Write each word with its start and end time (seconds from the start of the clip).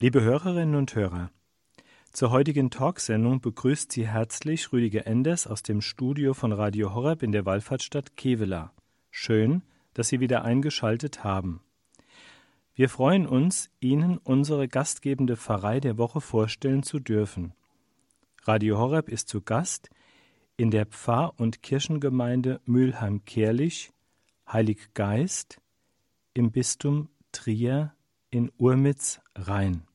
Liebe 0.00 0.22
Hörerinnen 0.22 0.76
und 0.76 0.94
Hörer, 0.94 1.32
zur 2.12 2.30
heutigen 2.30 2.70
Talksendung 2.70 3.40
begrüßt 3.40 3.90
Sie 3.90 4.06
herzlich 4.06 4.72
Rüdiger 4.72 5.08
Enders 5.08 5.48
aus 5.48 5.64
dem 5.64 5.80
Studio 5.80 6.34
von 6.34 6.52
Radio 6.52 6.94
Horeb 6.94 7.24
in 7.24 7.32
der 7.32 7.44
Wallfahrtsstadt 7.44 8.16
Kevela. 8.16 8.72
Schön, 9.10 9.62
dass 9.94 10.06
Sie 10.06 10.20
wieder 10.20 10.44
eingeschaltet 10.44 11.24
haben. 11.24 11.62
Wir 12.76 12.88
freuen 12.88 13.26
uns, 13.26 13.70
Ihnen 13.80 14.18
unsere 14.18 14.68
gastgebende 14.68 15.36
Pfarrei 15.36 15.80
der 15.80 15.98
Woche 15.98 16.20
vorstellen 16.20 16.84
zu 16.84 17.00
dürfen. 17.00 17.52
Radio 18.44 18.78
Horeb 18.78 19.08
ist 19.08 19.28
zu 19.28 19.40
Gast 19.40 19.90
in 20.56 20.70
der 20.70 20.86
Pfarr- 20.86 21.34
und 21.38 21.64
Kirchengemeinde 21.64 22.60
Mülheim-Kerlich, 22.66 23.90
Heilig 24.46 24.94
Geist, 24.94 25.60
im 26.34 26.52
Bistum 26.52 27.08
Trier 27.32 27.96
in 28.30 28.52
Urmitz-Rhein. 28.58 29.87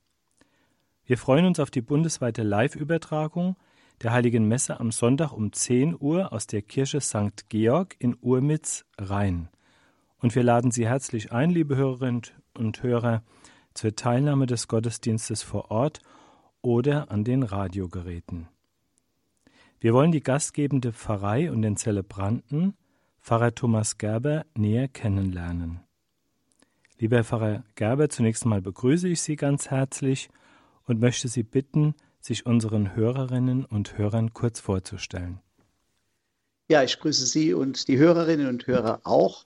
Wir 1.05 1.17
freuen 1.17 1.45
uns 1.45 1.59
auf 1.59 1.69
die 1.69 1.81
bundesweite 1.81 2.43
Live-Übertragung 2.43 3.57
der 4.01 4.13
Heiligen 4.13 4.47
Messe 4.47 4.79
am 4.79 4.89
Sonntag 4.89 5.33
um 5.33 5.51
10 5.51 5.97
Uhr 5.99 6.31
aus 6.31 6.47
der 6.47 6.61
Kirche 6.61 7.01
St. 7.01 7.49
Georg 7.49 7.97
in 7.99 8.15
Urmitz-Rhein. 8.21 9.49
Und 10.19 10.33
wir 10.33 10.43
laden 10.43 10.71
Sie 10.71 10.87
herzlich 10.87 11.33
ein, 11.33 11.49
liebe 11.49 11.75
Hörerinnen 11.75 12.21
und 12.57 12.83
Hörer, 12.83 13.21
zur 13.73 13.97
Teilnahme 13.97 14.45
des 14.45 14.69
Gottesdienstes 14.69 15.43
vor 15.43 15.71
Ort 15.71 15.99
oder 16.61 17.11
an 17.11 17.25
den 17.25 17.43
Radiogeräten. 17.43 18.47
Wir 19.81 19.93
wollen 19.93 20.13
die 20.13 20.23
gastgebende 20.23 20.93
Pfarrei 20.93 21.51
und 21.51 21.63
den 21.63 21.75
Zelebranten, 21.75 22.75
Pfarrer 23.19 23.53
Thomas 23.53 23.97
Gerber, 23.97 24.45
näher 24.55 24.87
kennenlernen. 24.87 25.81
Lieber 26.97 27.25
Pfarrer 27.25 27.65
Gerber, 27.75 28.07
zunächst 28.07 28.43
einmal 28.43 28.61
begrüße 28.61 29.09
ich 29.09 29.21
Sie 29.21 29.35
ganz 29.35 29.69
herzlich 29.69 30.29
und 30.85 30.99
möchte 30.99 31.27
Sie 31.27 31.43
bitten, 31.43 31.95
sich 32.19 32.45
unseren 32.45 32.95
Hörerinnen 32.95 33.65
und 33.65 33.97
Hörern 33.97 34.33
kurz 34.33 34.59
vorzustellen. 34.59 35.39
Ja, 36.69 36.83
ich 36.83 36.99
grüße 36.99 37.25
Sie 37.25 37.53
und 37.53 37.87
die 37.87 37.97
Hörerinnen 37.97 38.47
und 38.47 38.65
Hörer 38.65 39.01
auch 39.03 39.45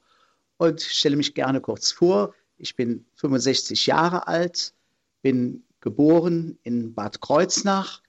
und 0.58 0.82
stelle 0.82 1.16
mich 1.16 1.34
gerne 1.34 1.62
kurz 1.62 1.92
vor. 1.92 2.34
Ich 2.58 2.76
bin 2.76 3.06
65 3.16 3.88
Jahre 3.88 4.28
alt, 4.28 4.74
bin 5.22 5.64
geboren 5.80 6.58
in 6.64 6.94
Bad 6.94 7.22
Kreuznach 7.22 8.02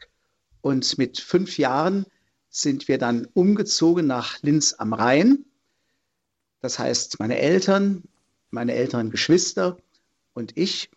und 0.60 0.98
mit 0.98 1.18
fünf 1.18 1.58
Jahren 1.58 2.06
sind 2.50 2.88
wir 2.88 2.98
dann 2.98 3.26
umgezogen 3.34 4.06
nach 4.06 4.42
Linz 4.42 4.74
am 4.76 4.92
Rhein. 4.92 5.44
Das 6.60 6.78
heißt, 6.78 7.20
meine 7.20 7.38
Eltern, 7.38 8.02
meine 8.50 8.74
älteren 8.74 9.10
Geschwister 9.10 9.78
und 10.32 10.56
ich. 10.56 10.90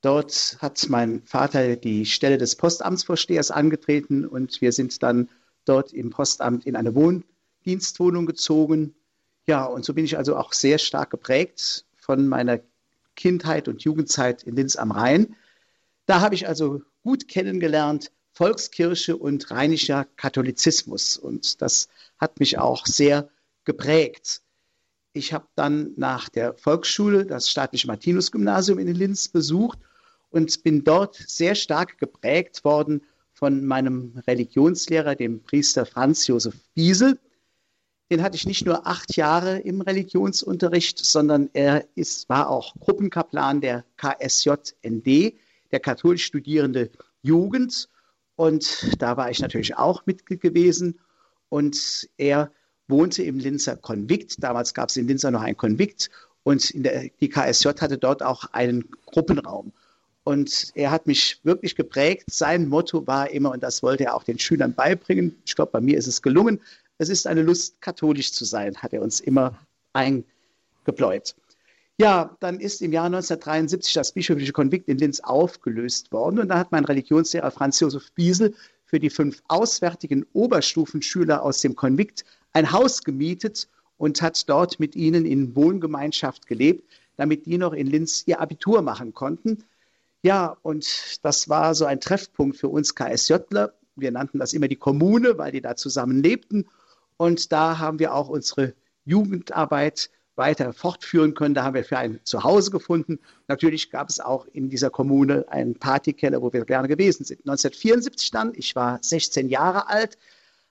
Dort 0.00 0.58
hat 0.60 0.86
mein 0.88 1.22
Vater 1.22 1.76
die 1.76 2.06
Stelle 2.06 2.38
des 2.38 2.54
Postamtsvorstehers 2.56 3.50
angetreten 3.50 4.26
und 4.26 4.60
wir 4.60 4.72
sind 4.72 5.02
dann 5.02 5.28
dort 5.64 5.92
im 5.92 6.10
Postamt 6.10 6.66
in 6.66 6.76
eine 6.76 6.94
Wohndienstwohnung 6.94 8.26
gezogen. 8.26 8.94
Ja, 9.46 9.64
und 9.64 9.84
so 9.84 9.94
bin 9.94 10.04
ich 10.04 10.16
also 10.16 10.36
auch 10.36 10.52
sehr 10.52 10.78
stark 10.78 11.10
geprägt 11.10 11.84
von 11.96 12.28
meiner 12.28 12.60
Kindheit 13.16 13.66
und 13.66 13.82
Jugendzeit 13.82 14.44
in 14.44 14.54
Linz 14.54 14.76
am 14.76 14.92
Rhein. 14.92 15.34
Da 16.06 16.20
habe 16.20 16.36
ich 16.36 16.46
also 16.46 16.82
gut 17.02 17.26
kennengelernt 17.26 18.12
Volkskirche 18.32 19.16
und 19.16 19.50
rheinischer 19.50 20.06
Katholizismus. 20.16 21.16
Und 21.16 21.60
das 21.60 21.88
hat 22.18 22.38
mich 22.38 22.58
auch 22.58 22.86
sehr 22.86 23.28
geprägt. 23.64 24.42
Ich 25.18 25.32
habe 25.32 25.48
dann 25.56 25.92
nach 25.96 26.28
der 26.28 26.54
Volksschule 26.54 27.26
das 27.26 27.50
staatliche 27.50 27.88
Martinus-Gymnasium 27.88 28.78
in 28.78 28.94
Linz 28.94 29.28
besucht 29.28 29.78
und 30.30 30.62
bin 30.62 30.84
dort 30.84 31.16
sehr 31.16 31.54
stark 31.54 31.98
geprägt 31.98 32.64
worden 32.64 33.02
von 33.32 33.64
meinem 33.64 34.22
Religionslehrer, 34.26 35.16
dem 35.16 35.42
Priester 35.42 35.86
Franz 35.86 36.26
Josef 36.28 36.54
Biesel, 36.74 37.18
den 38.10 38.22
hatte 38.22 38.36
ich 38.36 38.46
nicht 38.46 38.64
nur 38.64 38.86
acht 38.86 39.16
Jahre 39.16 39.58
im 39.58 39.80
Religionsunterricht, 39.80 40.98
sondern 41.04 41.50
er 41.52 41.86
ist, 41.94 42.28
war 42.28 42.48
auch 42.48 42.74
Gruppenkaplan 42.80 43.60
der 43.60 43.84
KSJND, 43.96 45.34
der 45.72 45.80
katholisch 45.80 46.24
studierende 46.24 46.90
Jugend. 47.22 47.88
Und 48.36 48.96
da 48.98 49.16
war 49.16 49.30
ich 49.30 49.40
natürlich 49.40 49.76
auch 49.76 50.06
Mitglied 50.06 50.40
gewesen. 50.40 51.00
Und 51.50 52.08
er 52.16 52.50
wohnte 52.88 53.22
im 53.22 53.38
Linzer 53.38 53.76
Konvikt. 53.76 54.42
Damals 54.42 54.74
gab 54.74 54.88
es 54.88 54.96
in 54.96 55.06
Linzer 55.06 55.30
noch 55.30 55.42
ein 55.42 55.56
Konvikt. 55.56 56.10
Und 56.42 56.72
der, 56.74 57.10
die 57.20 57.28
KSJ 57.28 57.68
hatte 57.80 57.98
dort 57.98 58.22
auch 58.22 58.44
einen 58.52 58.88
Gruppenraum. 59.06 59.72
Und 60.24 60.72
er 60.74 60.90
hat 60.90 61.06
mich 61.06 61.40
wirklich 61.42 61.74
geprägt. 61.74 62.24
Sein 62.30 62.68
Motto 62.68 63.06
war 63.06 63.30
immer, 63.30 63.52
und 63.52 63.62
das 63.62 63.82
wollte 63.82 64.04
er 64.04 64.14
auch 64.14 64.24
den 64.24 64.38
Schülern 64.38 64.74
beibringen, 64.74 65.36
ich 65.46 65.54
glaube, 65.54 65.72
bei 65.72 65.80
mir 65.80 65.96
ist 65.96 66.06
es 66.06 66.20
gelungen, 66.20 66.60
es 66.98 67.08
ist 67.08 67.26
eine 67.26 67.42
Lust, 67.42 67.80
katholisch 67.80 68.32
zu 68.32 68.44
sein, 68.44 68.76
hat 68.76 68.92
er 68.92 69.02
uns 69.02 69.20
immer 69.20 69.58
eingebläut. 69.92 71.34
Ja, 72.00 72.36
dann 72.40 72.60
ist 72.60 72.82
im 72.82 72.92
Jahr 72.92 73.06
1973 73.06 73.92
das 73.92 74.12
bischöfliche 74.12 74.52
Konvikt 74.52 74.88
in 74.88 74.98
Linz 74.98 75.20
aufgelöst 75.20 76.12
worden 76.12 76.38
und 76.38 76.48
da 76.48 76.58
hat 76.58 76.70
mein 76.70 76.84
Religionslehrer 76.84 77.50
Franz 77.50 77.80
Josef 77.80 78.12
Biesel 78.12 78.54
für 78.84 79.00
die 79.00 79.10
fünf 79.10 79.42
auswärtigen 79.48 80.24
Oberstufenschüler 80.32 81.42
aus 81.42 81.60
dem 81.60 81.74
Konvikt 81.74 82.24
ein 82.52 82.72
Haus 82.72 83.02
gemietet 83.02 83.68
und 83.96 84.22
hat 84.22 84.48
dort 84.48 84.80
mit 84.80 84.96
ihnen 84.96 85.26
in 85.26 85.54
Wohngemeinschaft 85.54 86.46
gelebt, 86.46 86.88
damit 87.16 87.46
die 87.46 87.58
noch 87.58 87.72
in 87.72 87.86
Linz 87.86 88.22
ihr 88.26 88.40
Abitur 88.40 88.82
machen 88.82 89.12
konnten. 89.12 89.64
Ja, 90.22 90.56
und 90.62 91.18
das 91.22 91.48
war 91.48 91.74
so 91.74 91.84
ein 91.84 92.00
Treffpunkt 92.00 92.56
für 92.56 92.68
uns 92.68 92.94
KSJler. 92.94 93.74
Wir 93.96 94.10
nannten 94.10 94.38
das 94.38 94.52
immer 94.52 94.68
die 94.68 94.76
Kommune, 94.76 95.38
weil 95.38 95.52
die 95.52 95.60
da 95.60 95.76
zusammen 95.76 96.22
lebten. 96.22 96.66
Und 97.16 97.52
da 97.52 97.78
haben 97.78 97.98
wir 97.98 98.14
auch 98.14 98.28
unsere 98.28 98.74
Jugendarbeit 99.04 100.10
weiter 100.36 100.72
fortführen 100.72 101.34
können. 101.34 101.54
Da 101.54 101.64
haben 101.64 101.74
wir 101.74 101.84
für 101.84 101.98
ein 101.98 102.20
Zuhause 102.24 102.70
gefunden. 102.70 103.18
Natürlich 103.48 103.90
gab 103.90 104.08
es 104.08 104.20
auch 104.20 104.46
in 104.52 104.70
dieser 104.70 104.88
Kommune 104.88 105.44
einen 105.48 105.74
Partykeller, 105.74 106.40
wo 106.40 106.52
wir 106.52 106.64
gerne 106.64 106.88
gewesen 106.88 107.24
sind. 107.24 107.40
1974 107.40 108.30
dann, 108.30 108.52
ich 108.54 108.74
war 108.76 109.00
16 109.02 109.48
Jahre 109.48 109.88
alt, 109.88 110.16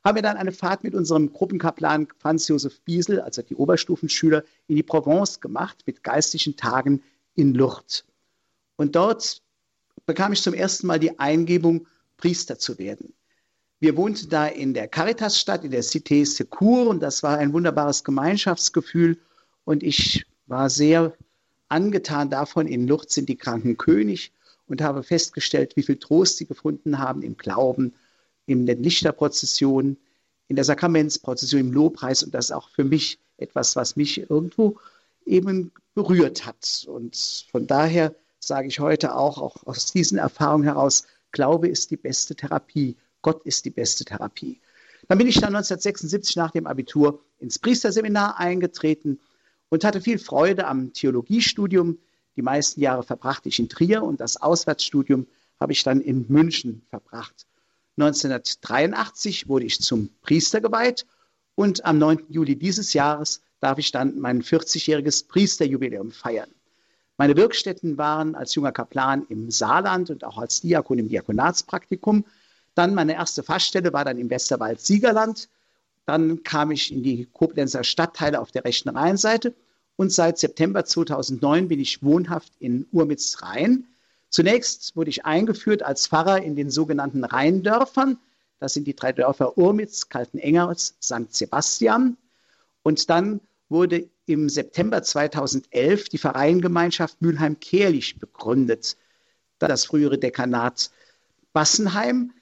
haben 0.07 0.16
wir 0.16 0.22
dann 0.22 0.38
eine 0.38 0.53
Fahrt 0.53 0.85
mit 0.85 0.95
unserem 0.95 1.34
Gruppenkaplan 1.34 2.07
Franz 2.18 2.47
Josef 2.47 2.79
Biesel, 2.85 3.19
also 3.19 3.41
die 3.41 3.56
Oberstufenschüler, 3.56 4.45
in 4.68 4.78
die 4.78 4.84
Provence 4.84 5.41
gemacht 5.41 5.84
mit 5.85 6.01
geistlichen 6.01 6.56
Tagen 6.56 7.03
in 7.35 7.53
Lourdes. 7.53 8.06
Und 8.78 8.95
dort 8.95 9.41
bekam 10.06 10.31
ich 10.31 10.41
zum 10.41 10.53
ersten 10.53 10.88
Mal 10.88 11.00
die 11.00 11.19
Eingebung, 11.19 11.88
Priester 12.16 12.57
zu 12.57 12.79
werden. 12.79 13.13
Wir 13.81 13.97
wohnten 13.97 14.29
da 14.29 14.47
in 14.47 14.73
der 14.73 14.88
Caritasstadt, 14.88 15.66
in 15.66 15.72
der 15.72 15.84
Cité 15.84 16.25
Secours 16.25 16.88
und 16.88 17.01
das 17.01 17.22
war 17.22 17.38
ein 17.38 17.51
wunderbares 17.51 18.06
Gemeinschaftsgefühl 18.06 19.18
und 19.66 19.84
ich 19.84 20.25
war 20.45 20.69
sehr 20.69 21.12
angetan 21.68 22.29
davon. 22.29 22.66
In 22.68 22.88
Lourdes 22.88 23.13
sind 23.13 23.28
die 23.28 23.35
Kranken 23.35 23.75
König 23.75 24.31
und 24.68 24.81
habe 24.81 25.03
festgestellt, 25.03 25.75
wie 25.75 25.84
viel 25.84 25.97
Trost 25.97 26.38
sie 26.38 26.45
gefunden 26.45 26.97
haben 26.97 27.24
im 27.24 27.35
Glauben, 27.35 27.94
in 28.47 28.65
den 28.65 28.81
Lichterprozessionen, 28.81 29.97
in 30.47 30.55
der 30.55 30.65
Sakramentsprozession, 30.65 31.61
im 31.61 31.71
Lobpreis 31.71 32.23
und 32.23 32.33
das 32.33 32.45
ist 32.45 32.51
auch 32.51 32.69
für 32.69 32.83
mich 32.83 33.19
etwas, 33.37 33.75
was 33.75 33.95
mich 33.95 34.29
irgendwo 34.29 34.79
eben 35.25 35.71
berührt 35.93 36.45
hat. 36.45 36.87
Und 36.89 37.45
von 37.51 37.67
daher 37.67 38.15
sage 38.39 38.67
ich 38.67 38.79
heute 38.79 39.15
auch, 39.15 39.37
auch 39.37 39.67
aus 39.67 39.91
diesen 39.91 40.17
Erfahrungen 40.17 40.63
heraus, 40.63 41.03
Glaube 41.31 41.67
ist 41.67 41.91
die 41.91 41.97
beste 41.97 42.35
Therapie 42.35 42.95
Gott 43.21 43.45
ist 43.45 43.65
die 43.65 43.69
beste 43.69 44.05
Therapie. 44.05 44.61
Dann 45.07 45.17
bin 45.17 45.27
ich 45.27 45.35
dann 45.35 45.55
1976 45.55 46.35
nach 46.35 46.51
dem 46.51 46.67
Abitur 46.67 47.21
ins 47.39 47.59
Priesterseminar 47.59 48.39
eingetreten 48.39 49.19
und 49.69 49.83
hatte 49.83 50.01
viel 50.01 50.19
Freude 50.19 50.67
am 50.67 50.93
Theologiestudium. 50.93 51.97
Die 52.35 52.41
meisten 52.41 52.81
Jahre 52.81 53.03
verbrachte 53.03 53.49
ich 53.49 53.59
in 53.59 53.69
Trier 53.69 54.03
und 54.03 54.19
das 54.19 54.37
Auswärtsstudium 54.37 55.27
habe 55.59 55.73
ich 55.73 55.83
dann 55.83 56.01
in 56.01 56.25
München 56.29 56.83
verbracht. 56.89 57.46
1983 57.97 59.47
wurde 59.47 59.65
ich 59.65 59.79
zum 59.81 60.09
Priester 60.21 60.61
geweiht 60.61 61.05
und 61.55 61.85
am 61.85 61.97
9. 61.97 62.25
Juli 62.29 62.55
dieses 62.55 62.94
Jahres 62.94 63.41
darf 63.59 63.79
ich 63.79 63.91
dann 63.91 64.19
mein 64.19 64.44
40-jähriges 64.44 65.27
Priesterjubiläum 65.27 66.11
feiern. 66.11 66.49
Meine 67.17 67.35
Wirkstätten 67.35 67.97
waren 67.97 68.35
als 68.35 68.53
junger 68.53 68.71
Kaplan 68.71 69.25
im 69.29 69.49
Saarland 69.49 70.11
und 70.11 70.23
auch 70.23 70.38
als 70.38 70.61
Diakon 70.61 70.99
im 70.99 71.09
Diakonatspraktikum. 71.09 72.25
Dann 72.75 72.94
meine 72.94 73.15
erste 73.15 73.41
Faststelle 73.41 73.91
war 73.91 74.05
dann 74.05 74.19
im 74.19 74.29
Westerwald-Siegerland. 74.29 75.50
Dann 76.05 76.43
kam 76.43 76.69
ich 76.69 76.91
in 76.93 77.01
die 77.01 77.27
Koblenzer 77.33 77.83
Stadtteile 77.83 78.39
auf 78.39 78.51
der 78.51 78.63
rechten 78.63 78.89
Rheinseite 78.89 79.55
und 79.95 80.13
seit 80.13 80.38
September 80.38 80.85
2009 80.85 81.67
bin 81.67 81.79
ich 81.79 82.03
wohnhaft 82.03 82.53
in 82.59 82.85
Urmitz-Rhein. 82.91 83.88
Zunächst 84.29 84.95
wurde 84.95 85.09
ich 85.09 85.25
eingeführt 85.25 85.83
als 85.83 86.07
Pfarrer 86.07 86.41
in 86.41 86.56
den 86.56 86.69
sogenannten 86.69 87.24
Rheindörfern. 87.24 88.18
Das 88.59 88.74
sind 88.74 88.85
die 88.88 88.95
drei 88.95 89.13
Dörfer 89.13 89.57
Urmitz, 89.57 90.09
Kaltenengers, 90.09 90.95
St. 91.01 91.33
Sebastian. 91.33 92.18
Und 92.83 93.09
dann 93.09 93.41
wurde 93.69 94.09
im 94.25 94.50
September 94.50 95.03
2011 95.03 96.09
die 96.09 96.18
Vereinsgemeinschaft 96.18 97.21
Mülheim-Kehrlich 97.21 98.19
begründet. 98.19 98.97
das 99.59 99.85
frühere 99.85 100.18
Dekanat 100.18 100.91
Bassenheim. 101.53 102.33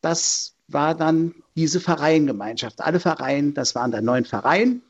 Das 0.00 0.54
war 0.68 0.94
dann 0.94 1.34
diese 1.54 1.80
Vereingemeinschaft. 1.80 2.80
Alle 2.80 3.00
Vereine, 3.00 3.52
das 3.52 3.74
waren 3.74 3.92
dann 3.92 4.04
neun 4.04 4.24
Vereine. 4.24 4.80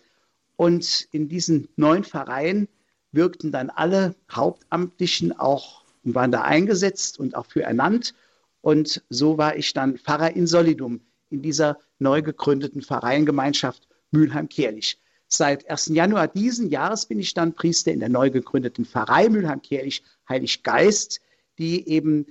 Und 0.56 1.08
in 1.10 1.28
diesen 1.28 1.68
neun 1.76 2.04
Vereinen 2.04 2.68
wirkten 3.12 3.52
dann 3.52 3.70
alle 3.70 4.14
Hauptamtlichen 4.30 5.38
auch 5.38 5.83
und 6.04 6.14
waren 6.14 6.32
da 6.32 6.42
eingesetzt 6.42 7.18
und 7.18 7.34
auch 7.34 7.46
für 7.46 7.62
ernannt. 7.62 8.14
Und 8.60 9.02
so 9.08 9.38
war 9.38 9.56
ich 9.56 9.72
dann 9.72 9.98
Pfarrer 9.98 10.34
in 10.34 10.46
Solidum 10.46 11.00
in 11.30 11.42
dieser 11.42 11.78
neu 11.98 12.22
gegründeten 12.22 12.82
Vereingemeinschaft 12.82 13.88
Mülheim-Kierlich. 14.10 15.00
Seit 15.26 15.68
1. 15.68 15.86
Januar 15.88 16.28
diesen 16.28 16.70
Jahres 16.70 17.06
bin 17.06 17.18
ich 17.18 17.34
dann 17.34 17.54
Priester 17.54 17.92
in 17.92 18.00
der 18.00 18.08
neu 18.08 18.30
gegründeten 18.30 18.84
Pfarrei 18.84 19.28
Mülheim-Kierlich 19.28 20.02
Heilig 20.28 20.62
Geist, 20.62 21.20
die 21.58 21.88
eben 21.88 22.26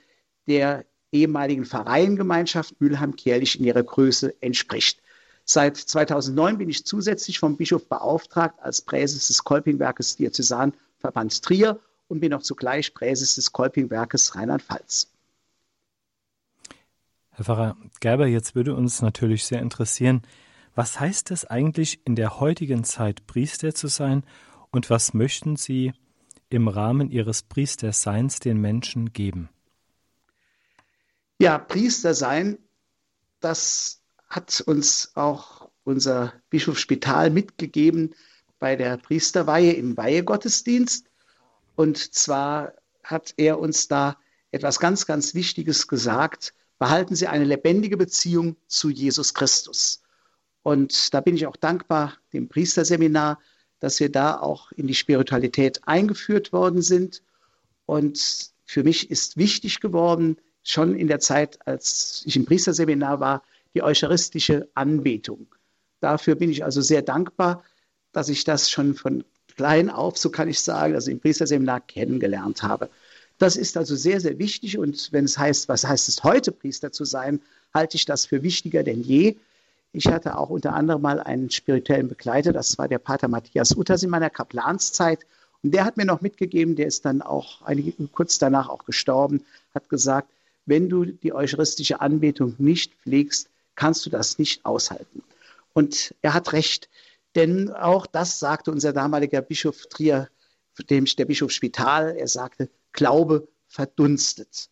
der 0.47 0.85
ehemaligen 1.11 1.65
Pfarreiengemeinschaft 1.65 2.79
Mülheim-Kierlich 2.79 3.59
in 3.59 3.65
ihrer 3.65 3.83
Größe 3.83 4.33
entspricht. 4.41 5.01
Seit 5.45 5.77
2009 5.77 6.57
bin 6.57 6.69
ich 6.69 6.85
zusätzlich 6.85 7.39
vom 7.39 7.57
Bischof 7.57 7.87
beauftragt 7.87 8.59
als 8.61 8.81
Präses 8.81 9.27
des 9.27 9.43
Kolpingwerkes 9.43 10.15
Diözesanverbands 10.15 11.41
Trier 11.41 11.79
und 12.07 12.19
bin 12.19 12.33
auch 12.33 12.41
zugleich 12.41 12.93
Präses 12.93 13.35
des 13.35 13.51
Kolpingwerkes 13.51 14.35
Rheinland-Pfalz. 14.35 15.11
Herr 17.31 17.45
Pfarrer 17.45 17.77
Gerber, 17.99 18.27
jetzt 18.27 18.55
würde 18.55 18.75
uns 18.75 19.01
natürlich 19.01 19.45
sehr 19.45 19.61
interessieren, 19.61 20.21
was 20.75 20.99
heißt 20.99 21.31
es 21.31 21.45
eigentlich 21.45 22.05
in 22.05 22.15
der 22.15 22.39
heutigen 22.39 22.83
Zeit 22.83 23.25
Priester 23.27 23.73
zu 23.73 23.87
sein 23.87 24.23
und 24.71 24.89
was 24.89 25.13
möchten 25.13 25.55
Sie 25.55 25.93
im 26.49 26.67
Rahmen 26.67 27.09
Ihres 27.09 27.43
Priesterseins 27.43 28.39
den 28.39 28.59
Menschen 28.59 29.13
geben? 29.13 29.49
Ja, 31.39 31.57
Priester 31.57 32.13
sein, 32.13 32.57
das 33.39 34.01
hat 34.29 34.61
uns 34.61 35.11
auch 35.15 35.69
unser 35.83 36.33
Bischof 36.49 36.79
Spital 36.79 37.29
mitgegeben 37.29 38.15
bei 38.59 38.75
der 38.75 38.97
Priesterweihe 38.97 39.73
im 39.73 39.97
Weihegottesdienst. 39.97 41.07
Und 41.75 41.97
zwar 42.13 42.73
hat 43.03 43.33
er 43.37 43.59
uns 43.59 43.87
da 43.87 44.17
etwas 44.51 44.79
ganz, 44.79 45.05
ganz 45.05 45.33
Wichtiges 45.33 45.87
gesagt. 45.87 46.53
Behalten 46.79 47.15
Sie 47.15 47.27
eine 47.27 47.45
lebendige 47.45 47.97
Beziehung 47.97 48.55
zu 48.67 48.89
Jesus 48.89 49.33
Christus. 49.33 50.01
Und 50.61 51.13
da 51.13 51.21
bin 51.21 51.35
ich 51.35 51.47
auch 51.47 51.57
dankbar 51.57 52.17
dem 52.31 52.47
Priesterseminar, 52.47 53.39
dass 53.79 53.99
wir 53.99 54.11
da 54.11 54.39
auch 54.39 54.71
in 54.71 54.87
die 54.87 54.95
Spiritualität 54.95 55.81
eingeführt 55.85 56.53
worden 56.53 56.81
sind. 56.81 57.21
Und 57.85 58.51
für 58.63 58.83
mich 58.83 59.11
ist 59.11 59.35
wichtig 59.35 59.81
geworden, 59.81 60.37
schon 60.63 60.95
in 60.95 61.07
der 61.07 61.19
Zeit, 61.19 61.67
als 61.67 62.23
ich 62.25 62.35
im 62.37 62.45
Priesterseminar 62.45 63.19
war, 63.19 63.43
die 63.73 63.83
eucharistische 63.83 64.69
Anbetung. 64.73 65.53
Dafür 65.99 66.35
bin 66.35 66.49
ich 66.49 66.63
also 66.63 66.81
sehr 66.81 67.01
dankbar, 67.01 67.63
dass 68.13 68.29
ich 68.29 68.43
das 68.43 68.69
schon 68.69 68.93
von 68.93 69.23
klein 69.55 69.89
auf, 69.89 70.17
so 70.17 70.29
kann 70.29 70.49
ich 70.49 70.59
sagen, 70.59 70.95
also 70.95 71.11
im 71.11 71.19
Priesterseminar 71.19 71.81
kennengelernt 71.81 72.63
habe. 72.63 72.89
Das 73.37 73.55
ist 73.55 73.77
also 73.77 73.95
sehr, 73.95 74.19
sehr 74.19 74.37
wichtig. 74.39 74.77
Und 74.77 75.11
wenn 75.11 75.25
es 75.25 75.37
heißt, 75.37 75.67
was 75.67 75.85
heißt 75.85 76.07
es 76.09 76.23
heute, 76.23 76.51
Priester 76.51 76.91
zu 76.91 77.05
sein, 77.05 77.41
halte 77.73 77.97
ich 77.97 78.05
das 78.05 78.25
für 78.25 78.43
wichtiger 78.43 78.83
denn 78.83 79.01
je. 79.01 79.35
Ich 79.91 80.07
hatte 80.07 80.37
auch 80.37 80.49
unter 80.49 80.73
anderem 80.73 81.01
mal 81.01 81.19
einen 81.19 81.49
spirituellen 81.51 82.07
Begleiter, 82.07 82.51
das 82.51 82.77
war 82.77 82.87
der 82.87 82.97
Pater 82.99 83.27
Matthias 83.27 83.75
Utters 83.75 84.03
in 84.03 84.09
meiner 84.09 84.29
Kaplanszeit. 84.29 85.19
Und 85.61 85.73
der 85.73 85.85
hat 85.85 85.97
mir 85.97 86.05
noch 86.05 86.21
mitgegeben, 86.21 86.75
der 86.75 86.87
ist 86.87 87.05
dann 87.05 87.21
auch 87.21 87.61
einige, 87.61 87.93
kurz 88.07 88.37
danach 88.37 88.69
auch 88.69 88.85
gestorben, 88.85 89.45
hat 89.73 89.89
gesagt, 89.89 90.29
wenn 90.65 90.89
du 90.89 91.05
die 91.05 91.33
eucharistische 91.33 92.01
Anbetung 92.01 92.55
nicht 92.57 92.93
pflegst, 93.03 93.49
kannst 93.75 94.05
du 94.05 94.09
das 94.09 94.39
nicht 94.39 94.65
aushalten. 94.65 95.23
Und 95.73 96.13
er 96.21 96.33
hat 96.33 96.53
recht, 96.53 96.89
denn 97.35 97.71
auch 97.71 98.05
das 98.05 98.39
sagte 98.39 98.71
unser 98.71 98.93
damaliger 98.93 99.41
Bischof 99.41 99.87
Trier, 99.87 100.29
dem 100.89 101.05
der 101.05 101.25
Bischof 101.25 101.51
Spital, 101.51 102.15
er 102.17 102.27
sagte, 102.27 102.69
Glaube 102.91 103.47
verdunstet. 103.67 104.69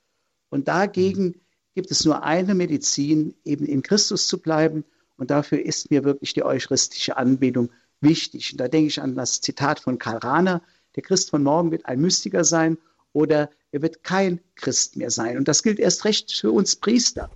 Und 0.50 0.68
dagegen 0.68 1.42
gibt 1.74 1.92
es 1.92 2.06
nur 2.06 2.24
eine 2.24 2.54
Medizin, 2.54 3.36
eben 3.44 3.66
in 3.66 3.82
Christus 3.82 4.28
zu 4.28 4.42
bleiben 4.42 4.84
und 5.18 5.32
dafür 5.32 5.64
ist 5.64 5.92
mir 5.92 6.04
wirklich 6.04 6.34
die 6.34 6.44
eucharistische 6.44 7.18
Anbetung 7.18 7.72
wichtig. 8.00 8.52
Und 8.52 8.60
da 8.60 8.68
denke 8.68 8.88
ich 8.88 9.02
an 9.02 9.16
das 9.16 9.42
Zitat 9.42 9.80
von 9.80 9.98
Karl 9.98 10.18
Rahner, 10.18 10.62
der 10.96 11.04
Christ 11.04 11.30
von 11.30 11.44
morgen 11.44 11.72
wird 11.72 11.86
ein 11.86 12.02
Mystiker 12.02 12.44
sein 12.44 12.78
oder 13.14 13.50
er 13.72 13.82
wird 13.82 14.04
kein 14.04 14.42
Christ 14.56 14.98
mehr 14.98 15.12
sein. 15.12 15.38
Und 15.38 15.48
das 15.48 15.64
gilt 15.64 15.80
erst 15.80 16.06
recht 16.06 16.32
für 16.32 16.52
uns 16.52 16.76
Priester. 16.76 17.30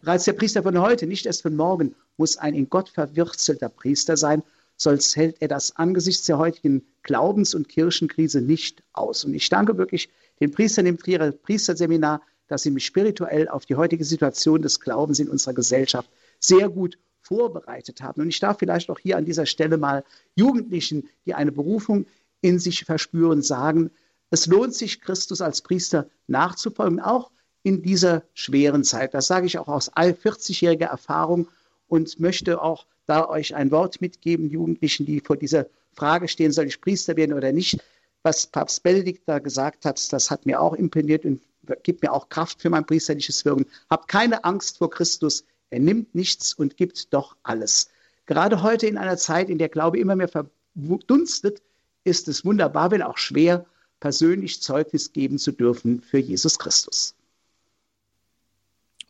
Bereits 0.00 0.24
der 0.24 0.32
Priester 0.34 0.62
von 0.62 0.78
heute, 0.78 1.06
nicht 1.06 1.26
erst 1.26 1.42
von 1.42 1.56
morgen, 1.56 1.94
muss 2.16 2.36
ein 2.36 2.54
in 2.54 2.68
Gott 2.70 2.88
verwurzelter 2.88 3.68
Priester 3.68 4.16
sein, 4.16 4.42
sonst 4.80 5.14
hält 5.14 5.36
er 5.40 5.48
das 5.48 5.76
angesichts 5.76 6.24
der 6.26 6.38
heutigen 6.38 6.86
Glaubens- 7.02 7.54
und 7.54 7.68
Kirchenkrise 7.68 8.40
nicht 8.40 8.82
aus. 8.92 9.24
Und 9.24 9.34
ich 9.34 9.48
danke 9.50 9.76
wirklich 9.76 10.08
den 10.40 10.50
Priestern 10.50 10.86
im 10.86 10.96
Trierer 10.96 11.32
Priesterseminar, 11.32 12.22
dass 12.48 12.62
sie 12.62 12.70
mich 12.70 12.86
spirituell 12.86 13.48
auf 13.48 13.66
die 13.66 13.76
heutige 13.76 14.04
Situation 14.04 14.62
des 14.62 14.80
Glaubens 14.80 15.20
in 15.20 15.28
unserer 15.28 15.52
Gesellschaft 15.52 16.10
sehr 16.38 16.70
gut 16.70 16.98
vorbereitet 17.20 18.00
haben. 18.00 18.22
Und 18.22 18.28
ich 18.28 18.40
darf 18.40 18.58
vielleicht 18.58 18.88
auch 18.88 18.98
hier 18.98 19.18
an 19.18 19.26
dieser 19.26 19.44
Stelle 19.44 19.76
mal 19.76 20.02
Jugendlichen, 20.34 21.08
die 21.26 21.34
eine 21.34 21.52
Berufung 21.52 22.06
in 22.40 22.58
sich 22.58 22.84
verspüren, 22.84 23.42
sagen, 23.42 23.90
es 24.30 24.46
lohnt 24.46 24.74
sich, 24.74 25.02
Christus 25.02 25.42
als 25.42 25.60
Priester 25.60 26.08
nachzufolgen, 26.26 27.00
auch 27.00 27.30
in 27.62 27.82
dieser 27.82 28.22
schweren 28.32 28.84
Zeit. 28.84 29.12
Das 29.12 29.26
sage 29.26 29.46
ich 29.46 29.58
auch 29.58 29.68
aus 29.68 29.92
40-jähriger 29.92 30.86
Erfahrung 30.86 31.48
und 31.86 32.18
möchte 32.18 32.62
auch 32.62 32.86
da 33.10 33.28
euch 33.28 33.56
ein 33.56 33.72
Wort 33.72 34.00
mitgeben, 34.00 34.48
Jugendlichen, 34.48 35.04
die 35.04 35.20
vor 35.20 35.36
dieser 35.36 35.66
Frage 35.94 36.28
stehen, 36.28 36.52
soll 36.52 36.66
ich 36.66 36.80
Priester 36.80 37.16
werden 37.16 37.34
oder 37.34 37.50
nicht. 37.50 37.82
Was 38.22 38.46
Papst 38.46 38.84
Benedikt 38.84 39.22
da 39.26 39.40
gesagt 39.40 39.84
hat, 39.84 40.12
das 40.12 40.30
hat 40.30 40.46
mir 40.46 40.60
auch 40.60 40.74
imponiert 40.74 41.24
und 41.24 41.42
gibt 41.82 42.02
mir 42.02 42.12
auch 42.12 42.28
Kraft 42.28 42.62
für 42.62 42.70
mein 42.70 42.86
priesterliches 42.86 43.44
Wirken. 43.44 43.66
Habt 43.90 44.06
keine 44.06 44.44
Angst 44.44 44.78
vor 44.78 44.90
Christus, 44.90 45.44
er 45.70 45.80
nimmt 45.80 46.14
nichts 46.14 46.54
und 46.54 46.76
gibt 46.76 47.12
doch 47.12 47.36
alles. 47.42 47.90
Gerade 48.26 48.62
heute 48.62 48.86
in 48.86 48.96
einer 48.96 49.16
Zeit, 49.16 49.50
in 49.50 49.58
der 49.58 49.68
Glaube 49.68 49.98
immer 49.98 50.14
mehr 50.14 50.28
verdunstet, 50.28 51.62
ist 52.04 52.28
es 52.28 52.44
wunderbar, 52.44 52.92
wenn 52.92 53.02
auch 53.02 53.18
schwer, 53.18 53.66
persönlich 53.98 54.62
Zeugnis 54.62 55.12
geben 55.12 55.38
zu 55.38 55.50
dürfen 55.50 56.00
für 56.00 56.18
Jesus 56.18 56.58
Christus. 56.60 57.16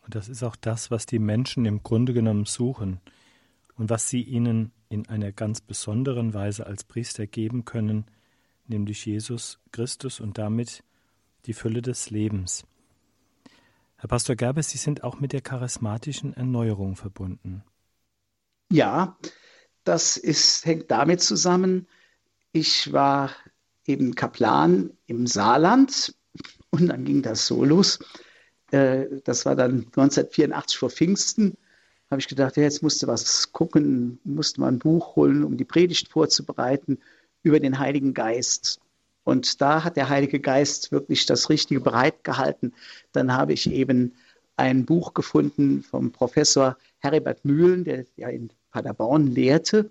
Und 0.03 0.15
das 0.15 0.27
ist 0.27 0.41
auch 0.41 0.55
das, 0.55 0.89
was 0.89 1.05
die 1.05 1.19
Menschen 1.19 1.65
im 1.65 1.83
Grunde 1.83 2.13
genommen 2.13 2.45
suchen 2.45 2.99
und 3.75 3.89
was 3.89 4.09
sie 4.09 4.21
ihnen 4.21 4.71
in 4.89 5.07
einer 5.07 5.31
ganz 5.31 5.61
besonderen 5.61 6.33
Weise 6.33 6.65
als 6.65 6.83
Priester 6.83 7.27
geben 7.27 7.65
können, 7.65 8.05
nämlich 8.67 9.05
Jesus 9.05 9.59
Christus 9.71 10.19
und 10.19 10.37
damit 10.37 10.83
die 11.45 11.53
Fülle 11.53 11.81
des 11.81 12.09
Lebens. 12.09 12.65
Herr 13.97 14.07
Pastor 14.07 14.35
Gerber, 14.35 14.63
Sie 14.63 14.77
sind 14.77 15.03
auch 15.03 15.19
mit 15.19 15.33
der 15.33 15.41
charismatischen 15.41 16.33
Erneuerung 16.33 16.95
verbunden. 16.95 17.63
Ja, 18.71 19.17
das 19.83 20.17
ist, 20.17 20.65
hängt 20.65 20.89
damit 20.91 21.21
zusammen, 21.21 21.87
ich 22.51 22.91
war 22.91 23.31
eben 23.85 24.15
Kaplan 24.15 24.91
im 25.05 25.27
Saarland 25.27 26.15
und 26.69 26.87
dann 26.87 27.05
ging 27.05 27.21
das 27.21 27.47
so 27.47 27.63
los. 27.63 27.99
Äh, 28.71 29.21
das 29.23 29.45
war 29.45 29.55
dann 29.55 29.85
1984 29.85 30.77
vor 30.77 30.89
Pfingsten. 30.89 31.57
Habe 32.11 32.19
ich 32.19 32.27
gedacht, 32.27 32.57
ja, 32.57 32.63
jetzt 32.63 32.83
musste 32.83 33.07
was 33.07 33.53
gucken, 33.53 34.19
musste 34.25 34.59
mal 34.59 34.67
ein 34.67 34.79
Buch 34.79 35.15
holen, 35.15 35.45
um 35.45 35.55
die 35.55 35.65
Predigt 35.65 36.09
vorzubereiten 36.09 36.99
über 37.41 37.59
den 37.59 37.79
Heiligen 37.79 38.13
Geist. 38.13 38.81
Und 39.23 39.61
da 39.61 39.83
hat 39.85 39.95
der 39.95 40.09
Heilige 40.09 40.39
Geist 40.39 40.91
wirklich 40.91 41.25
das 41.25 41.49
Richtige 41.49 41.79
bereitgehalten. 41.79 42.73
Dann 43.13 43.33
habe 43.33 43.53
ich 43.53 43.71
eben 43.71 44.13
ein 44.57 44.85
Buch 44.85 45.13
gefunden 45.13 45.83
vom 45.83 46.11
Professor 46.11 46.77
Heribert 46.99 47.45
Mühlen, 47.45 47.85
der 47.85 48.05
ja 48.17 48.27
in 48.27 48.51
Paderborn 48.71 49.27
lehrte 49.27 49.89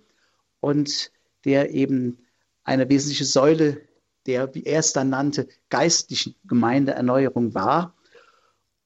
und 0.60 1.10
der 1.44 1.70
eben 1.70 2.18
eine 2.64 2.88
wesentliche 2.88 3.24
Säule 3.24 3.80
der, 4.26 4.54
wie 4.54 4.64
er 4.64 4.80
es 4.80 4.92
dann 4.92 5.08
nannte, 5.08 5.48
geistlichen 5.70 6.34
Gemeindeerneuerung 6.44 7.54
war. 7.54 7.94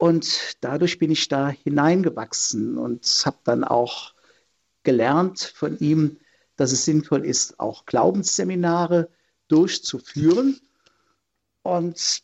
Und 0.05 0.59
dadurch 0.61 0.99
bin 0.99 1.11
ich 1.11 1.29
da 1.29 1.49
hineingewachsen 1.49 2.77
und 2.77 3.07
habe 3.25 3.39
dann 3.45 3.65
auch 3.65 4.13
gelernt 4.83 5.41
von 5.41 5.79
ihm, 5.79 6.19
dass 6.57 6.73
es 6.73 6.85
sinnvoll 6.85 7.25
ist, 7.25 7.59
auch 7.59 7.87
Glaubensseminare 7.87 9.09
durchzuführen. 9.49 10.61
Und 11.63 12.21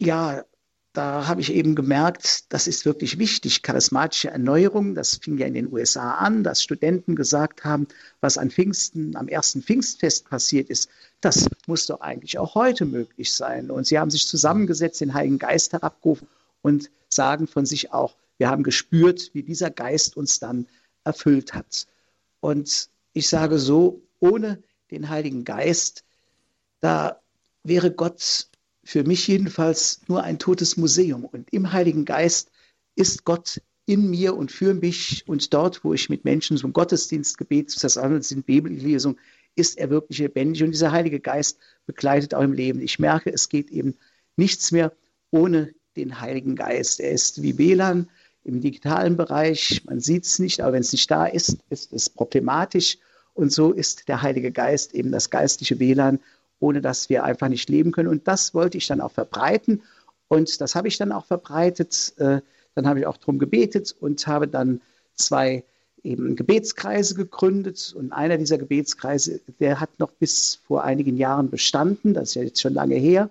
ja, 0.00 0.44
da 0.92 1.28
habe 1.28 1.40
ich 1.40 1.52
eben 1.52 1.76
gemerkt, 1.76 2.52
das 2.52 2.66
ist 2.66 2.84
wirklich 2.84 3.20
wichtig, 3.20 3.62
charismatische 3.62 4.30
Erneuerung. 4.30 4.96
Das 4.96 5.14
fing 5.14 5.38
ja 5.38 5.46
in 5.46 5.54
den 5.54 5.72
USA 5.72 6.14
an, 6.14 6.42
dass 6.42 6.64
Studenten 6.64 7.14
gesagt 7.14 7.62
haben, 7.62 7.86
was 8.20 8.38
an 8.38 8.50
Pfingsten, 8.50 9.14
am 9.14 9.28
ersten 9.28 9.62
Pfingstfest 9.62 10.28
passiert 10.28 10.68
ist, 10.68 10.90
das 11.20 11.46
muss 11.68 11.86
doch 11.86 12.00
eigentlich 12.00 12.38
auch 12.38 12.56
heute 12.56 12.86
möglich 12.86 13.32
sein. 13.32 13.70
Und 13.70 13.86
sie 13.86 14.00
haben 14.00 14.10
sich 14.10 14.26
zusammengesetzt, 14.26 15.00
den 15.00 15.14
Heiligen 15.14 15.38
Geist 15.38 15.72
herabgerufen 15.74 16.26
und 16.62 16.90
sagen 17.08 17.46
von 17.46 17.66
sich 17.66 17.92
auch, 17.92 18.16
wir 18.38 18.48
haben 18.48 18.62
gespürt, 18.62 19.30
wie 19.34 19.42
dieser 19.42 19.70
Geist 19.70 20.16
uns 20.16 20.38
dann 20.38 20.66
erfüllt 21.04 21.54
hat. 21.54 21.86
Und 22.40 22.88
ich 23.12 23.28
sage 23.28 23.58
so, 23.58 24.02
ohne 24.18 24.62
den 24.90 25.08
Heiligen 25.08 25.44
Geist, 25.44 26.04
da 26.80 27.20
wäre 27.62 27.90
Gott 27.90 28.48
für 28.82 29.04
mich 29.04 29.28
jedenfalls 29.28 30.00
nur 30.08 30.22
ein 30.22 30.38
totes 30.38 30.76
Museum. 30.76 31.24
Und 31.24 31.52
im 31.52 31.72
Heiligen 31.72 32.04
Geist 32.04 32.50
ist 32.94 33.24
Gott 33.24 33.60
in 33.86 34.08
mir 34.08 34.36
und 34.36 34.52
für 34.52 34.74
mich 34.74 35.24
und 35.26 35.52
dort, 35.52 35.84
wo 35.84 35.92
ich 35.92 36.08
mit 36.08 36.24
Menschen 36.24 36.56
zum 36.56 36.72
Gottesdienst, 36.72 37.38
Gebet, 37.38 37.70
sind 37.70 38.46
Bibellesung, 38.46 39.18
ist 39.56 39.78
er 39.78 39.90
wirklich 39.90 40.18
lebendig. 40.18 40.62
Und 40.62 40.70
dieser 40.70 40.92
Heilige 40.92 41.20
Geist 41.20 41.58
begleitet 41.86 42.34
auch 42.34 42.42
im 42.42 42.52
Leben. 42.52 42.80
Ich 42.80 42.98
merke, 42.98 43.32
es 43.32 43.48
geht 43.48 43.70
eben 43.70 43.96
nichts 44.36 44.70
mehr 44.70 44.92
ohne 45.30 45.74
den 45.96 46.20
Heiligen 46.20 46.56
Geist. 46.56 47.00
Er 47.00 47.10
ist 47.10 47.42
wie 47.42 47.58
WLAN 47.58 48.08
im 48.44 48.60
digitalen 48.60 49.16
Bereich. 49.16 49.82
Man 49.84 50.00
sieht 50.00 50.24
es 50.24 50.38
nicht, 50.38 50.60
aber 50.60 50.74
wenn 50.74 50.80
es 50.80 50.92
nicht 50.92 51.10
da 51.10 51.26
ist, 51.26 51.58
ist 51.68 51.92
es 51.92 52.08
problematisch. 52.08 52.98
Und 53.34 53.52
so 53.52 53.72
ist 53.72 54.08
der 54.08 54.22
Heilige 54.22 54.52
Geist 54.52 54.94
eben 54.94 55.12
das 55.12 55.30
geistliche 55.30 55.78
WLAN, 55.78 56.20
ohne 56.58 56.80
dass 56.80 57.08
wir 57.08 57.24
einfach 57.24 57.48
nicht 57.48 57.68
leben 57.68 57.92
können. 57.92 58.08
Und 58.08 58.28
das 58.28 58.54
wollte 58.54 58.78
ich 58.78 58.86
dann 58.86 59.00
auch 59.00 59.12
verbreiten. 59.12 59.82
Und 60.28 60.60
das 60.60 60.74
habe 60.74 60.88
ich 60.88 60.98
dann 60.98 61.12
auch 61.12 61.26
verbreitet. 61.26 62.14
Äh, 62.18 62.40
dann 62.74 62.86
habe 62.86 63.00
ich 63.00 63.06
auch 63.06 63.16
darum 63.16 63.38
gebetet 63.38 63.94
und 63.98 64.26
habe 64.26 64.46
dann 64.46 64.80
zwei 65.14 65.64
eben 66.02 66.36
Gebetskreise 66.36 67.14
gegründet. 67.14 67.94
Und 67.96 68.12
einer 68.12 68.38
dieser 68.38 68.58
Gebetskreise, 68.58 69.40
der 69.58 69.80
hat 69.80 69.98
noch 69.98 70.12
bis 70.12 70.60
vor 70.66 70.84
einigen 70.84 71.16
Jahren 71.16 71.50
bestanden. 71.50 72.14
Das 72.14 72.30
ist 72.30 72.34
ja 72.36 72.42
jetzt 72.42 72.60
schon 72.60 72.74
lange 72.74 72.94
her. 72.94 73.28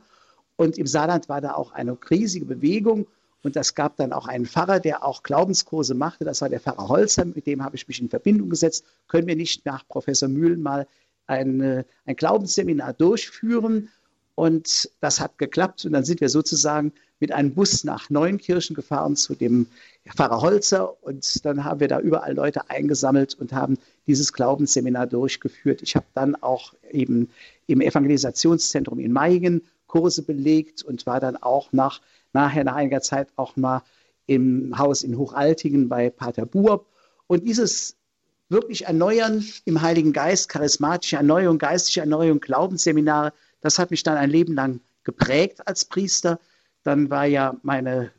Und 0.59 0.77
im 0.77 0.87
Saarland 0.87 1.29
war 1.29 1.39
da 1.39 1.53
auch 1.53 1.71
eine 1.71 1.97
riesige 2.09 2.43
Bewegung. 2.43 3.07
Und 3.43 3.55
das 3.55 3.75
gab 3.75 3.95
dann 3.95 4.11
auch 4.11 4.27
einen 4.27 4.45
Pfarrer, 4.45 4.81
der 4.81 5.05
auch 5.05 5.23
Glaubenskurse 5.23 5.93
machte. 5.93 6.25
Das 6.25 6.41
war 6.41 6.49
der 6.49 6.59
Pfarrer 6.59 6.89
Holzer. 6.89 7.23
Mit 7.23 7.47
dem 7.47 7.63
habe 7.63 7.77
ich 7.77 7.87
mich 7.87 8.01
in 8.01 8.09
Verbindung 8.09 8.49
gesetzt. 8.49 8.83
Können 9.07 9.25
wir 9.25 9.37
nicht 9.37 9.65
nach 9.65 9.87
Professor 9.87 10.27
Mühlen 10.27 10.61
mal 10.61 10.85
ein, 11.27 11.61
äh, 11.61 11.85
ein 12.05 12.17
Glaubensseminar 12.17 12.91
durchführen? 12.91 13.87
Und 14.35 14.91
das 14.99 15.21
hat 15.21 15.37
geklappt. 15.37 15.85
Und 15.85 15.93
dann 15.93 16.03
sind 16.03 16.19
wir 16.19 16.27
sozusagen 16.27 16.91
mit 17.21 17.31
einem 17.31 17.53
Bus 17.53 17.85
nach 17.85 18.09
Neunkirchen 18.09 18.75
gefahren 18.75 19.15
zu 19.15 19.35
dem 19.35 19.65
Pfarrer 20.13 20.41
Holzer. 20.41 21.01
Und 21.01 21.45
dann 21.45 21.63
haben 21.63 21.79
wir 21.79 21.87
da 21.87 22.01
überall 22.01 22.33
Leute 22.33 22.69
eingesammelt 22.69 23.33
und 23.33 23.53
haben 23.53 23.77
dieses 24.07 24.33
Glaubensseminar 24.33 25.07
durchgeführt. 25.07 25.81
Ich 25.83 25.95
habe 25.95 26.07
dann 26.15 26.35
auch 26.35 26.73
eben 26.91 27.29
im 27.67 27.79
Evangelisationszentrum 27.79 28.99
in 28.99 29.13
Meigen 29.13 29.61
Kurse 29.89 30.23
belegt 30.23 30.81
und 30.83 31.05
war 31.05 31.19
dann 31.19 31.35
auch 31.35 31.73
nach 31.73 31.99
nachher 32.31 32.63
nach 32.63 32.75
einiger 32.75 33.01
Zeit 33.01 33.27
auch 33.35 33.57
mal 33.57 33.83
im 34.27 34.77
Haus 34.77 35.03
in 35.03 35.17
Hochaltingen 35.17 35.89
bei 35.89 36.09
Pater 36.09 36.45
Buob. 36.45 36.85
Und 37.27 37.43
dieses 37.43 37.95
wirklich 38.47 38.85
Erneuern 38.85 39.43
im 39.65 39.81
Heiligen 39.81 40.13
Geist, 40.13 40.49
charismatische 40.49 41.17
Erneuerung, 41.17 41.57
geistliche 41.57 42.01
Erneuerung, 42.01 42.39
Glaubensseminare, 42.39 43.33
das 43.61 43.77
hat 43.79 43.91
mich 43.91 44.03
dann 44.03 44.17
ein 44.17 44.29
Leben 44.29 44.53
lang 44.53 44.81
geprägt 45.03 45.67
als 45.67 45.85
Priester. 45.85 46.39
Dann 46.83 47.09
war 47.09 47.25
ja 47.25 47.57
meine 47.63 48.11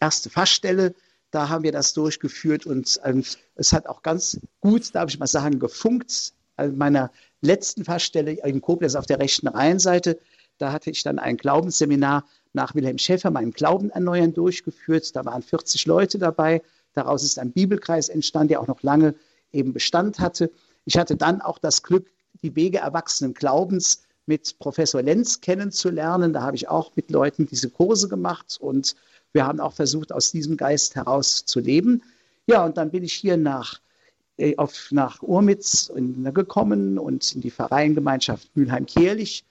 erste 0.00 0.30
Faststelle, 0.30 0.94
da 1.30 1.48
haben 1.48 1.64
wir 1.64 1.72
das 1.72 1.92
durchgeführt 1.92 2.66
und 2.66 3.00
ähm, 3.04 3.24
es 3.56 3.72
hat 3.72 3.86
auch 3.86 4.02
ganz 4.02 4.40
gut, 4.60 4.94
darf 4.94 5.10
ich 5.10 5.18
mal 5.18 5.26
sagen, 5.26 5.58
gefunkt. 5.58 6.32
An 6.58 6.78
meiner 6.78 7.10
letzten 7.42 7.84
Faststelle 7.84 8.32
in 8.32 8.62
Koblenz 8.62 8.94
auf 8.94 9.04
der 9.04 9.18
rechten 9.18 9.46
Rheinseite, 9.46 10.18
da 10.58 10.72
hatte 10.72 10.90
ich 10.90 11.02
dann 11.02 11.18
ein 11.18 11.36
Glaubensseminar 11.36 12.24
nach 12.52 12.74
Wilhelm 12.74 12.98
Schäffer 12.98 13.30
meinen 13.30 13.52
Glauben 13.52 13.90
erneuern 13.90 14.32
durchgeführt. 14.32 15.14
Da 15.14 15.24
waren 15.24 15.42
40 15.42 15.86
Leute 15.86 16.18
dabei. 16.18 16.62
Daraus 16.94 17.22
ist 17.22 17.38
ein 17.38 17.52
Bibelkreis 17.52 18.08
entstanden, 18.08 18.48
der 18.48 18.60
auch 18.60 18.66
noch 18.66 18.82
lange 18.82 19.14
eben 19.52 19.72
Bestand 19.72 20.18
hatte. 20.18 20.50
Ich 20.86 20.96
hatte 20.96 21.16
dann 21.16 21.42
auch 21.42 21.58
das 21.58 21.82
Glück, 21.82 22.10
die 22.42 22.56
Wege 22.56 22.78
erwachsenen 22.78 23.34
Glaubens 23.34 24.02
mit 24.24 24.58
Professor 24.58 25.02
Lenz 25.02 25.40
kennenzulernen. 25.40 26.32
Da 26.32 26.42
habe 26.42 26.56
ich 26.56 26.68
auch 26.68 26.92
mit 26.96 27.10
Leuten 27.10 27.46
diese 27.46 27.70
Kurse 27.70 28.08
gemacht 28.08 28.56
und 28.60 28.96
wir 29.32 29.46
haben 29.46 29.60
auch 29.60 29.74
versucht, 29.74 30.12
aus 30.12 30.32
diesem 30.32 30.56
Geist 30.56 30.94
heraus 30.94 31.44
zu 31.44 31.60
leben. 31.60 32.02
Ja, 32.46 32.64
und 32.64 32.76
dann 32.76 32.90
bin 32.90 33.04
ich 33.04 33.12
hier 33.12 33.36
nach, 33.36 33.80
äh, 34.38 34.56
auf, 34.56 34.88
nach 34.90 35.22
Urmitz 35.22 35.92
gekommen 35.94 36.98
und 36.98 37.34
in 37.34 37.40
die 37.42 37.50
Vereinsgemeinschaft 37.50 38.56
Mülheim-Kierlich. 38.56 39.44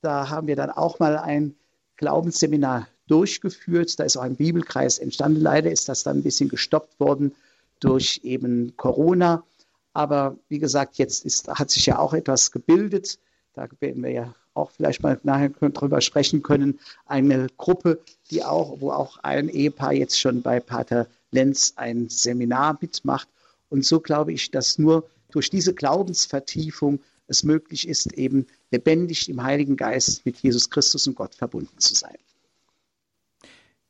Da 0.00 0.30
haben 0.30 0.46
wir 0.46 0.56
dann 0.56 0.70
auch 0.70 0.98
mal 0.98 1.16
ein 1.16 1.54
Glaubensseminar 1.96 2.88
durchgeführt. 3.08 3.98
Da 3.98 4.04
ist 4.04 4.16
auch 4.16 4.22
ein 4.22 4.36
Bibelkreis 4.36 4.98
entstanden. 4.98 5.40
Leider 5.40 5.70
ist 5.70 5.88
das 5.88 6.02
dann 6.02 6.18
ein 6.18 6.22
bisschen 6.22 6.48
gestoppt 6.48 7.00
worden 7.00 7.34
durch 7.80 8.20
eben 8.22 8.76
Corona. 8.76 9.44
Aber 9.92 10.36
wie 10.48 10.58
gesagt, 10.58 10.98
jetzt 10.98 11.24
ist, 11.24 11.48
hat 11.48 11.70
sich 11.70 11.86
ja 11.86 11.98
auch 11.98 12.14
etwas 12.14 12.52
gebildet. 12.52 13.18
Da 13.54 13.66
werden 13.80 14.02
wir 14.02 14.10
ja 14.10 14.34
auch 14.54 14.70
vielleicht 14.70 15.02
mal 15.02 15.18
nachher 15.22 15.48
drüber 15.48 16.00
sprechen 16.00 16.42
können. 16.42 16.78
Eine 17.06 17.48
Gruppe, 17.56 18.00
die 18.30 18.44
auch, 18.44 18.80
wo 18.80 18.90
auch 18.90 19.18
ein 19.18 19.48
Ehepaar 19.48 19.92
jetzt 19.92 20.20
schon 20.20 20.42
bei 20.42 20.60
Pater 20.60 21.06
Lenz 21.30 21.74
ein 21.76 22.08
Seminar 22.08 22.78
mitmacht. 22.80 23.28
Und 23.70 23.84
so 23.84 24.00
glaube 24.00 24.32
ich, 24.32 24.50
dass 24.50 24.78
nur 24.78 25.08
durch 25.30 25.50
diese 25.50 25.74
Glaubensvertiefung 25.74 27.00
es 27.28 27.44
möglich 27.44 27.86
ist, 27.86 28.12
eben 28.14 28.46
lebendig 28.70 29.28
im 29.28 29.42
Heiligen 29.42 29.76
Geist 29.76 30.26
mit 30.26 30.38
Jesus 30.38 30.70
Christus 30.70 31.06
und 31.06 31.14
Gott 31.14 31.34
verbunden 31.34 31.78
zu 31.78 31.94
sein. 31.94 32.16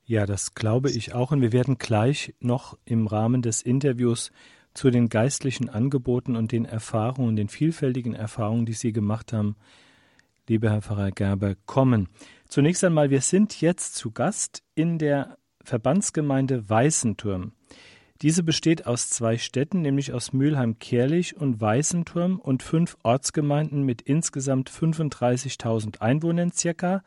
Ja, 0.05 0.27
das 0.27 0.55
glaube 0.55 0.91
ich 0.91 1.15
auch. 1.15 1.33
Und 1.33 1.43
wir 1.43 1.53
werden 1.53 1.79
gleich 1.79 2.35
noch 2.41 2.79
im 2.85 3.07
Rahmen 3.07 3.43
des 3.43 3.63
Interviews 3.63 4.33
zu 4.75 4.91
den 4.91 5.09
geistlichen 5.09 5.69
Angeboten 5.69 6.37
und 6.37 6.53
den 6.53 6.65
Erfahrungen, 6.65 7.37
den 7.37 7.49
vielfältigen 7.49 8.15
Erfahrungen, 8.15 8.65
die 8.65 8.73
Sie 8.73 8.93
gemacht 8.93 9.33
haben, 9.33 9.57
lieber 10.49 10.71
Herr 10.71 10.83
Pfarrer 10.83 11.11
Gerber, 11.11 11.57
kommen. 11.67 12.09
Zunächst 12.49 12.85
einmal, 12.85 13.11
wir 13.11 13.21
sind 13.21 13.61
jetzt 13.61 13.97
zu 13.97 14.11
Gast 14.11 14.63
in 14.75 14.99
der 14.99 15.37
Verbandsgemeinde 15.63 16.69
Weißenturm. 16.69 17.53
Diese 18.23 18.43
besteht 18.43 18.85
aus 18.85 19.11
zwei 19.11 19.39
Städten, 19.39 19.81
nämlich 19.81 20.13
aus 20.13 20.33
Mülheim-Kärlich 20.33 21.37
und 21.37 21.61
Weißenturm 21.61 22.41
und 22.41 22.65
fünf 22.65 22.97
Ortsgemeinden 23.05 23.85
mit 23.85 24.03
insgesamt 24.03 24.71
35.000 24.71 26.01
Einwohnern 26.01 26.51
circa, 26.51 27.05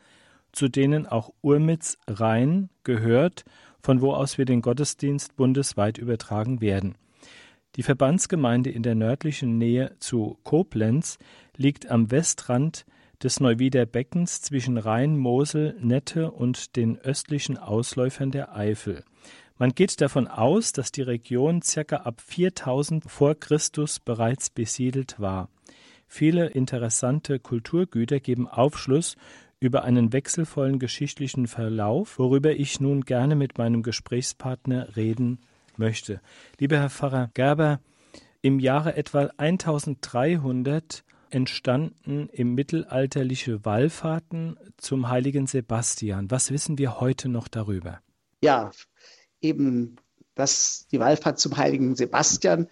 zu 0.52 0.68
denen 0.68 1.06
auch 1.06 1.30
Urmitz 1.42 1.98
Rhein 2.08 2.70
gehört, 2.82 3.44
von 3.82 4.00
wo 4.00 4.14
aus 4.14 4.38
wir 4.38 4.46
den 4.46 4.62
Gottesdienst 4.62 5.36
bundesweit 5.36 5.98
übertragen 5.98 6.62
werden. 6.62 6.94
Die 7.76 7.82
Verbandsgemeinde 7.82 8.70
in 8.70 8.82
der 8.82 8.94
nördlichen 8.94 9.58
Nähe 9.58 9.96
zu 9.98 10.38
Koblenz 10.44 11.18
liegt 11.56 11.90
am 11.90 12.10
Westrand 12.10 12.86
des 13.22 13.38
Neuwieder 13.38 13.84
Beckens 13.84 14.40
zwischen 14.40 14.78
Rhein, 14.78 15.16
Mosel, 15.16 15.76
Nette 15.80 16.30
und 16.30 16.76
den 16.76 16.98
östlichen 16.98 17.58
Ausläufern 17.58 18.30
der 18.30 18.56
Eifel. 18.56 19.04
Man 19.62 19.76
geht 19.76 20.00
davon 20.00 20.26
aus, 20.26 20.72
dass 20.72 20.90
die 20.90 21.02
Region 21.02 21.62
circa 21.62 21.98
ab 21.98 22.20
4000 22.20 23.04
vor 23.08 23.36
Christus 23.36 24.00
bereits 24.00 24.50
besiedelt 24.50 25.20
war. 25.20 25.48
Viele 26.08 26.48
interessante 26.48 27.38
Kulturgüter 27.38 28.18
geben 28.18 28.48
Aufschluss 28.48 29.16
über 29.60 29.84
einen 29.84 30.12
wechselvollen 30.12 30.80
geschichtlichen 30.80 31.46
Verlauf, 31.46 32.18
worüber 32.18 32.50
ich 32.50 32.80
nun 32.80 33.02
gerne 33.02 33.36
mit 33.36 33.56
meinem 33.56 33.84
Gesprächspartner 33.84 34.96
reden 34.96 35.38
möchte. 35.76 36.20
Lieber 36.58 36.78
Herr 36.78 36.90
Pfarrer 36.90 37.30
Gerber, 37.32 37.78
im 38.40 38.58
Jahre 38.58 38.96
etwa 38.96 39.30
1300 39.36 41.04
entstanden 41.30 42.28
im 42.32 42.56
mittelalterliche 42.56 43.64
Wallfahrten 43.64 44.58
zum 44.76 45.08
heiligen 45.08 45.46
Sebastian. 45.46 46.32
Was 46.32 46.50
wissen 46.50 46.78
wir 46.78 46.98
heute 46.98 47.28
noch 47.28 47.46
darüber? 47.46 48.00
Ja, 48.42 48.72
eben 49.42 49.96
das, 50.34 50.86
die 50.90 51.00
Wallfahrt 51.00 51.38
zum 51.38 51.56
heiligen 51.56 51.94
Sebastian 51.94 52.68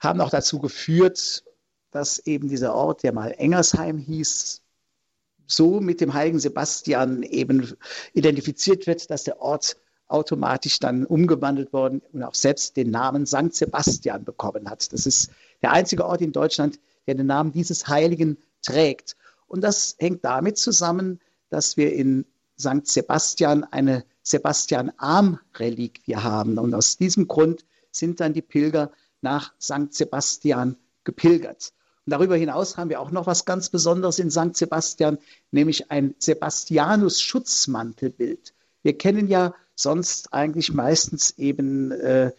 haben 0.00 0.20
auch 0.20 0.30
dazu 0.30 0.58
geführt, 0.58 1.44
dass 1.90 2.18
eben 2.18 2.48
dieser 2.48 2.74
Ort, 2.74 3.02
der 3.02 3.12
mal 3.12 3.34
Engersheim 3.36 3.98
hieß, 3.98 4.62
so 5.46 5.80
mit 5.80 6.00
dem 6.00 6.12
heiligen 6.12 6.38
Sebastian 6.38 7.22
eben 7.22 7.74
identifiziert 8.12 8.86
wird, 8.86 9.10
dass 9.10 9.24
der 9.24 9.40
Ort 9.40 9.76
automatisch 10.06 10.78
dann 10.78 11.04
umgewandelt 11.04 11.72
worden 11.72 12.02
und 12.12 12.22
auch 12.22 12.34
selbst 12.34 12.76
den 12.76 12.90
Namen 12.90 13.26
St. 13.26 13.54
Sebastian 13.54 14.24
bekommen 14.24 14.68
hat. 14.68 14.92
Das 14.92 15.06
ist 15.06 15.30
der 15.62 15.72
einzige 15.72 16.04
Ort 16.06 16.20
in 16.20 16.32
Deutschland, 16.32 16.78
der 17.06 17.14
den 17.14 17.26
Namen 17.26 17.52
dieses 17.52 17.88
Heiligen 17.88 18.38
trägt. 18.62 19.16
Und 19.46 19.62
das 19.62 19.96
hängt 19.98 20.24
damit 20.24 20.58
zusammen, 20.58 21.20
dass 21.50 21.76
wir 21.76 21.92
in 21.92 22.26
St. 22.58 22.86
Sebastian 22.86 23.64
eine 23.64 24.04
Sebastian-Arm-Reliquie 24.28 26.16
haben. 26.16 26.58
Und 26.58 26.74
aus 26.74 26.98
diesem 26.98 27.28
Grund 27.28 27.64
sind 27.90 28.20
dann 28.20 28.34
die 28.34 28.42
Pilger 28.42 28.92
nach 29.20 29.52
St. 29.60 29.92
Sebastian 29.92 30.76
gepilgert. 31.04 31.72
Und 32.06 32.12
darüber 32.12 32.36
hinaus 32.36 32.76
haben 32.76 32.90
wir 32.90 33.00
auch 33.00 33.10
noch 33.10 33.26
was 33.26 33.44
ganz 33.44 33.70
Besonderes 33.70 34.18
in 34.18 34.30
St. 34.30 34.56
Sebastian, 34.56 35.18
nämlich 35.50 35.90
ein 35.90 36.14
Sebastianus-Schutzmantelbild. 36.18 38.54
Wir 38.82 38.96
kennen 38.96 39.28
ja 39.28 39.54
sonst 39.74 40.32
eigentlich 40.32 40.72
meistens 40.72 41.36
eben 41.38 41.90
äh, 41.90 42.32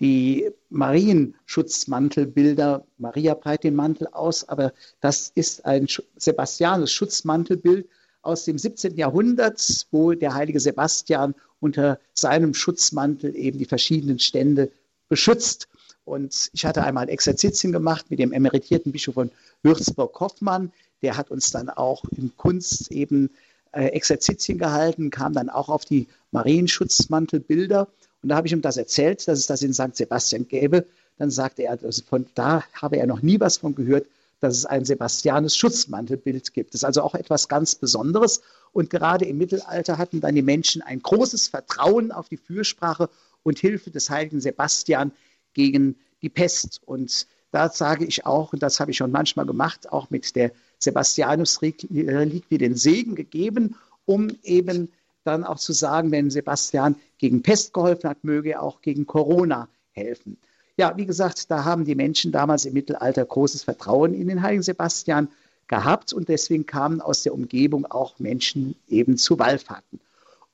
die 0.00 0.50
Marienschutzmantelbilder. 0.68 2.86
Maria 2.98 3.32
breitet 3.34 3.64
den 3.64 3.76
Mantel 3.76 4.06
aus, 4.08 4.46
aber 4.48 4.74
das 5.00 5.32
ist 5.34 5.64
ein 5.64 5.88
Sebastianus 6.16 6.92
Schutzmantelbild 6.92 7.88
aus 8.26 8.44
dem 8.44 8.58
17. 8.58 8.96
Jahrhundert, 8.96 9.86
wo 9.90 10.12
der 10.12 10.34
heilige 10.34 10.60
Sebastian 10.60 11.34
unter 11.60 11.98
seinem 12.12 12.54
Schutzmantel 12.54 13.34
eben 13.36 13.58
die 13.58 13.64
verschiedenen 13.64 14.18
Stände 14.18 14.70
beschützt. 15.08 15.68
Und 16.04 16.50
ich 16.52 16.64
hatte 16.66 16.84
einmal 16.84 17.08
Exerzitien 17.08 17.72
gemacht 17.72 18.06
mit 18.10 18.18
dem 18.18 18.32
emeritierten 18.32 18.92
Bischof 18.92 19.14
von 19.14 19.30
Würzburg-Hoffmann. 19.62 20.72
Der 21.02 21.16
hat 21.16 21.30
uns 21.30 21.50
dann 21.50 21.70
auch 21.70 22.04
in 22.16 22.36
Kunst 22.36 22.90
eben 22.92 23.30
äh, 23.72 23.86
Exerzitien 23.86 24.58
gehalten, 24.58 25.10
kam 25.10 25.32
dann 25.32 25.48
auch 25.48 25.68
auf 25.68 25.84
die 25.84 26.06
Marienschutzmantelbilder. 26.32 27.88
Und 28.22 28.28
da 28.28 28.36
habe 28.36 28.46
ich 28.46 28.52
ihm 28.52 28.62
das 28.62 28.76
erzählt, 28.76 29.26
dass 29.26 29.38
es 29.38 29.46
das 29.46 29.62
in 29.62 29.74
St. 29.74 29.96
Sebastian 29.96 30.46
gäbe. 30.48 30.86
Dann 31.18 31.30
sagte 31.30 31.62
er, 31.62 31.78
also 31.82 32.02
von 32.02 32.26
da 32.34 32.64
habe 32.72 32.96
er 32.96 33.06
noch 33.06 33.22
nie 33.22 33.40
was 33.40 33.58
von 33.58 33.74
gehört, 33.74 34.06
dass 34.40 34.56
es 34.56 34.66
ein 34.66 34.84
Sebastianus 34.84 35.56
Schutzmantelbild 35.56 36.52
gibt. 36.52 36.74
Das 36.74 36.80
ist 36.80 36.84
also 36.84 37.02
auch 37.02 37.14
etwas 37.14 37.48
ganz 37.48 37.74
Besonderes. 37.74 38.42
Und 38.72 38.90
gerade 38.90 39.24
im 39.24 39.38
Mittelalter 39.38 39.98
hatten 39.98 40.20
dann 40.20 40.34
die 40.34 40.42
Menschen 40.42 40.82
ein 40.82 41.00
großes 41.00 41.48
Vertrauen 41.48 42.12
auf 42.12 42.28
die 42.28 42.36
Fürsprache 42.36 43.08
und 43.42 43.58
Hilfe 43.58 43.90
des 43.90 44.10
heiligen 44.10 44.40
Sebastian 44.40 45.12
gegen 45.54 45.96
die 46.20 46.28
Pest. 46.28 46.80
Und 46.84 47.26
da 47.52 47.70
sage 47.70 48.04
ich 48.04 48.26
auch, 48.26 48.52
und 48.52 48.62
das 48.62 48.80
habe 48.80 48.90
ich 48.90 48.98
schon 48.98 49.10
manchmal 49.10 49.46
gemacht, 49.46 49.90
auch 49.90 50.10
mit 50.10 50.36
der 50.36 50.52
Sebastianus-Reliquie 50.78 52.58
den 52.58 52.76
Segen 52.76 53.14
gegeben, 53.14 53.76
um 54.04 54.28
eben 54.42 54.92
dann 55.24 55.44
auch 55.44 55.58
zu 55.58 55.72
sagen, 55.72 56.10
wenn 56.10 56.30
Sebastian 56.30 56.96
gegen 57.18 57.42
Pest 57.42 57.72
geholfen 57.72 58.10
hat, 58.10 58.24
möge 58.24 58.50
er 58.50 58.62
auch 58.62 58.82
gegen 58.82 59.06
Corona 59.06 59.68
helfen. 59.90 60.38
Ja, 60.78 60.96
wie 60.96 61.06
gesagt, 61.06 61.50
da 61.50 61.64
haben 61.64 61.84
die 61.84 61.94
Menschen 61.94 62.32
damals 62.32 62.66
im 62.66 62.74
Mittelalter 62.74 63.24
großes 63.24 63.62
Vertrauen 63.64 64.12
in 64.12 64.28
den 64.28 64.42
heiligen 64.42 64.62
Sebastian 64.62 65.28
gehabt 65.68 66.12
und 66.12 66.28
deswegen 66.28 66.66
kamen 66.66 67.00
aus 67.00 67.22
der 67.22 67.32
Umgebung 67.32 67.86
auch 67.86 68.18
Menschen 68.18 68.76
eben 68.88 69.16
zu 69.16 69.38
Wallfahrten. 69.38 70.00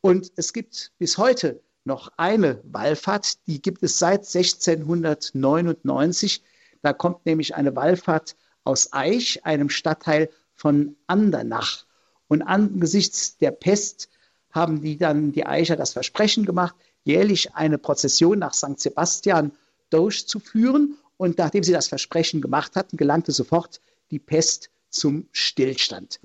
Und 0.01 0.31
es 0.37 0.53
gibt 0.53 0.93
bis 0.99 1.19
heute 1.19 1.61
noch 1.85 2.13
eine 2.17 2.61
Wallfahrt, 2.65 3.45
die 3.47 3.61
gibt 3.61 3.83
es 3.83 3.99
seit 3.99 4.21
1699. 4.21 6.43
Da 6.83 6.93
kommt 6.93 7.27
nämlich 7.27 7.57
eine 7.57 7.75
Wallfahrt 7.75 8.37
aus 8.65 8.93
Eich, 8.93 9.45
einem 9.45 9.71
Stadtteil 9.71 10.31
von 10.55 10.95
Andernach. 11.09 11.85
Und 12.29 12.43
angesichts 12.43 13.39
der 13.39 13.51
Pest 13.51 14.09
haben 14.53 14.83
die 14.83 14.97
dann 14.97 15.33
die 15.33 15.47
Eicher 15.47 15.75
das 15.77 15.93
Versprechen 15.93 16.47
gemacht, 16.47 16.77
jährlich 17.05 17.55
eine 17.55 17.79
Prozession 17.79 18.39
nach 18.39 18.55
St. 18.55 18.79
Sebastian 18.79 19.51
durchzuführen. 19.93 20.97
Und 21.17 21.39
nachdem 21.39 21.63
sie 21.63 21.71
das 21.73 21.87
Versprechen 21.89 22.41
gemacht 22.41 22.77
hatten, 22.77 22.97
gelangte 22.97 23.33
sofort 23.33 23.81
die 24.11 24.19
Pest 24.19 24.71
zum 24.91 25.29
Stillstand. 25.33 26.21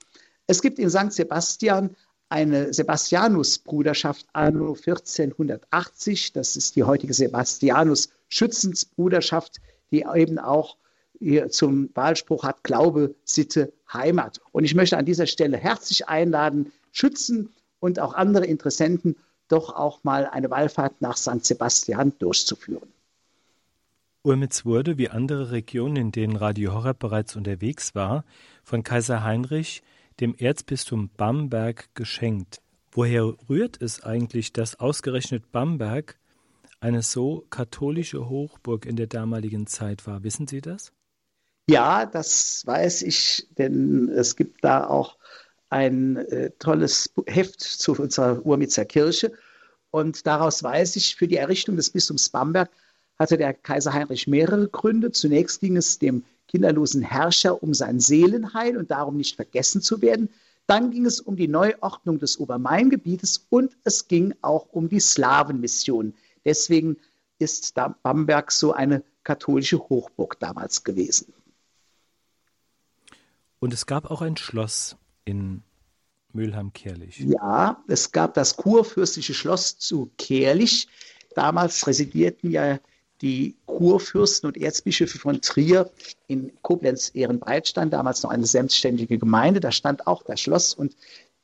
Es 0.48 0.62
gibt 0.62 0.80
in 0.80 0.90
St. 0.90 1.12
Sebastian 1.12 1.96
eine 2.30 2.74
Sebastianus-Bruderschaft 2.74 4.26
anno 4.34 4.74
1480. 4.74 6.34
Das 6.34 6.56
ist 6.56 6.76
die 6.76 6.84
heutige 6.84 7.14
Sebastianus-Schützensbruderschaft, 7.14 9.58
die 9.92 10.06
eben 10.14 10.40
auch 10.40 10.78
zum 11.50 11.90
Wahlspruch 11.96 12.44
hat 12.44 12.64
Glaube, 12.64 13.16
Sitte, 13.24 13.74
Heimat. 13.92 14.40
Und 14.52 14.66
ich 14.66 14.76
möchte 14.76 14.98
an 14.98 15.06
dieser 15.06 15.26
Stelle 15.26 15.58
herzlich 15.58 16.08
einladen, 16.08 16.72
Schützen 16.92 17.56
und 17.80 18.00
auch 18.00 18.14
andere 18.14 18.46
Interessenten 18.46 19.16
doch 19.48 19.76
auch 19.76 20.04
mal 20.04 20.28
eine 20.28 20.52
Wallfahrt 20.52 21.02
nach 21.02 21.18
St. 21.18 21.44
Sebastian 21.46 22.14
durchzuführen. 22.20 22.94
Urmitz 24.28 24.66
wurde, 24.66 24.98
wie 24.98 25.10
andere 25.10 25.52
Regionen, 25.52 25.96
in 25.96 26.12
denen 26.12 26.36
Radio 26.36 26.74
Horeb 26.74 27.00
bereits 27.00 27.38
unterwegs 27.38 27.96
war, 27.96 28.26
von 28.62 28.84
Kaiser 28.84 29.24
Heinrich 29.24 29.82
dem 30.20 30.36
Erzbistum 30.36 31.10
Bamberg 31.16 31.88
geschenkt. 31.96 32.62
Woher 32.92 33.34
rührt 33.48 33.82
es 33.82 34.04
eigentlich, 34.04 34.52
dass 34.52 34.82
ausgerechnet 34.82 35.54
Bamberg 35.54 36.20
eine 36.82 37.04
so 37.04 37.46
katholische 37.50 38.28
Hochburg 38.28 38.86
in 38.86 38.98
der 38.98 39.08
damaligen 39.08 39.66
Zeit 39.66 40.06
war? 40.06 40.24
Wissen 40.24 40.46
Sie 40.46 40.60
das? 40.60 40.92
Ja, 41.70 42.06
das 42.06 42.66
weiß 42.66 43.04
ich, 43.04 43.48
denn 43.58 44.10
es 44.10 44.36
gibt 44.36 44.62
da 44.62 44.88
auch 44.88 45.16
ein 45.70 46.18
äh, 46.18 46.52
tolles 46.60 47.14
Heft 47.28 47.62
zu 47.62 47.94
unserer 47.94 48.46
Urmitzer 48.46 48.84
Kirche. 48.84 49.32
Und 49.90 50.28
daraus 50.28 50.62
weiß 50.62 50.98
ich, 50.98 51.16
für 51.16 51.30
die 51.30 51.38
Errichtung 51.38 51.78
des 51.78 51.92
Bistums 51.92 52.28
Bamberg 52.28 52.70
hatte 53.20 53.38
der 53.38 53.54
Kaiser 53.54 53.94
Heinrich 53.94 54.28
mehrere 54.28 54.68
Gründe. 54.68 55.12
Zunächst 55.12 55.60
ging 55.60 55.78
es 55.78 56.00
dem 56.00 56.24
kinderlosen 56.48 57.02
Herrscher 57.02 57.62
um 57.62 57.74
sein 57.74 58.00
Seelenheil 58.00 58.78
und 58.78 58.92
darum 58.92 59.18
nicht 59.18 59.36
vergessen 59.36 59.82
zu 59.82 60.02
werden. 60.02 60.30
Dann 60.66 60.92
ging 60.92 61.06
es 61.06 61.20
um 61.22 61.36
die 61.36 61.48
Neuordnung 61.48 62.20
des 62.20 62.40
Obermaingebietes 62.40 63.48
und 63.50 63.76
es 63.84 64.08
ging 64.08 64.34
auch 64.42 64.68
um 64.72 64.90
die 64.90 65.00
Slawenmission. 65.00 66.14
Deswegen 66.46 66.98
ist 67.40 67.74
Bamberg 68.04 68.52
so 68.52 68.74
eine 68.74 69.04
katholische 69.24 69.80
Hochburg 69.80 70.40
damals 70.40 70.84
gewesen. 70.84 71.34
Und 73.60 73.74
es 73.74 73.86
gab 73.86 74.12
auch 74.12 74.22
ein 74.22 74.38
Schloss 74.38 74.98
in 75.26 75.64
Mülheim-Kerlich. 76.34 77.20
Ja, 77.20 77.84
es 77.88 78.12
gab 78.12 78.34
das 78.34 78.56
kurfürstliche 78.56 79.34
Schloss 79.34 79.78
zu 79.78 80.12
Kerlich. 80.18 80.88
Damals 81.36 81.88
residierten 81.88 82.52
ja 82.52 82.80
die 83.22 83.56
Kurfürsten 83.66 84.48
und 84.48 84.58
Erzbischöfe 84.58 85.18
von 85.18 85.42
Trier 85.42 85.90
in 86.28 86.52
Koblenz-Ehrenbreitstein, 86.62 87.90
damals 87.90 88.24
noch 88.24 88.30
eine 88.30 88.46
selbstständige 88.46 89.18
Gemeinde. 89.18 89.60
Da 89.60 89.72
stand 89.72 90.08
auch 90.08 90.24
das 90.24 90.40
Schloss 90.40 90.74
und 90.74 90.96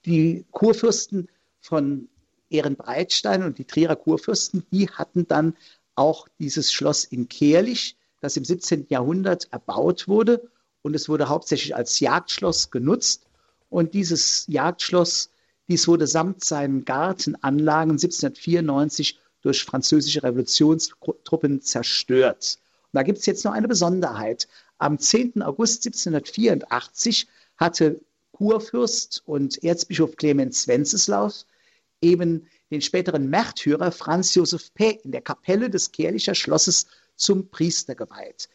die 0.05 0.45
Kurfürsten 0.51 1.29
von 1.59 2.07
Ehrenbreitstein 2.49 3.43
und 3.43 3.57
die 3.57 3.65
Trierer 3.65 3.95
Kurfürsten, 3.95 4.63
die 4.71 4.89
hatten 4.89 5.27
dann 5.27 5.55
auch 5.95 6.27
dieses 6.39 6.71
Schloss 6.71 7.05
in 7.05 7.27
Kerlich, 7.27 7.97
das 8.21 8.38
im 8.38 8.45
17. 8.45 8.88
Jahrhundert 8.89 9.51
erbaut 9.51 10.07
wurde 10.07 10.49
und 10.81 10.95
es 10.95 11.09
wurde 11.09 11.29
hauptsächlich 11.29 11.75
als 11.75 11.99
Jagdschloss 11.99 12.69
genutzt. 12.69 13.25
Und 13.69 13.93
dieses 13.93 14.45
Jagdschloss, 14.47 15.31
dies 15.67 15.88
wurde 15.88 16.05
samt 16.05 16.43
seinen 16.43 16.86
Gartenanlagen 16.86 17.93
1794 17.93 19.19
durch 19.43 19.63
französische 19.63 20.23
Revolutionstruppen 20.23 21.62
zerstört. 21.62 22.58
Und 22.86 22.97
da 22.97 23.03
gibt 23.03 23.19
es 23.19 23.25
jetzt 23.25 23.45
noch 23.45 23.51
eine 23.51 23.67
Besonderheit. 23.67 24.47
Am 24.79 24.97
10. 24.97 25.43
August 25.43 25.86
1784 25.86 27.27
hatte 27.58 28.01
Kurfürst 28.32 29.21
und 29.25 29.63
Erzbischof 29.63 30.15
Clemens 30.15 30.67
Wenceslaus 30.67 31.45
eben 32.01 32.47
den 32.71 32.82
späteren 32.82 33.29
Märtyrer 33.29 33.91
Franz 33.91 34.34
Josef 34.34 34.73
Päh 34.73 34.99
in 35.03 35.12
der 35.12 35.21
Kapelle 35.21 35.69
des 35.69 35.91
Kehrlicher 35.91 36.34
Schlosses 36.34 36.88
zum 37.15 37.49
Priester 37.49 37.95
geweiht. 37.95 38.49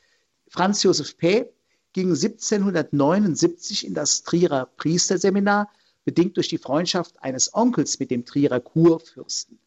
Franz 0.49 0.83
Josef 0.83 1.17
Päh 1.17 1.47
ging 1.93 2.09
1779 2.09 3.87
in 3.87 3.95
das 3.95 4.23
Trierer 4.23 4.67
Priesterseminar, 4.77 5.71
bedingt 6.05 6.37
durch 6.37 6.49
die 6.49 6.59
Freundschaft 6.59 7.23
eines 7.23 7.55
Onkels 7.55 7.99
mit 7.99 8.11
dem 8.11 8.25
Trierer 8.25 8.61
Kurfürsten. 8.61 9.59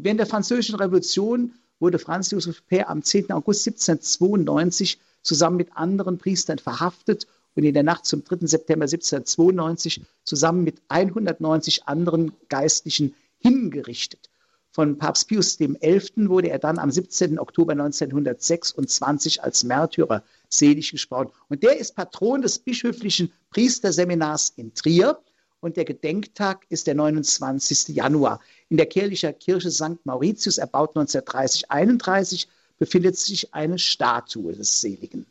Während 0.00 0.20
der 0.20 0.28
Französischen 0.28 0.76
Revolution 0.76 1.54
wurde 1.80 1.98
Franz 1.98 2.30
Josef 2.30 2.64
Pair 2.68 2.88
am 2.88 3.02
10. 3.02 3.32
August 3.32 3.66
1792 3.66 5.00
zusammen 5.22 5.56
mit 5.56 5.76
anderen 5.76 6.18
Priestern 6.18 6.58
verhaftet 6.58 7.26
und 7.56 7.64
in 7.64 7.74
der 7.74 7.82
Nacht 7.82 8.06
zum 8.06 8.22
3. 8.22 8.46
September 8.46 8.84
1792 8.84 10.02
zusammen 10.22 10.62
mit 10.62 10.80
190 10.86 11.88
anderen 11.88 12.30
Geistlichen 12.48 13.16
hingerichtet. 13.38 14.30
Von 14.70 14.98
Papst 14.98 15.26
Pius 15.26 15.58
XI. 15.58 16.28
wurde 16.28 16.50
er 16.50 16.60
dann 16.60 16.78
am 16.78 16.92
17. 16.92 17.36
Oktober 17.40 17.72
1926 17.72 19.42
als 19.42 19.64
Märtyrer 19.64 20.22
selig 20.48 20.92
gesprochen. 20.92 21.32
Und 21.48 21.64
der 21.64 21.76
ist 21.76 21.96
Patron 21.96 22.42
des 22.42 22.60
bischöflichen 22.60 23.32
Priesterseminars 23.50 24.52
in 24.54 24.74
Trier. 24.74 25.18
Und 25.60 25.76
der 25.76 25.84
Gedenktag 25.84 26.66
ist 26.68 26.86
der 26.86 26.94
29. 26.94 27.88
Januar. 27.88 28.40
In 28.68 28.76
der 28.76 28.86
Kirchlicher 28.86 29.32
Kirche 29.32 29.70
St. 29.70 30.04
Mauritius, 30.04 30.58
erbaut 30.58 30.96
1930-31, 30.96 32.46
befindet 32.78 33.16
sich 33.16 33.52
eine 33.54 33.78
Statue 33.78 34.52
des 34.52 34.80
Seligen. 34.80 35.26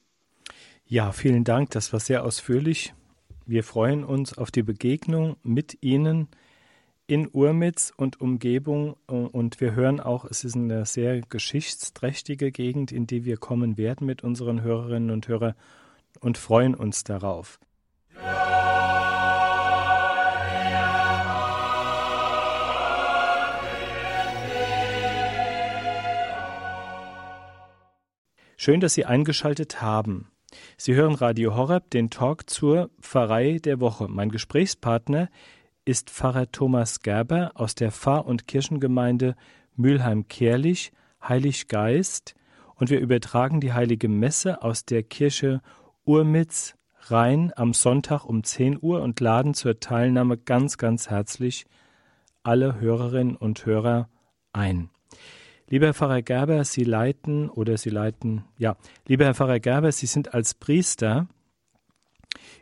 Ja, 0.85 1.11
vielen 1.11 1.43
Dank. 1.43 1.71
Das 1.71 1.93
war 1.93 1.99
sehr 1.99 2.23
ausführlich. 2.23 2.93
Wir 3.45 3.63
freuen 3.63 4.03
uns 4.03 4.37
auf 4.37 4.51
die 4.51 4.63
Begegnung 4.63 5.37
mit 5.43 5.77
Ihnen 5.81 6.27
in 7.07 7.29
Urmitz 7.31 7.93
und 7.95 8.19
Umgebung 8.19 8.97
und 9.07 9.61
wir 9.61 9.73
hören 9.73 10.01
auch, 10.01 10.25
es 10.25 10.43
ist 10.43 10.57
eine 10.57 10.85
sehr 10.85 11.21
geschichtsträchtige 11.21 12.51
Gegend, 12.51 12.91
in 12.91 13.07
die 13.07 13.23
wir 13.23 13.37
kommen 13.37 13.77
werden 13.77 14.05
mit 14.05 14.25
unseren 14.25 14.61
Hörerinnen 14.61 15.11
und 15.11 15.29
Hörern 15.29 15.55
und 16.19 16.37
freuen 16.37 16.75
uns 16.75 17.05
darauf. 17.05 17.59
Schön, 28.59 28.79
dass 28.79 28.95
Sie 28.95 29.05
eingeschaltet 29.05 29.83
haben. 29.83 30.31
Sie 30.77 30.95
hören 30.95 31.13
Radio 31.13 31.55
Horeb, 31.55 31.91
den 31.91 32.09
Talk 32.09 32.49
zur 32.49 32.89
Pfarrei 32.99 33.59
der 33.59 33.79
Woche. 33.79 34.07
Mein 34.07 34.29
Gesprächspartner 34.29 35.29
ist 35.85 36.09
Pfarrer 36.09 36.51
Thomas 36.51 37.01
Gerber 37.01 37.51
aus 37.53 37.75
der 37.75 37.91
Pfarr- 37.91 38.25
und 38.25 38.47
Kirchengemeinde 38.47 39.35
Mülheim-Kerlich, 39.75 40.91
Heiliggeist, 41.21 42.33
und 42.73 42.89
wir 42.89 42.99
übertragen 42.99 43.61
die 43.61 43.73
Heilige 43.73 44.09
Messe 44.09 44.63
aus 44.63 44.85
der 44.85 45.03
Kirche 45.03 45.61
Urmitz 46.03 46.73
Rhein 47.11 47.53
am 47.55 47.75
Sonntag 47.75 48.25
um 48.25 48.43
10 48.43 48.79
Uhr 48.81 49.03
und 49.03 49.19
laden 49.19 49.53
zur 49.53 49.79
Teilnahme 49.79 50.35
ganz, 50.35 50.79
ganz 50.79 51.11
herzlich 51.11 51.67
alle 52.41 52.79
Hörerinnen 52.79 53.35
und 53.35 53.67
Hörer 53.67 54.09
ein. 54.51 54.89
Lieber 55.69 55.87
Herr 55.87 55.93
Pfarrer 55.93 56.21
Gerber, 56.21 56.63
Sie 56.63 56.85
leiten 56.85 57.49
oder 57.49 57.77
Sie 57.77 57.89
leiten, 57.89 58.45
ja, 58.57 58.77
lieber 59.05 59.25
Herr 59.25 59.35
Pfarrer 59.35 59.59
Gerber, 59.59 59.91
Sie 59.91 60.05
sind 60.05 60.33
als 60.33 60.53
Priester 60.53 61.27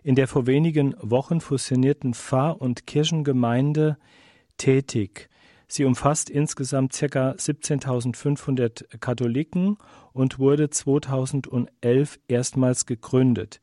in 0.02 0.16
der 0.16 0.28
vor 0.28 0.48
wenigen 0.48 0.96
Wochen 1.00 1.40
fusionierten 1.40 2.16
Pfarr- 2.16 2.60
und 2.60 2.88
Kirchengemeinde 2.88 3.98
tätig. 4.58 5.30
Sie 5.68 5.86
umfasst 5.86 6.32
insgesamt 6.32 6.94
ca. 6.94 7.32
17.500 7.32 8.98
Katholiken 8.98 9.78
und 10.14 10.40
wurde 10.40 10.72
2011 10.72 12.20
erstmals 12.28 12.88
gegründet. 12.88 13.62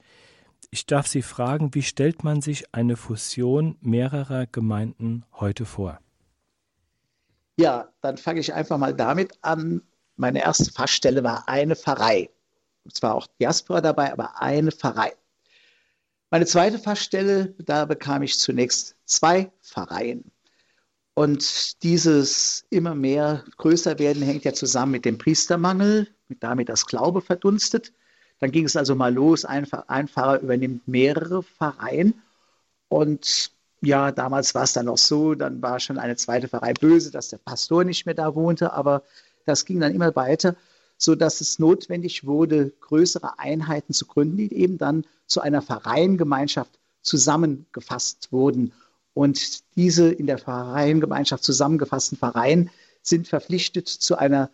Ich 0.71 0.87
darf 0.87 1.09
Sie 1.09 1.23
fragen, 1.23 1.75
wie 1.75 1.83
stellt 1.83 2.23
man 2.23 2.43
sich 2.43 2.73
eine 2.73 2.97
Fusion 2.97 3.77
mehrerer 3.81 4.47
Gemeinden 4.47 5.25
heute 5.33 5.65
vor? 5.65 5.99
Ja, 7.57 7.93
dann 8.01 8.17
fange 8.17 8.41
ich 8.41 8.53
einfach 8.55 8.79
mal 8.79 8.95
damit 8.95 9.33
an. 9.43 9.83
Meine 10.17 10.41
erste 10.43 10.71
Fachstelle 10.73 11.23
war 11.23 11.49
eine 11.49 11.77
Pfarrei. 11.77 12.31
Zwar 12.93 13.15
auch 13.15 13.27
Diaspora 13.39 13.81
dabei, 13.81 14.13
aber 14.13 14.41
eine 14.41 14.73
Pfarrei. 14.73 15.13
Meine 16.31 16.47
zweite 16.47 16.79
Fachstelle, 16.79 17.55
da 17.59 17.85
bekam 17.85 18.23
ich 18.23 18.39
zunächst 18.39 18.97
zwei 19.05 19.53
Pfarreien. 19.63 20.33
Und 21.15 21.83
dieses 21.83 22.65
immer 22.71 22.95
mehr 22.95 23.45
größer 23.59 23.99
werden 23.99 24.23
hängt 24.23 24.45
ja 24.45 24.55
zusammen 24.55 24.93
mit 24.93 25.05
dem 25.05 25.19
Priestermangel, 25.19 26.09
mit 26.29 26.43
damit 26.43 26.71
das 26.71 26.87
Glaube 26.87 27.21
verdunstet. 27.21 27.93
Dann 28.39 28.51
ging 28.51 28.65
es 28.65 28.77
also 28.77 28.95
mal 28.95 29.13
los, 29.13 29.45
ein, 29.45 29.71
ein 29.89 30.09
Pfarrer 30.09 30.41
übernimmt 30.41 30.89
mehrere 30.89 31.43
Pfarreien. 31.43 32.23
Und 32.89 33.52
ja, 33.83 34.13
damals 34.13 34.55
war 34.55 34.63
es 34.63 34.73
dann 34.73 34.87
noch 34.87 34.99
so, 34.99 35.35
dann 35.35 35.61
war 35.61 35.81
schon 35.81 35.99
eine 35.99 36.17
zweite 36.17 36.49
Pfarrei 36.49 36.73
böse, 36.73 37.11
dass 37.11 37.29
der 37.29 37.39
Pastor 37.39 37.85
nicht 37.85 38.07
mehr 38.07 38.15
da 38.15 38.35
wohnte, 38.35 38.73
aber 38.73 39.03
das 39.45 39.65
ging 39.65 39.81
dann 39.81 39.93
immer 39.93 40.15
weiter, 40.15 40.55
sodass 40.97 41.41
es 41.41 41.59
notwendig 41.59 42.25
wurde, 42.25 42.73
größere 42.81 43.41
Einheiten 43.41 43.93
zu 43.93 44.07
gründen, 44.07 44.37
die 44.37 44.55
eben 44.55 44.79
dann 44.79 45.05
zu 45.27 45.41
einer 45.41 45.63
Pfarreiengemeinschaft 45.63 46.79
zusammengefasst 47.03 48.31
wurden. 48.31 48.73
Und 49.15 49.63
diese 49.75 50.11
in 50.13 50.27
der 50.27 50.39
Pfarreiengemeinschaft 50.39 51.43
zusammengefassten 51.43 52.17
Pfarreien 52.19 52.71
sind 53.03 53.27
verpflichtet 53.27 53.89
zu 53.89 54.17
einer 54.17 54.49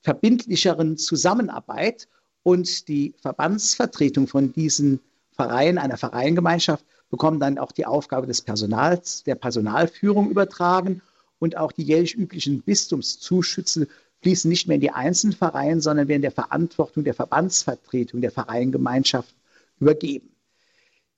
verbindlicheren 0.00 0.96
Zusammenarbeit 0.96 2.08
und 2.42 2.88
die 2.88 3.14
Verbandsvertretung 3.20 4.26
von 4.26 4.54
diesen 4.54 5.00
Vereinen, 5.36 5.76
einer 5.76 5.98
Vereinsgemeinschaft, 5.98 6.84
bekommen 7.10 7.40
dann 7.40 7.58
auch 7.58 7.72
die 7.72 7.86
Aufgabe 7.86 8.26
des 8.26 8.42
Personals, 8.42 9.24
der 9.24 9.34
Personalführung 9.34 10.30
übertragen 10.30 11.02
und 11.38 11.56
auch 11.56 11.72
die 11.72 11.82
jährlich 11.82 12.14
üblichen 12.14 12.62
Bistumszuschüsse 12.62 13.88
fließen 14.22 14.48
nicht 14.48 14.68
mehr 14.68 14.76
in 14.76 14.80
die 14.80 14.90
einzelnen 14.90 15.36
Vereine, 15.36 15.80
sondern 15.80 16.08
werden 16.08 16.22
der 16.22 16.30
Verantwortung 16.30 17.04
der 17.04 17.14
Verbandsvertretung 17.14 18.20
der 18.20 18.30
Vereingemeinschaft 18.30 19.34
übergeben. 19.80 20.30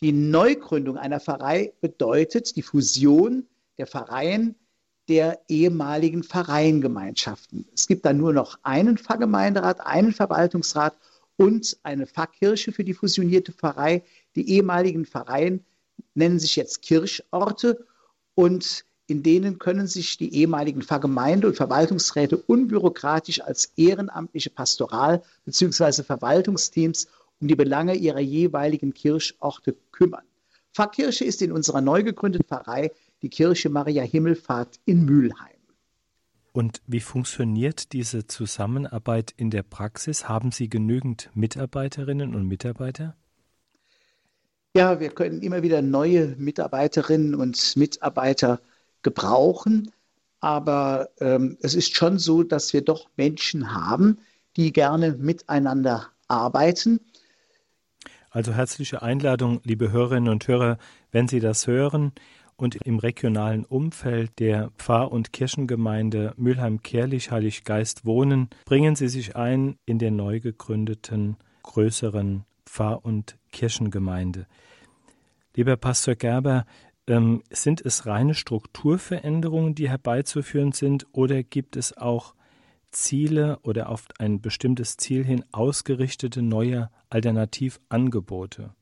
Die 0.00 0.12
Neugründung 0.12 0.96
einer 0.96 1.20
Pfarrei 1.20 1.72
bedeutet 1.80 2.56
die 2.56 2.62
Fusion 2.62 3.46
der 3.78 3.86
Pfarreien 3.86 4.54
der 5.08 5.40
ehemaligen 5.48 6.22
Vereingemeinschaften. 6.22 7.66
Es 7.74 7.86
gibt 7.86 8.04
dann 8.04 8.18
nur 8.18 8.32
noch 8.32 8.58
einen 8.62 8.98
Pfarrgemeinderat, 8.98 9.80
einen 9.80 10.12
Verwaltungsrat 10.12 10.96
und 11.36 11.76
eine 11.82 12.06
Pfarrkirche 12.06 12.72
für 12.72 12.84
die 12.84 12.94
fusionierte 12.94 13.52
Pfarrei. 13.52 14.02
Die 14.36 14.48
ehemaligen 14.48 15.06
Pfarreien 15.06 15.64
nennen 16.14 16.38
sich 16.38 16.56
jetzt 16.56 16.82
Kirchorte 16.82 17.86
und 18.34 18.84
in 19.06 19.22
denen 19.22 19.58
können 19.58 19.86
sich 19.86 20.16
die 20.16 20.34
ehemaligen 20.34 20.82
Pfarrgemeinde 20.82 21.48
und 21.48 21.56
Verwaltungsräte 21.56 22.36
unbürokratisch 22.36 23.40
als 23.42 23.72
ehrenamtliche 23.76 24.50
Pastoral- 24.50 25.22
bzw. 25.44 26.02
Verwaltungsteams 26.02 27.08
um 27.40 27.48
die 27.48 27.56
Belange 27.56 27.94
ihrer 27.94 28.20
jeweiligen 28.20 28.94
Kirchorte 28.94 29.76
kümmern. 29.90 30.24
Pfarrkirche 30.72 31.24
ist 31.24 31.42
in 31.42 31.52
unserer 31.52 31.80
neu 31.80 32.02
gegründeten 32.02 32.46
Pfarrei 32.46 32.92
die 33.20 33.28
Kirche 33.28 33.68
Maria 33.68 34.02
Himmelfahrt 34.02 34.80
in 34.86 35.04
Mülheim. 35.04 35.52
Und 36.52 36.82
wie 36.86 37.00
funktioniert 37.00 37.92
diese 37.92 38.26
Zusammenarbeit 38.26 39.32
in 39.36 39.50
der 39.50 39.62
Praxis? 39.62 40.28
Haben 40.28 40.52
Sie 40.52 40.68
genügend 40.68 41.30
Mitarbeiterinnen 41.34 42.34
und 42.34 42.46
Mitarbeiter? 42.46 43.16
Ja, 44.74 45.00
wir 45.00 45.10
können 45.10 45.42
immer 45.42 45.62
wieder 45.62 45.82
neue 45.82 46.34
Mitarbeiterinnen 46.38 47.34
und 47.34 47.76
Mitarbeiter 47.76 48.58
gebrauchen, 49.02 49.90
aber 50.40 51.10
ähm, 51.20 51.58
es 51.60 51.74
ist 51.74 51.94
schon 51.94 52.18
so, 52.18 52.42
dass 52.42 52.72
wir 52.72 52.80
doch 52.82 53.10
Menschen 53.16 53.74
haben, 53.74 54.18
die 54.56 54.72
gerne 54.72 55.12
miteinander 55.12 56.08
arbeiten. 56.26 57.00
Also 58.30 58.54
herzliche 58.54 59.02
Einladung, 59.02 59.60
liebe 59.62 59.92
Hörerinnen 59.92 60.32
und 60.32 60.48
Hörer, 60.48 60.78
wenn 61.10 61.28
Sie 61.28 61.40
das 61.40 61.66
hören 61.66 62.12
und 62.56 62.76
im 62.86 62.98
regionalen 62.98 63.66
Umfeld 63.66 64.38
der 64.38 64.70
Pfarr- 64.78 65.12
und 65.12 65.34
Kirchengemeinde 65.34 66.32
Mülheim-Kerlich-Heiliggeist 66.38 68.06
wohnen, 68.06 68.48
bringen 68.64 68.96
Sie 68.96 69.08
sich 69.08 69.36
ein 69.36 69.76
in 69.84 69.98
den 69.98 70.16
neu 70.16 70.40
gegründeten 70.40 71.36
größeren 71.62 72.46
Pfarr- 72.64 73.04
und 73.04 73.36
Kirchengemeinde. 73.52 74.46
Lieber 75.54 75.76
Pastor 75.76 76.16
Gerber, 76.16 76.66
ähm, 77.06 77.42
sind 77.50 77.84
es 77.84 78.06
reine 78.06 78.34
Strukturveränderungen, 78.34 79.74
die 79.74 79.88
herbeizuführen 79.88 80.72
sind, 80.72 81.06
oder 81.12 81.42
gibt 81.42 81.76
es 81.76 81.96
auch 81.96 82.34
Ziele 82.90 83.58
oder 83.62 83.88
auf 83.88 84.06
ein 84.18 84.40
bestimmtes 84.40 84.96
Ziel 84.96 85.24
hin 85.24 85.44
ausgerichtete 85.52 86.42
neue 86.42 86.90
Alternativangebote? 87.08 88.74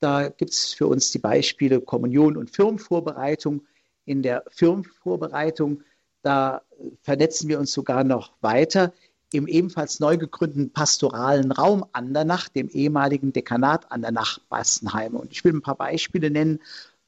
Da 0.00 0.28
gibt 0.28 0.52
es 0.52 0.72
für 0.72 0.86
uns 0.86 1.10
die 1.10 1.18
Beispiele 1.18 1.80
Kommunion 1.80 2.36
und 2.36 2.50
Firmenvorbereitung. 2.50 3.66
In 4.06 4.22
der 4.22 4.44
Firmenvorbereitung, 4.48 5.82
da 6.22 6.62
vernetzen 7.02 7.48
wir 7.48 7.58
uns 7.58 7.72
sogar 7.72 8.04
noch 8.04 8.32
weiter 8.40 8.94
im 9.32 9.46
ebenfalls 9.46 10.00
neu 10.00 10.16
gegründeten 10.16 10.70
pastoralen 10.72 11.52
Raum 11.52 11.84
Andernach, 11.92 12.48
dem 12.48 12.68
ehemaligen 12.68 13.32
Dekanat 13.32 13.90
Andernach 13.92 14.40
Bassenheim. 14.48 15.14
Und 15.14 15.32
ich 15.32 15.44
will 15.44 15.52
ein 15.52 15.62
paar 15.62 15.76
Beispiele 15.76 16.30
nennen, 16.30 16.60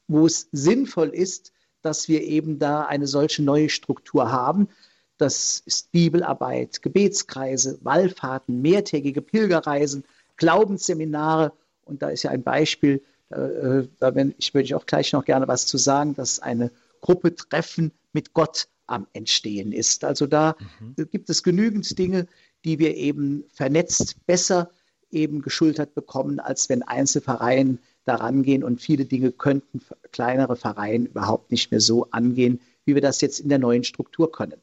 wo 0.07 0.25
es 0.25 0.47
sinnvoll 0.51 1.09
ist, 1.09 1.51
dass 1.81 2.07
wir 2.07 2.21
eben 2.21 2.59
da 2.59 2.85
eine 2.85 3.07
solche 3.07 3.43
neue 3.43 3.69
Struktur 3.69 4.31
haben. 4.31 4.69
Das 5.17 5.61
ist 5.65 5.91
Bibelarbeit, 5.91 6.81
Gebetskreise, 6.81 7.77
Wallfahrten, 7.81 8.61
mehrtägige 8.61 9.21
Pilgerreisen, 9.21 10.03
Glaubensseminare. 10.37 11.51
Und 11.85 12.01
da 12.01 12.09
ist 12.09 12.23
ja 12.23 12.31
ein 12.31 12.43
Beispiel, 12.43 13.03
äh, 13.29 13.83
da 13.99 14.15
wenn, 14.15 14.33
ich 14.37 14.53
würde 14.53 14.75
auch 14.75 14.85
gleich 14.85 15.13
noch 15.13 15.25
gerne 15.25 15.47
was 15.47 15.65
zu 15.65 15.77
sagen, 15.77 16.15
dass 16.15 16.39
eine 16.39 16.71
Gruppe 17.01 17.35
Treffen 17.35 17.91
mit 18.13 18.33
Gott 18.33 18.67
am 18.87 19.07
Entstehen 19.13 19.71
ist. 19.71 20.03
Also 20.03 20.27
da 20.27 20.55
mhm. 20.79 21.09
gibt 21.09 21.29
es 21.29 21.43
genügend 21.43 21.97
Dinge, 21.97 22.27
die 22.65 22.79
wir 22.79 22.95
eben 22.95 23.43
vernetzt 23.53 24.25
besser 24.25 24.69
eben 25.11 25.41
geschultert 25.41 25.93
bekommen, 25.93 26.39
als 26.39 26.69
wenn 26.69 26.83
Einzelvereine 26.83 27.77
daran 28.05 28.43
gehen 28.43 28.63
und 28.63 28.81
viele 28.81 29.05
Dinge 29.05 29.31
könnten 29.31 29.81
kleinere 30.11 30.55
Vereine 30.55 31.05
überhaupt 31.05 31.51
nicht 31.51 31.71
mehr 31.71 31.79
so 31.79 32.09
angehen, 32.11 32.59
wie 32.85 32.95
wir 32.95 33.01
das 33.01 33.21
jetzt 33.21 33.39
in 33.39 33.49
der 33.49 33.59
neuen 33.59 33.83
Struktur 33.83 34.31
können. 34.31 34.59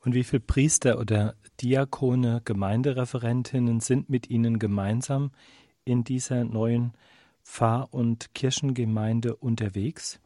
Und 0.00 0.14
wie 0.14 0.24
viele 0.24 0.40
Priester 0.40 0.98
oder 0.98 1.36
Diakone, 1.60 2.42
Gemeindereferentinnen 2.44 3.80
sind 3.80 4.10
mit 4.10 4.28
Ihnen 4.28 4.58
gemeinsam 4.58 5.30
in 5.84 6.04
dieser 6.04 6.44
neuen 6.44 6.92
Pfarr- 7.44 7.88
und 7.92 8.34
Kirchengemeinde 8.34 9.36
unterwegs? 9.36 10.18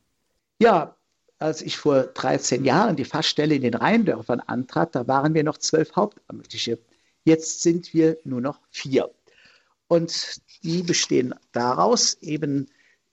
Ja, 0.59 0.97
als 1.39 1.63
ich 1.63 1.77
vor 1.77 2.05
13 2.05 2.65
Jahren 2.65 2.97
die 2.97 3.05
Fachstelle 3.05 3.55
in 3.55 3.63
den 3.63 3.75
Rheindörfern 3.75 4.41
antrat, 4.41 4.95
da 4.95 5.07
waren 5.07 5.35
wir 5.35 5.45
noch 5.45 5.59
zwölf 5.59 5.95
Hauptamtliche. 5.95 6.79
Jetzt 7.25 7.63
sind 7.63 7.93
wir 7.93 8.19
nur 8.25 8.41
noch 8.41 8.61
vier. 8.71 9.11
Und 9.89 10.41
die 10.63 10.83
bestehen 10.83 11.35
daraus 11.53 12.15
eben, 12.15 12.69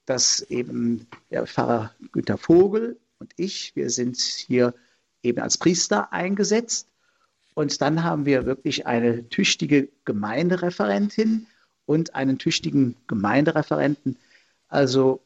dass 0.06 0.42
eben 0.42 1.08
der 1.32 1.46
Pfarrer 1.48 1.94
Günter 2.12 2.38
Vogel 2.38 3.00
und 3.20 3.34
ich, 3.38 3.76
wir 3.76 3.90
sind 3.90 4.20
hier 4.20 4.74
eben 5.22 5.40
als 5.40 5.58
Priester 5.58 6.12
eingesetzt. 6.12 6.88
Und 7.54 7.82
dann 7.82 8.04
haben 8.04 8.26
wir 8.26 8.46
wirklich 8.46 8.88
eine 8.88 9.30
tüchtige 9.30 9.90
Gemeindereferentin 10.06 11.48
und 11.86 12.16
einen 12.16 12.40
tüchtigen 12.40 12.96
Gemeindereferenten. 13.08 14.18
Also 14.68 15.22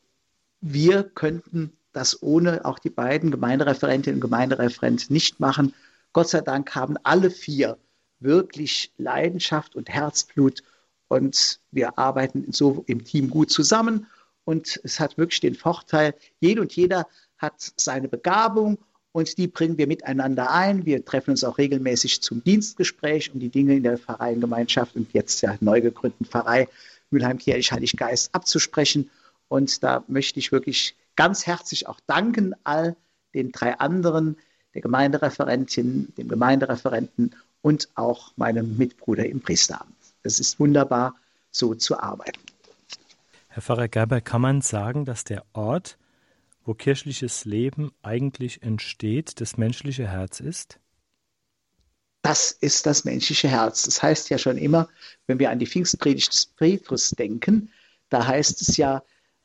wir 0.60 1.04
könnten 1.04 1.77
das 1.98 2.22
ohne 2.22 2.64
auch 2.64 2.80
die 2.80 2.90
beiden 2.90 3.32
Gemeindereferentinnen 3.32 4.18
und 4.18 4.22
Gemeindereferenten 4.22 5.08
nicht 5.10 5.40
machen. 5.40 5.74
Gott 6.14 6.30
sei 6.30 6.42
Dank 6.42 6.76
haben 6.76 6.96
alle 7.04 7.32
vier 7.32 7.78
wirklich 8.20 8.94
Leidenschaft 8.98 9.76
und 9.76 9.90
Herzblut 9.90 10.64
und 11.08 11.60
wir 11.72 11.98
arbeiten 11.98 12.52
so 12.52 12.84
im 12.88 13.04
Team 13.04 13.30
gut 13.30 13.52
zusammen 13.52 14.08
und 14.46 14.80
es 14.84 15.00
hat 15.00 15.18
wirklich 15.18 15.40
den 15.40 15.56
Vorteil, 15.56 16.14
jeder 16.40 16.62
und 16.62 16.74
jeder 16.76 17.08
hat 17.38 17.74
seine 17.76 18.08
Begabung 18.08 18.78
und 19.12 19.38
die 19.38 19.48
bringen 19.48 19.78
wir 19.78 19.88
miteinander 19.88 20.52
ein. 20.52 20.86
Wir 20.86 21.04
treffen 21.04 21.32
uns 21.32 21.44
auch 21.44 21.58
regelmäßig 21.58 22.22
zum 22.22 22.44
Dienstgespräch, 22.44 23.34
um 23.34 23.40
die 23.40 23.50
Dinge 23.50 23.76
in 23.76 23.84
der 23.84 23.98
Vereinsgemeinschaft 23.98 24.96
und 24.96 25.12
jetzt 25.14 25.42
ja 25.42 25.58
neu 25.60 25.82
gegründeten 25.82 26.28
Pfarrei 26.28 26.68
Mülheim 27.10 27.40
Kirch 27.40 27.72
Heilig 27.72 27.94
Geist 27.98 28.34
abzusprechen. 28.34 29.10
Und 29.48 29.84
da 29.84 30.04
möchte 30.08 30.40
ich 30.40 30.52
wirklich 30.52 30.96
ganz 31.18 31.46
herzlich 31.46 31.88
auch 31.88 32.00
danken 32.08 32.56
all 32.64 32.96
den 33.34 33.52
drei 33.52 33.78
anderen, 33.78 34.38
der 34.74 34.82
Gemeindereferentin, 34.82 36.14
dem 36.18 36.30
Gemeindereferenten 36.30 37.36
und 37.62 37.90
auch 37.96 38.32
meinem 38.38 38.78
Mitbruder 38.78 39.26
im 39.26 39.42
Priesteramt. 39.42 39.94
Es 40.24 40.40
ist 40.40 40.60
wunderbar, 40.60 41.16
so 41.52 41.76
zu 41.76 42.00
arbeiten. 42.00 42.40
Herr 43.50 43.62
Pfarrer 43.62 43.88
Gerber, 43.88 44.22
kann 44.22 44.42
man 44.42 44.62
sagen, 44.62 45.04
dass 45.04 45.24
der 45.24 45.44
Ort, 45.54 45.98
wo 46.64 46.74
kirchliches 46.74 47.46
Leben 47.46 47.92
eigentlich 48.04 48.62
entsteht, 48.62 49.42
das 49.42 49.58
menschliche 49.58 50.08
Herz 50.08 50.40
ist? 50.40 50.80
Das 52.22 52.52
ist 52.52 52.86
das 52.86 53.06
menschliche 53.06 53.48
Herz. 53.48 53.84
Das 53.84 54.04
heißt 54.04 54.30
ja 54.30 54.38
schon 54.38 54.58
immer, 54.58 54.90
wenn 55.28 55.40
wir 55.40 55.50
an 55.50 55.60
die 55.60 55.66
Pfingstpredigt 55.66 56.32
des 56.32 56.46
Petrus 56.46 57.12
denken, 57.12 57.72
da 58.10 58.28
heißt 58.28 58.62
es 58.62 58.78
ja, 58.78 59.02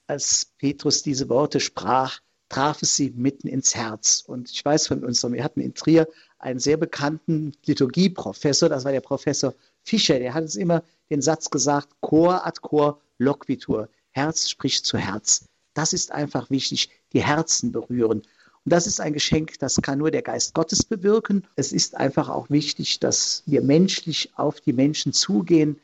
als 0.07 0.53
Petrus 0.59 1.03
diese 1.03 1.29
Worte 1.29 1.61
sprach, 1.61 2.21
traf 2.49 2.83
es 2.83 2.97
sie 2.97 3.11
mitten 3.11 3.49
ins 3.49 3.75
Herz. 3.75 4.23
Und 4.27 4.51
ich 4.51 4.65
weiß 4.65 4.87
von 4.87 5.05
unserem, 5.05 5.35
wir 5.35 5.45
hatten 5.45 5.61
in 5.61 5.75
Trier 5.75 6.07
einen 6.39 6.59
sehr 6.59 6.77
bekannten 6.77 7.53
Liturgieprofessor, 7.65 8.69
das 8.69 8.85
war 8.85 8.93
der 8.93 9.01
Professor 9.01 9.55
Fischer, 9.83 10.19
der 10.19 10.35
hat 10.35 10.43
uns 10.43 10.57
immer 10.57 10.83
den 11.11 11.23
Satz 11.23 11.51
gesagt, 11.51 11.89
Chor 12.01 12.47
ad 12.47 12.61
Chor 12.61 13.01
loquitur, 13.19 13.89
Herz 14.11 14.51
spricht 14.51 14.85
zu 14.85 14.99
Herz. 14.99 15.47
Das 15.75 15.93
ist 15.93 16.13
einfach 16.13 16.51
wichtig, 16.51 16.91
die 17.13 17.23
Herzen 17.23 17.73
berühren. 17.73 18.23
Und 18.65 18.73
das 18.73 18.87
ist 18.87 19.01
ein 19.01 19.13
Geschenk, 19.13 19.59
das 19.59 19.81
kann 19.83 19.99
nur 19.99 20.11
der 20.11 20.23
Geist 20.23 20.55
Gottes 20.55 20.85
bewirken. 20.85 21.47
Es 21.57 21.73
ist 21.73 21.97
einfach 21.97 22.29
auch 22.29 22.51
wichtig, 22.51 23.01
dass 23.01 23.43
wir 23.47 23.63
menschlich 23.63 24.31
auf 24.37 24.61
die 24.61 24.73
Menschen 24.73 25.13
zugehen. 25.13 25.81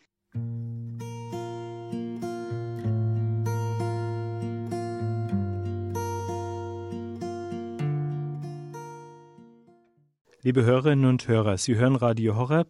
Liebe 10.40 10.64
Hörerinnen 10.64 11.06
und 11.10 11.26
Hörer, 11.26 11.58
Sie 11.58 11.74
hören 11.74 11.96
Radio 11.96 12.36
Horeb, 12.36 12.68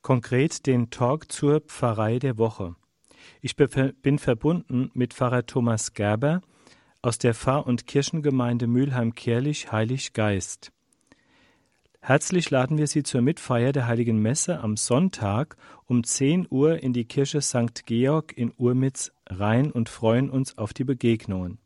konkret 0.00 0.64
den 0.66 0.90
Talk 0.90 1.32
zur 1.32 1.58
Pfarrei 1.58 2.20
der 2.20 2.38
Woche. 2.38 2.76
Ich 3.40 3.56
bin 3.56 4.18
verbunden 4.20 4.92
mit 4.94 5.12
Pfarrer 5.12 5.44
Thomas 5.44 5.92
Gerber 5.92 6.40
aus 7.02 7.18
der 7.18 7.34
Pfarr- 7.34 7.66
und 7.66 7.88
Kirchengemeinde 7.88 8.68
Mülheim-Kerlich 8.68 9.72
Heilig 9.72 10.12
Geist. 10.12 10.70
Herzlich 11.98 12.48
laden 12.48 12.78
wir 12.78 12.86
Sie 12.86 13.02
zur 13.02 13.22
Mitfeier 13.22 13.72
der 13.72 13.88
Heiligen 13.88 14.22
Messe 14.22 14.60
am 14.60 14.76
Sonntag 14.76 15.56
um 15.86 16.04
10 16.04 16.46
Uhr 16.48 16.80
in 16.80 16.92
die 16.92 17.06
Kirche 17.06 17.42
St. 17.42 17.86
Georg 17.86 18.38
in 18.38 18.52
Urmitz 18.56 19.10
rein 19.26 19.72
und 19.72 19.88
freuen 19.88 20.30
uns 20.30 20.56
auf 20.58 20.72
die 20.72 20.84
Begegnungen. 20.84 21.58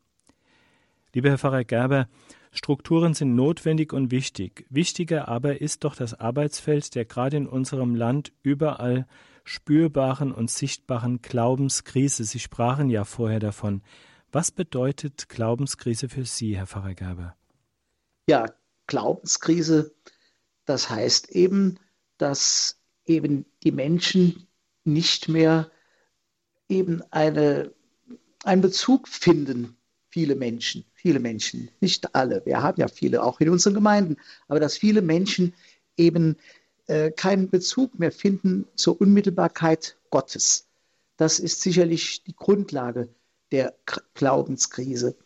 Lieber 1.13 1.29
Herr 1.29 1.37
Pfarrer 1.37 1.63
Gerber, 1.65 2.07
Strukturen 2.55 3.13
sind 3.13 3.35
notwendig 3.35 3.91
und 3.91 4.11
wichtig. 4.11 4.65
Wichtiger 4.69 5.27
aber 5.27 5.59
ist 5.59 5.83
doch 5.83 5.93
das 5.93 6.13
Arbeitsfeld 6.13 6.95
der 6.95 7.03
gerade 7.03 7.35
in 7.35 7.47
unserem 7.47 7.95
Land 7.95 8.31
überall 8.43 9.07
spürbaren 9.43 10.31
und 10.31 10.49
sichtbaren 10.49 11.21
Glaubenskrise. 11.21 12.23
Sie 12.23 12.39
sprachen 12.39 12.89
ja 12.89 13.03
vorher 13.03 13.41
davon. 13.41 13.83
Was 14.31 14.51
bedeutet 14.51 15.27
Glaubenskrise 15.27 16.07
für 16.07 16.23
Sie, 16.23 16.55
Herr 16.55 16.65
Pfarrer 16.65 16.93
Gerber? 16.93 17.35
Ja, 18.29 18.45
Glaubenskrise, 18.87 19.93
das 20.63 20.89
heißt 20.89 21.31
eben, 21.31 21.77
dass 22.17 22.79
eben 23.05 23.45
die 23.63 23.71
Menschen 23.71 24.47
nicht 24.85 25.27
mehr 25.27 25.69
eben 26.69 27.01
eine, 27.11 27.73
einen 28.45 28.61
Bezug 28.61 29.09
finden 29.09 29.75
viele 30.15 30.35
Menschen, 30.35 30.85
viele 30.93 31.19
Menschen, 31.19 31.67
nicht 31.81 32.15
alle, 32.15 32.41
wir 32.45 32.63
haben 32.63 32.79
ja 32.79 32.87
viele 32.87 33.21
auch 33.21 33.41
in 33.41 33.49
unseren 33.49 33.73
Gemeinden, 33.73 34.15
aber 34.47 34.61
dass 34.61 34.77
viele 34.77 35.01
Menschen 35.01 35.53
eben 35.97 36.37
äh, 36.87 37.11
keinen 37.11 37.49
Bezug 37.49 37.99
mehr 37.99 38.13
finden 38.13 38.65
zur 38.75 39.01
Unmittelbarkeit 39.01 39.97
Gottes. 40.11 40.67
Das 41.17 41.39
ist 41.39 41.59
sicherlich 41.59 42.23
die 42.23 42.33
Grundlage 42.33 43.09
der 43.51 43.73
Glaubenskrise. 44.13 45.17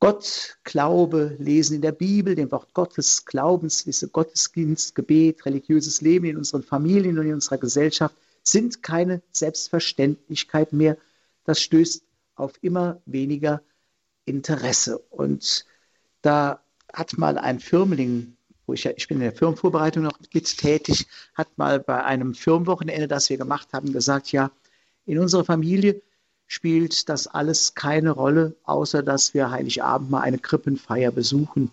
Gott, 0.00 0.56
Glaube, 0.64 1.36
Lesen 1.38 1.74
in 1.74 1.82
der 1.82 1.92
Bibel, 1.92 2.34
dem 2.34 2.50
Wort 2.50 2.72
Gottes, 2.72 3.26
Glaubenswisse, 3.26 4.08
Gottesdienst, 4.08 4.94
Gebet, 4.94 5.44
religiöses 5.44 6.00
Leben 6.00 6.24
in 6.24 6.38
unseren 6.38 6.62
Familien 6.62 7.18
und 7.18 7.26
in 7.26 7.34
unserer 7.34 7.58
Gesellschaft 7.58 8.16
sind 8.42 8.82
keine 8.82 9.20
Selbstverständlichkeit 9.32 10.72
mehr. 10.72 10.96
Das 11.44 11.60
stößt 11.60 12.02
auf 12.36 12.54
immer 12.62 13.02
weniger 13.04 13.60
Interesse. 14.28 14.98
Und 14.98 15.64
da 16.22 16.60
hat 16.92 17.18
mal 17.18 17.38
ein 17.38 17.60
Firmling, 17.60 18.36
wo 18.66 18.74
ich 18.74 18.84
ja, 18.84 18.92
ich 18.96 19.08
bin 19.08 19.18
in 19.18 19.24
der 19.24 19.32
Firmenvorbereitung 19.32 20.02
noch 20.02 20.18
mit 20.32 20.58
tätig, 20.58 21.06
hat 21.34 21.56
mal 21.56 21.80
bei 21.80 22.04
einem 22.04 22.34
Firmenwochenende, 22.34 23.08
das 23.08 23.30
wir 23.30 23.38
gemacht 23.38 23.68
haben, 23.72 23.92
gesagt, 23.92 24.32
ja, 24.32 24.50
in 25.06 25.18
unserer 25.18 25.44
Familie 25.44 26.02
spielt 26.46 27.08
das 27.08 27.26
alles 27.26 27.74
keine 27.74 28.10
Rolle, 28.10 28.56
außer 28.64 29.02
dass 29.02 29.34
wir 29.34 29.50
Heiligabend 29.50 30.10
mal 30.10 30.20
eine 30.20 30.38
Krippenfeier 30.38 31.10
besuchen. 31.10 31.70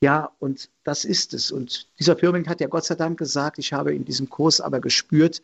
Ja, 0.00 0.32
und 0.40 0.68
das 0.82 1.04
ist 1.04 1.32
es. 1.34 1.52
Und 1.52 1.88
dieser 1.98 2.16
Firmling 2.16 2.48
hat 2.48 2.60
ja 2.60 2.66
Gott 2.66 2.84
sei 2.84 2.96
Dank 2.96 3.18
gesagt, 3.18 3.58
ich 3.58 3.72
habe 3.72 3.94
in 3.94 4.04
diesem 4.04 4.28
Kurs 4.28 4.60
aber 4.60 4.80
gespürt, 4.80 5.42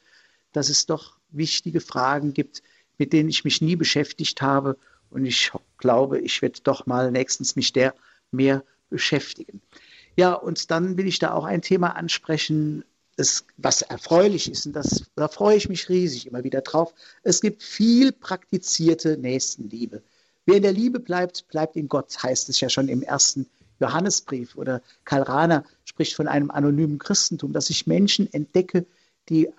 dass 0.52 0.68
es 0.68 0.86
doch 0.86 1.16
wichtige 1.30 1.80
Fragen 1.80 2.34
gibt, 2.34 2.62
mit 2.98 3.12
denen 3.12 3.28
ich 3.28 3.44
mich 3.44 3.60
nie 3.60 3.76
beschäftigt 3.76 4.42
habe 4.42 4.76
und 5.10 5.24
ich 5.24 5.50
glaube, 5.78 6.20
ich 6.20 6.42
werde 6.42 6.60
doch 6.62 6.86
mal 6.86 7.10
nächstens 7.10 7.56
mich 7.56 7.72
der 7.72 7.94
mehr 8.30 8.62
beschäftigen. 8.90 9.60
Ja, 10.16 10.34
und 10.34 10.70
dann 10.70 10.96
will 10.96 11.06
ich 11.06 11.18
da 11.18 11.32
auch 11.32 11.44
ein 11.44 11.62
Thema 11.62 11.96
ansprechen, 11.96 12.84
das, 13.16 13.44
was 13.56 13.82
erfreulich 13.82 14.50
ist. 14.50 14.66
Und 14.66 14.72
das, 14.74 15.04
da 15.16 15.28
freue 15.28 15.56
ich 15.56 15.68
mich 15.68 15.88
riesig 15.88 16.26
immer 16.26 16.44
wieder 16.44 16.60
drauf. 16.60 16.94
Es 17.22 17.40
gibt 17.40 17.62
viel 17.62 18.12
praktizierte 18.12 19.16
Nächstenliebe. 19.18 20.02
Wer 20.46 20.56
in 20.56 20.62
der 20.62 20.72
Liebe 20.72 21.00
bleibt, 21.00 21.46
bleibt 21.48 21.76
in 21.76 21.88
Gott, 21.88 22.22
heißt 22.22 22.48
es 22.48 22.60
ja 22.60 22.68
schon 22.68 22.88
im 22.88 23.02
ersten 23.02 23.46
Johannesbrief. 23.80 24.56
Oder 24.56 24.82
Karl 25.04 25.22
Rahner 25.22 25.64
spricht 25.84 26.14
von 26.14 26.28
einem 26.28 26.50
anonymen 26.50 26.98
Christentum, 26.98 27.52
dass 27.52 27.70
ich 27.70 27.86
Menschen 27.86 28.32
entdecke, 28.32 28.86
die 29.28 29.50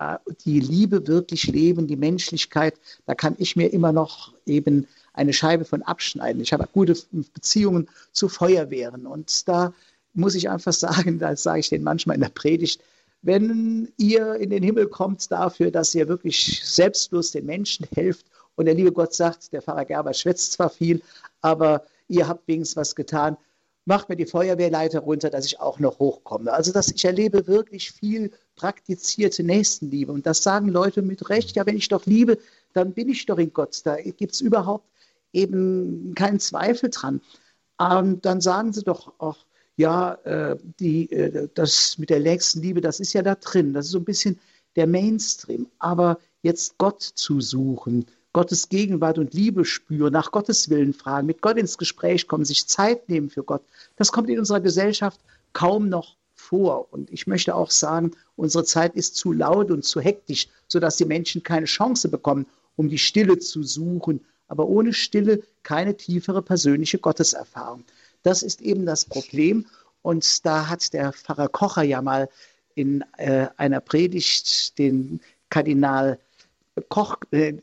die 0.46 0.60
Liebe 0.60 1.06
wirklich 1.06 1.48
leben, 1.48 1.86
die 1.86 1.96
Menschlichkeit. 1.96 2.80
Da 3.06 3.14
kann 3.14 3.36
ich 3.38 3.56
mir 3.56 3.72
immer 3.72 3.92
noch 3.92 4.34
eben 4.46 4.88
eine 5.20 5.34
Scheibe 5.34 5.66
von 5.66 5.84
abschneiden. 5.84 6.42
Ich 6.42 6.54
habe 6.54 6.68
gute 6.72 6.96
Beziehungen 7.34 7.90
zu 8.12 8.30
Feuerwehren 8.30 9.06
und 9.06 9.48
da 9.48 9.74
muss 10.14 10.34
ich 10.34 10.50
einfach 10.50 10.74
sagen, 10.74 11.20
das 11.20 11.44
sage 11.44 11.60
ich 11.60 11.70
denen 11.70 11.84
manchmal 11.84 12.16
in 12.16 12.22
der 12.22 12.30
Predigt, 12.30 12.82
wenn 13.22 13.92
ihr 13.98 14.36
in 14.36 14.50
den 14.50 14.64
Himmel 14.64 14.88
kommt 14.88 15.30
dafür, 15.30 15.72
dass 15.72 15.94
ihr 15.94 16.08
wirklich 16.08 16.62
selbstlos 16.64 17.32
den 17.32 17.46
Menschen 17.46 17.86
helft 17.94 18.26
und 18.56 18.66
der 18.66 18.76
liebe 18.76 18.94
Gott 18.94 19.14
sagt, 19.14 19.52
der 19.52 19.62
Pfarrer 19.62 19.86
Gerber 19.86 20.14
schwätzt 20.14 20.54
zwar 20.54 20.70
viel, 20.70 21.02
aber 21.42 21.84
ihr 22.08 22.28
habt 22.28 22.48
wenigstens 22.48 22.78
was 22.78 22.96
getan, 22.96 23.36
macht 23.84 24.08
mir 24.08 24.16
die 24.16 24.26
Feuerwehrleiter 24.26 25.00
runter, 25.00 25.30
dass 25.30 25.46
ich 25.46 25.60
auch 25.60 25.80
noch 25.80 26.00
hochkomme. 26.00 26.54
Also 26.54 26.72
dass 26.72 26.92
ich 26.92 27.04
erlebe 27.04 27.48
wirklich 27.48 27.92
viel 27.92 28.32
praktizierte 28.56 29.44
Nächstenliebe 29.44 30.14
und 30.14 30.26
das 30.26 30.44
sagen 30.44 30.70
Leute 30.70 31.02
mit 31.02 31.30
Recht, 31.30 31.58
ja 31.58 31.66
wenn 31.66 31.76
ich 31.76 31.90
doch 31.90 32.06
liebe, 32.06 32.38
dann 32.74 32.94
bin 32.94 33.10
ich 33.10 33.26
doch 33.26 33.38
in 33.38 33.52
Gott. 33.52 33.82
Da 33.84 33.98
gibt 33.98 34.34
es 34.34 34.42
überhaupt 34.42 34.88
eben 35.34 36.14
keinen 36.16 36.40
Zweifel 36.40 36.90
dran. 36.90 37.22
Und 37.78 38.26
dann 38.26 38.42
sagen 38.42 38.74
sie 38.74 38.84
doch 38.84 39.14
auch, 39.20 39.46
ja, 39.78 40.16
äh, 40.26 40.58
die, 40.80 41.10
äh, 41.12 41.48
das 41.54 41.98
mit 41.98 42.10
der 42.10 42.20
nächsten 42.20 42.62
Liebe, 42.62 42.82
das 42.82 43.00
ist 43.00 43.14
ja 43.14 43.22
da 43.22 43.36
drin. 43.36 43.74
Das 43.74 43.86
ist 43.86 43.92
so 43.92 44.00
ein 44.00 44.06
bisschen 44.06 44.40
der 44.76 44.88
Mainstream. 44.88 45.68
Aber 45.80 46.20
jetzt 46.42 46.78
Gott 46.78 47.02
zu 47.02 47.40
suchen, 47.40 48.06
Gottes 48.34 48.70
Gegenwart 48.70 49.18
und 49.18 49.34
Liebe 49.34 49.66
spüren, 49.66 50.14
nach 50.14 50.32
Gottes 50.32 50.70
Willen 50.70 50.94
fragen, 50.94 51.28
mit 51.28 51.42
Gott 51.42 51.58
ins 51.58 51.78
Gespräch 51.78 52.28
kommen, 52.28 52.46
sich 52.46 52.68
Zeit 52.68 53.10
nehmen 53.10 53.30
für 53.30 53.44
Gott, 53.44 53.64
das 53.96 54.12
kommt 54.12 54.30
in 54.30 54.40
unserer 54.40 54.60
Gesellschaft 54.60 55.20
kaum 55.54 55.90
noch 55.90 56.16
vor. 56.36 56.92
Und 56.92 57.12
ich 57.12 57.28
möchte 57.28 57.56
auch 57.56 57.72
sagen, 57.72 58.12
unsere 58.36 58.64
Zeit 58.64 58.96
ist 58.96 59.16
zu 59.16 59.32
laut 59.32 59.72
und 59.72 59.84
zu 59.84 60.00
hektisch, 60.00 60.48
sodass 60.68 60.98
die 60.98 61.06
Menschen 61.06 61.44
keine 61.44 61.66
Chance 61.66 62.10
bekommen, 62.10 62.46
um 62.76 62.90
die 62.90 62.98
Stille 62.98 63.40
zu 63.40 63.64
suchen. 63.64 64.26
Aber 64.50 64.68
ohne 64.68 64.94
Stille 64.94 65.42
keine 65.64 65.96
tiefere 65.96 66.42
persönliche 66.42 67.00
Gotteserfahrung. 67.00 67.86
Das 68.24 68.44
ist 68.44 68.62
eben 68.62 68.86
das 68.86 69.06
Problem. 69.06 69.66
Und 70.02 70.46
da 70.46 70.68
hat 70.68 70.92
der 70.94 71.14
Pfarrer 71.14 71.48
Kocher 71.48 71.84
ja 71.84 72.02
mal 72.02 72.30
in 72.76 73.04
äh, 73.18 73.48
einer 73.58 73.80
Predigt 73.80 74.78
den 74.78 75.22
Kardinal 75.50 76.20
Koch, 76.88 77.18
äh, 77.32 77.54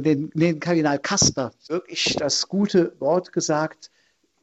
den, 0.00 0.30
den 0.34 0.60
Kardinal 0.60 0.98
Kasper 0.98 1.52
wirklich 1.68 2.16
das 2.18 2.48
gute 2.48 2.94
Wort 3.00 3.32
gesagt. 3.32 3.90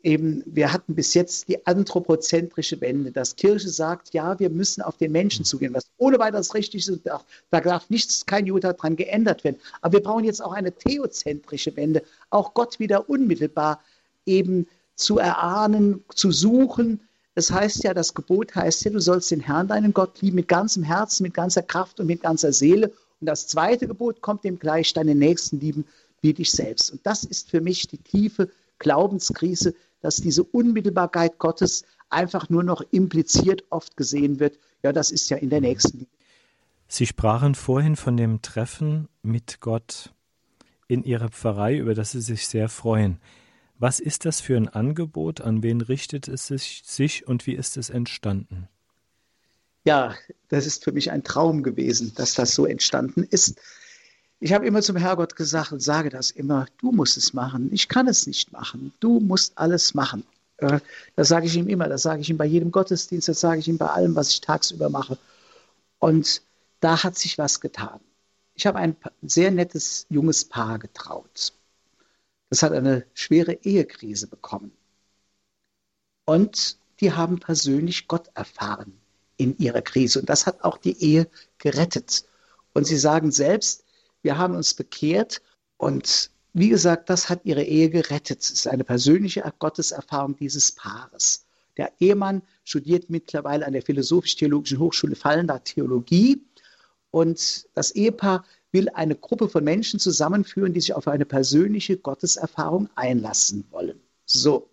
Eben, 0.02 0.44
wir 0.46 0.72
hatten 0.72 0.96
bis 0.96 1.14
jetzt 1.14 1.50
die 1.50 1.66
anthropozentrische 1.66 2.80
Wende, 2.80 3.12
dass 3.12 3.36
Kirche 3.36 3.68
sagt, 3.68 4.14
ja, 4.14 4.40
wir 4.40 4.50
müssen 4.50 4.82
auf 4.82 4.96
den 4.96 5.12
Menschen 5.12 5.44
zugehen, 5.44 5.74
was 5.74 5.90
ohne 5.98 6.20
weiteres 6.20 6.54
richtig 6.54 6.88
ist. 6.88 7.02
Da 7.06 7.62
darf 7.62 7.90
nichts, 7.90 8.26
kein 8.26 8.46
Juda 8.46 8.72
dran 8.74 8.96
geändert 8.96 9.44
werden. 9.44 9.58
Aber 9.82 9.94
wir 9.94 10.04
brauchen 10.04 10.24
jetzt 10.24 10.42
auch 10.42 10.54
eine 10.54 10.72
theozentrische 10.72 11.76
Wende, 11.76 12.02
auch 12.30 12.54
Gott 12.54 12.80
wieder 12.80 13.10
unmittelbar 13.10 13.82
eben 14.26 14.68
zu 14.96 15.18
erahnen, 15.18 16.04
zu 16.16 16.32
suchen. 16.32 17.02
Es 17.36 17.52
heißt 17.52 17.84
ja, 17.84 17.94
das 17.94 18.14
Gebot 18.14 18.56
heißt 18.56 18.86
ja, 18.86 18.92
du 18.92 19.00
sollst 19.00 19.32
den 19.32 19.42
Herrn, 19.42 19.68
deinen 19.68 19.94
Gott 19.94 20.22
lieben, 20.22 20.36
mit 20.36 20.48
ganzem 20.48 20.84
Herzen, 20.84 21.24
mit 21.24 21.34
ganzer 21.34 21.62
Kraft 21.62 22.00
und 22.00 22.08
mit 22.08 22.22
ganzer 22.22 22.54
Seele. 22.54 22.94
Und 23.20 23.28
das 23.28 23.48
zweite 23.48 23.88
Gebot 23.88 24.22
kommt 24.22 24.46
dem 24.46 24.60
gleich, 24.60 24.94
deinen 24.94 25.20
Nächsten 25.20 25.60
lieben 25.60 25.86
wie 26.22 26.34
dich 26.34 26.52
selbst. 26.52 26.92
Und 26.92 27.06
das 27.06 27.24
ist 27.26 27.50
für 27.50 27.60
mich 27.60 27.88
die 27.88 27.98
tiefe 27.98 28.50
Glaubenskrise, 28.78 29.74
dass 30.02 30.18
diese 30.18 30.44
Unmittelbarkeit 30.44 31.38
Gottes 31.40 31.84
einfach 32.10 32.50
nur 32.50 32.64
noch 32.64 32.82
impliziert 32.92 33.64
oft 33.70 33.98
gesehen 33.98 34.40
wird. 34.40 34.60
Ja, 34.84 34.94
das 34.94 35.12
ist 35.12 35.30
ja 35.30 35.38
in 35.38 35.50
der 35.50 35.62
nächsten. 35.62 36.08
Sie 36.88 37.06
sprachen 37.06 37.54
vorhin 37.54 37.96
von 37.96 38.18
dem 38.18 38.42
Treffen 38.42 39.08
mit 39.22 39.60
Gott 39.62 40.14
in 40.88 41.04
Ihrer 41.04 41.30
Pfarrei, 41.30 41.78
über 41.78 41.94
das 41.94 42.12
Sie 42.12 42.22
sich 42.22 42.48
sehr 42.48 42.68
freuen. 42.68 43.20
Was 43.78 44.00
ist 44.00 44.26
das 44.26 44.42
für 44.42 44.58
ein 44.58 44.68
Angebot? 44.68 45.40
An 45.40 45.64
wen 45.64 45.82
richtet 45.82 46.28
es 46.28 46.48
sich, 46.48 47.28
und 47.28 47.46
wie 47.46 47.54
ist 47.54 47.78
es 47.78 47.90
entstanden? 47.90 48.68
Ja, 49.86 50.16
das 50.50 50.66
ist 50.66 50.84
für 50.84 50.92
mich 50.92 51.12
ein 51.12 51.24
Traum 51.24 51.64
gewesen, 51.64 52.14
dass 52.16 52.34
das 52.34 52.54
so 52.54 52.66
entstanden 52.66 53.24
ist. 53.24 53.62
Ich 54.40 54.54
habe 54.54 54.66
immer 54.66 54.82
zum 54.82 54.96
Herrgott 54.96 55.36
gesagt 55.36 55.72
und 55.74 55.82
sage 55.82 56.10
das 56.10 56.32
immer, 56.32 56.66
du 56.78 56.92
musst 56.92 57.18
es 57.18 57.34
machen, 57.34 57.72
ich 57.74 57.90
kann 57.90 58.08
es 58.08 58.26
nicht 58.26 58.54
machen, 58.54 58.94
du 59.00 59.20
musst 59.20 59.58
alles 59.58 59.94
machen. 59.94 60.24
Äh, 60.58 60.80
das 61.16 61.28
sage 61.28 61.46
ich 61.46 61.56
ihm 61.56 61.68
immer, 61.68 61.90
das 61.90 62.04
sage 62.04 62.22
ich 62.22 62.30
ihm 62.30 62.38
bei 62.38 62.46
jedem 62.46 62.72
Gottesdienst, 62.72 63.28
das 63.28 63.42
sage 63.42 63.60
ich 63.60 63.68
ihm 63.68 63.78
bei 63.78 63.88
allem, 63.88 64.16
was 64.16 64.30
ich 64.30 64.42
tagsüber 64.42 64.90
mache. 64.90 65.18
Und 66.00 66.42
da 66.80 67.04
hat 67.04 67.18
sich 67.18 67.38
was 67.38 67.60
getan. 67.60 68.00
Ich 68.56 68.66
habe 68.66 68.80
ein 68.80 68.96
sehr 69.22 69.52
nettes 69.52 70.06
junges 70.10 70.46
Paar 70.46 70.80
getraut. 70.80 71.54
Das 72.50 72.64
hat 72.64 72.74
eine 72.74 73.06
schwere 73.14 73.54
Ehekrise 73.64 74.28
bekommen. 74.28 74.72
Und 76.26 76.78
die 77.00 77.14
haben 77.14 77.40
persönlich 77.40 78.08
Gott 78.08 78.30
erfahren 78.34 78.94
in 79.38 79.58
ihrer 79.58 79.82
Krise. 79.82 80.20
Und 80.20 80.30
das 80.30 80.46
hat 80.46 80.64
auch 80.64 80.78
die 80.78 81.02
Ehe 81.02 81.28
gerettet. 81.58 82.26
Und 82.74 82.86
sie 82.86 82.98
sagen 82.98 83.32
selbst, 83.32 83.84
wir 84.22 84.38
haben 84.38 84.56
uns 84.56 84.74
bekehrt 84.74 85.42
und 85.78 86.32
wie 86.54 86.70
gesagt, 86.70 87.10
das 87.10 87.30
hat 87.30 87.42
ihre 87.44 87.64
Ehe 87.64 87.90
gerettet. 87.90 88.42
Es 88.42 88.50
ist 88.50 88.68
eine 88.68 88.84
persönliche 88.84 89.44
Gotteserfahrung 89.60 90.36
dieses 90.36 90.72
Paares. 90.72 91.46
Der 91.78 91.92
Ehemann 92.00 92.42
studiert 92.66 93.10
mittlerweile 93.10 93.66
an 93.66 93.74
der 93.74 93.82
Philosophisch-Theologischen 93.82 94.80
Hochschule 94.80 95.16
Fallender 95.16 95.64
Theologie 95.64 96.42
und 97.12 97.68
das 97.74 97.92
Ehepaar 97.92 98.44
will 98.72 98.90
eine 98.90 99.16
Gruppe 99.16 99.50
von 99.50 99.64
Menschen 99.64 100.00
zusammenführen, 100.00 100.74
die 100.74 100.82
sich 100.82 100.94
auf 100.94 101.08
eine 101.08 101.26
persönliche 101.26 101.98
Gotteserfahrung 101.98 102.90
einlassen 102.96 103.66
wollen. 103.72 104.00
So, 104.26 104.70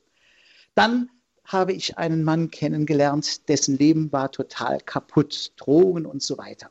dann 0.75 1.11
habe 1.45 1.73
ich 1.73 1.97
einen 1.97 2.25
Mann 2.25 2.51
kennengelernt, 2.51 3.49
dessen 3.49 3.79
Leben 3.79 4.13
war 4.13 4.33
total 4.33 4.81
kaputt, 4.81 5.53
Drogen 5.57 6.05
und 6.05 6.23
so 6.23 6.37
weiter. 6.37 6.71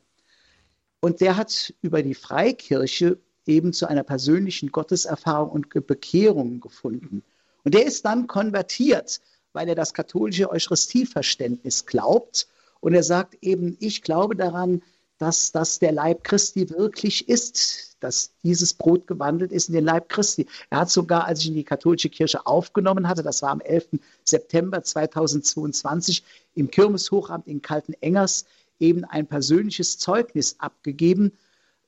Und 1.06 1.22
der 1.22 1.38
hat 1.38 1.72
über 1.84 2.02
die 2.02 2.16
Freikirche 2.16 3.20
eben 3.46 3.74
zu 3.74 3.88
einer 3.88 4.02
persönlichen 4.02 4.72
Gotteserfahrung 4.72 5.52
und 5.52 5.70
Bekehrung 5.70 6.60
gefunden. 6.60 7.22
Und 7.64 7.76
der 7.76 7.86
ist 7.86 8.06
dann 8.06 8.26
konvertiert, 8.26 9.22
weil 9.54 9.70
er 9.70 9.76
das 9.76 9.94
katholische 9.94 10.50
Eucharistieverständnis 10.50 11.86
glaubt. 11.86 12.48
Und 12.80 12.96
er 12.96 13.04
sagt 13.04 13.36
eben, 13.42 13.78
ich 13.80 14.02
glaube 14.02 14.36
daran, 14.36 14.82
dass 15.20 15.52
das 15.52 15.78
der 15.78 15.92
Leib 15.92 16.24
Christi 16.24 16.72
wirklich 16.72 17.30
ist, 17.30 17.98
dass 18.00 18.32
dieses 18.42 18.74
Brot 18.74 19.06
gewandelt 19.06 19.52
ist 19.52 19.70
in 19.70 19.76
den 19.76 19.86
Leib 19.86 20.10
Christi. 20.10 20.48
Er 20.72 20.80
hat 20.80 20.90
sogar, 20.90 21.26
als 21.26 21.42
ich 21.42 21.50
in 21.50 21.54
die 21.54 21.64
katholische 21.64 22.10
Kirche 22.10 22.48
aufgenommen 22.48 23.08
hatte, 23.08 23.22
das 23.22 23.44
war 23.44 23.52
am 23.52 23.62
11. 23.62 24.00
September 24.24 24.82
2022 24.82 26.24
im 26.56 26.72
Kirmeshochamt 26.72 27.46
in 27.46 27.62
Kaltenengers, 27.62 28.46
eben 28.80 29.06
ein 29.06 29.28
persönliches 29.28 29.98
Zeugnis 29.98 30.56
abgegeben, 30.60 31.32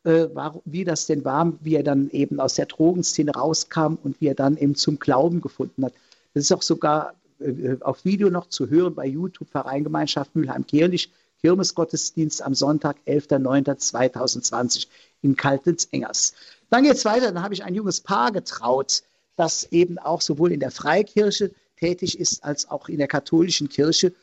äh, 0.04 0.28
wie 0.66 0.84
das 0.84 1.06
denn 1.06 1.26
war, 1.26 1.54
wie 1.62 1.76
er 1.76 1.84
dann 1.84 2.10
eben 2.12 2.40
aus 2.40 2.56
der 2.56 2.66
Drogenszene 2.66 3.32
rauskam 3.32 3.98
und 4.04 4.20
wie 4.22 4.28
er 4.28 4.36
dann 4.36 4.58
eben 4.58 4.76
zum 4.76 5.00
Glauben 5.00 5.42
gefunden 5.42 5.86
hat. 5.86 5.94
Das 6.34 6.44
ist 6.44 6.52
auch 6.52 6.62
sogar 6.62 7.14
äh, 7.40 7.78
auf 7.82 8.06
Video 8.06 8.30
noch 8.30 8.48
zu 8.48 8.70
hören 8.70 8.96
bei 8.96 9.06
YouTube 9.06 9.50
Vereingemeinschaft 9.50 10.36
Mülheim-Kirlich 10.36 11.12
Kirmesgottesdienst 11.42 12.42
am 12.42 12.56
Sonntag, 12.56 12.98
11.09.2020 13.06 14.88
in 15.22 15.36
Kaltitz-Engers. 15.36 16.34
Dann 16.70 16.84
geht 16.84 16.94
es 16.94 17.06
weiter, 17.06 17.32
dann 17.32 17.44
habe 17.44 17.54
ich 17.54 17.64
ein 17.64 17.76
junges 17.76 18.02
Paar 18.02 18.32
getraut, 18.32 19.04
das 19.36 19.72
eben 19.72 20.00
auch 20.00 20.22
sowohl 20.22 20.52
in 20.52 20.60
der 20.60 20.72
Freikirche 20.72 21.52
tätig 21.80 22.20
ist 22.20 22.44
als 22.44 22.70
auch 22.70 22.90
in 22.90 22.98
der 22.98 23.08
katholischen 23.08 23.70
Kirche. 23.70 24.14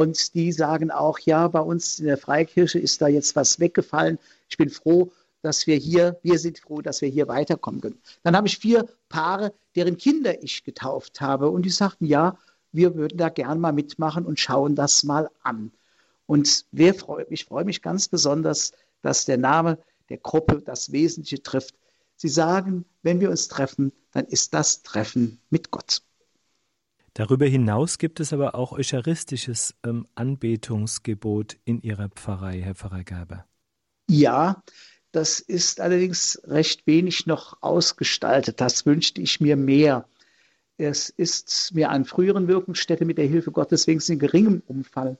Und 0.00 0.32
die 0.32 0.50
sagen 0.50 0.90
auch, 0.90 1.18
ja, 1.18 1.46
bei 1.48 1.60
uns 1.60 1.98
in 1.98 2.06
der 2.06 2.16
Freikirche 2.16 2.78
ist 2.78 3.02
da 3.02 3.08
jetzt 3.08 3.36
was 3.36 3.60
weggefallen. 3.60 4.18
Ich 4.48 4.56
bin 4.56 4.70
froh, 4.70 5.12
dass 5.42 5.66
wir 5.66 5.76
hier, 5.76 6.18
wir 6.22 6.38
sind 6.38 6.58
froh, 6.58 6.80
dass 6.80 7.02
wir 7.02 7.10
hier 7.10 7.28
weiterkommen 7.28 7.82
können. 7.82 8.00
Dann 8.22 8.34
habe 8.34 8.46
ich 8.46 8.56
vier 8.56 8.88
Paare, 9.10 9.52
deren 9.76 9.98
Kinder 9.98 10.42
ich 10.42 10.64
getauft 10.64 11.20
habe. 11.20 11.50
Und 11.50 11.66
die 11.66 11.70
sagten, 11.70 12.06
ja, 12.06 12.38
wir 12.72 12.94
würden 12.94 13.18
da 13.18 13.28
gern 13.28 13.60
mal 13.60 13.74
mitmachen 13.74 14.24
und 14.24 14.40
schauen 14.40 14.74
das 14.74 15.04
mal 15.04 15.28
an. 15.42 15.70
Und 16.24 16.64
wer 16.72 16.94
freut, 16.94 17.26
ich 17.28 17.44
freue 17.44 17.66
mich 17.66 17.82
ganz 17.82 18.08
besonders, 18.08 18.72
dass 19.02 19.26
der 19.26 19.36
Name 19.36 19.76
der 20.08 20.16
Gruppe 20.16 20.62
das 20.64 20.92
Wesentliche 20.92 21.42
trifft. 21.42 21.74
Sie 22.16 22.30
sagen, 22.30 22.86
wenn 23.02 23.20
wir 23.20 23.28
uns 23.28 23.48
treffen, 23.48 23.92
dann 24.12 24.24
ist 24.24 24.54
das 24.54 24.82
Treffen 24.82 25.42
mit 25.50 25.70
Gott. 25.70 26.00
Darüber 27.20 27.44
hinaus 27.44 27.98
gibt 27.98 28.18
es 28.18 28.32
aber 28.32 28.54
auch 28.54 28.72
eucharistisches 28.72 29.74
ähm, 29.84 30.06
Anbetungsgebot 30.14 31.58
in 31.66 31.82
Ihrer 31.82 32.08
Pfarrei, 32.08 32.62
Herr 32.62 32.74
Pfarrer 32.74 33.04
Gerber. 33.04 33.44
Ja, 34.08 34.62
das 35.12 35.38
ist 35.38 35.82
allerdings 35.82 36.40
recht 36.44 36.86
wenig 36.86 37.26
noch 37.26 37.58
ausgestaltet. 37.60 38.62
Das 38.62 38.86
wünschte 38.86 39.20
ich 39.20 39.38
mir 39.38 39.56
mehr. 39.56 40.06
Es 40.78 41.10
ist 41.10 41.74
mir 41.74 41.90
an 41.90 42.06
früheren 42.06 42.48
Wirkungsstätten 42.48 43.06
mit 43.06 43.18
der 43.18 43.26
Hilfe 43.26 43.50
Gottes 43.50 43.86
wenigstens 43.86 44.14
in 44.14 44.18
geringem 44.18 44.62
Umfang 44.66 45.18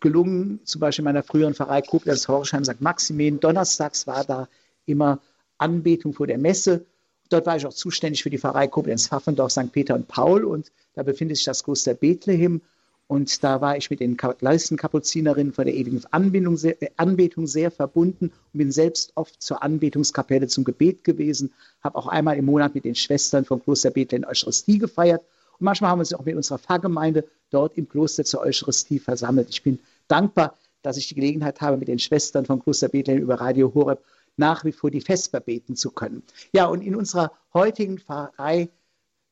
gelungen, 0.00 0.60
zum 0.64 0.82
Beispiel 0.82 1.04
in 1.04 1.06
meiner 1.06 1.22
früheren 1.22 1.54
Pfarrei 1.54 1.80
Koblenz, 1.80 2.28
Horschheim, 2.28 2.66
St. 2.66 2.82
Maximin. 2.82 3.40
Donnerstags 3.40 4.06
war 4.06 4.24
da 4.24 4.46
immer 4.84 5.20
Anbetung 5.56 6.12
vor 6.12 6.26
der 6.26 6.36
Messe. 6.36 6.84
Dort 7.30 7.46
war 7.46 7.56
ich 7.56 7.64
auch 7.64 7.72
zuständig 7.72 8.22
für 8.22 8.28
die 8.28 8.36
Pfarrei 8.36 8.68
Koblenz, 8.68 9.08
Pfaffendorf, 9.08 9.52
St. 9.52 9.72
Peter 9.72 9.94
und 9.94 10.06
Paul 10.06 10.44
und 10.44 10.70
da 10.94 11.02
befindet 11.02 11.36
sich 11.36 11.46
das 11.46 11.64
Kloster 11.64 11.94
Bethlehem 11.94 12.62
und 13.06 13.44
da 13.44 13.60
war 13.60 13.76
ich 13.76 13.90
mit 13.90 14.00
den 14.00 14.16
Leistenkapuzinerinnen 14.40 15.52
von 15.52 15.66
der 15.66 15.74
ewigen 15.74 16.02
Anbetung 16.10 16.56
sehr, 16.56 16.82
äh, 16.82 16.90
Anbetung 16.96 17.46
sehr 17.46 17.70
verbunden 17.70 18.32
und 18.52 18.58
bin 18.58 18.72
selbst 18.72 19.12
oft 19.14 19.42
zur 19.42 19.62
Anbetungskapelle 19.62 20.48
zum 20.48 20.64
Gebet 20.64 21.04
gewesen, 21.04 21.52
habe 21.82 21.98
auch 21.98 22.06
einmal 22.06 22.36
im 22.38 22.46
Monat 22.46 22.74
mit 22.74 22.84
den 22.84 22.94
Schwestern 22.94 23.44
vom 23.44 23.62
Kloster 23.62 23.90
Bethlehem 23.90 24.24
Eucharistie 24.24 24.78
gefeiert 24.78 25.22
und 25.58 25.64
manchmal 25.64 25.90
haben 25.90 25.98
wir 25.98 26.02
uns 26.02 26.14
auch 26.14 26.24
mit 26.24 26.36
unserer 26.36 26.58
Pfarrgemeinde 26.58 27.24
dort 27.50 27.76
im 27.76 27.88
Kloster 27.88 28.24
zur 28.24 28.40
Eucharistie 28.40 28.98
versammelt. 28.98 29.48
Ich 29.50 29.62
bin 29.62 29.78
dankbar, 30.08 30.56
dass 30.82 30.96
ich 30.96 31.08
die 31.08 31.14
Gelegenheit 31.14 31.60
habe, 31.60 31.76
mit 31.76 31.88
den 31.88 31.98
Schwestern 31.98 32.44
vom 32.44 32.62
Kloster 32.62 32.88
Bethlehem 32.88 33.22
über 33.22 33.40
Radio 33.40 33.72
Horeb 33.74 34.02
nach 34.36 34.64
wie 34.64 34.72
vor 34.72 34.90
die 34.90 35.00
Vesper 35.00 35.40
beten 35.40 35.76
zu 35.76 35.90
können. 35.90 36.22
Ja, 36.52 36.66
und 36.66 36.82
in 36.82 36.96
unserer 36.96 37.32
heutigen 37.52 37.98
Pfarrei 37.98 38.68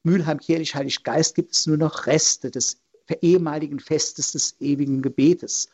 Mülheim-Kirchlich-Heilig 0.05 1.05
Geist 1.05 1.35
gibt 1.35 1.53
es 1.53 1.67
nur 1.67 1.77
noch 1.77 2.07
Reste 2.07 2.51
des 2.51 2.79
ehemaligen 3.21 3.79
Festes 3.79 4.33
des 4.33 4.57
ewigen 4.61 5.03
Gebetes. 5.03 5.69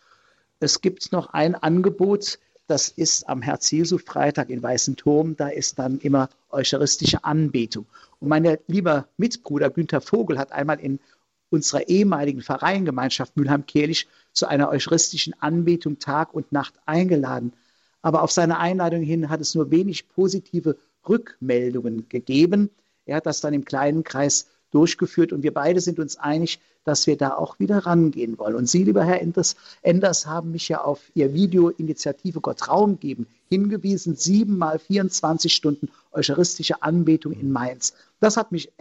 Es 0.60 0.80
gibt 0.80 1.12
noch 1.12 1.28
ein 1.32 1.54
Angebot, 1.54 2.38
das 2.68 2.90
ist 2.90 3.26
am 3.28 3.40
Herz-Jesu-Freitag 3.40 4.50
in 4.50 4.62
Weißen 4.62 4.96
Turm. 4.96 5.36
Da 5.36 5.48
ist 5.48 5.78
dann 5.78 5.98
immer 6.00 6.28
eucharistische 6.50 7.24
Anbetung. 7.24 7.86
Und 8.20 8.28
mein 8.28 8.58
lieber 8.66 9.08
Mitbruder 9.16 9.70
Günther 9.70 10.02
Vogel 10.02 10.38
hat 10.38 10.52
einmal 10.52 10.78
in 10.78 11.00
unserer 11.48 11.88
ehemaligen 11.88 12.42
Vereinsgemeinschaft 12.42 13.34
Mülheim-Kehlich 13.38 14.06
zu 14.34 14.46
einer 14.46 14.68
eucharistischen 14.68 15.34
Anbetung 15.40 15.98
Tag 15.98 16.34
und 16.34 16.52
Nacht 16.52 16.74
eingeladen. 16.84 17.54
Aber 18.02 18.22
auf 18.22 18.32
seine 18.32 18.58
Einladung 18.58 19.00
hin 19.00 19.30
hat 19.30 19.40
es 19.40 19.54
nur 19.54 19.70
wenig 19.70 20.06
positive 20.08 20.76
Rückmeldungen 21.08 22.06
gegeben. 22.10 22.68
Er 23.08 23.16
hat 23.16 23.26
das 23.26 23.40
dann 23.40 23.54
im 23.54 23.64
kleinen 23.64 24.04
Kreis 24.04 24.46
durchgeführt 24.70 25.32
und 25.32 25.42
wir 25.42 25.54
beide 25.54 25.80
sind 25.80 25.98
uns 25.98 26.16
einig, 26.16 26.60
dass 26.84 27.06
wir 27.06 27.16
da 27.16 27.34
auch 27.34 27.58
wieder 27.58 27.78
rangehen 27.78 28.38
wollen. 28.38 28.54
Und 28.54 28.68
Sie, 28.68 28.84
lieber 28.84 29.04
Herr 29.04 29.20
Enders, 29.20 29.56
Enders 29.82 30.26
haben 30.26 30.52
mich 30.52 30.68
ja 30.68 30.82
auf 30.82 31.00
Ihr 31.14 31.34
Video 31.34 31.68
Initiative 31.70 32.40
Gott 32.40 32.68
Raum 32.68 32.98
geben 32.98 33.26
hingewiesen, 33.48 34.16
sieben 34.16 34.58
mal 34.58 34.78
24 34.78 35.52
Stunden 35.52 35.88
eucharistische 36.12 36.82
Anbetung 36.82 37.32
in 37.32 37.50
Mainz. 37.50 37.94
Das 38.20 38.36
hat 38.36 38.52
mich 38.52 38.72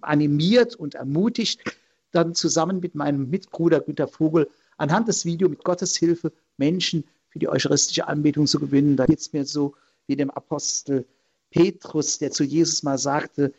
animiert 0.00 0.76
und 0.76 0.94
ermutigt, 0.94 1.62
dann 2.10 2.34
zusammen 2.34 2.80
mit 2.80 2.94
meinem 2.94 3.30
Mitbruder 3.30 3.80
Günter 3.80 4.08
Vogel 4.08 4.50
anhand 4.76 5.08
des 5.08 5.24
Videos 5.24 5.50
mit 5.50 5.64
Gottes 5.64 5.96
Hilfe 5.96 6.32
Menschen 6.58 7.04
für 7.30 7.38
die 7.38 7.48
eucharistische 7.48 8.06
Anbetung 8.06 8.46
zu 8.46 8.60
gewinnen. 8.60 8.96
Da 8.96 9.06
geht 9.06 9.20
es 9.20 9.32
mir 9.32 9.46
so 9.46 9.74
wie 10.06 10.16
dem 10.16 10.30
Apostel 10.30 11.06
Petrus, 11.50 12.18
der 12.18 12.30
zu 12.30 12.44
Jesus 12.44 12.82
mal 12.82 12.98
sagte, 12.98 13.52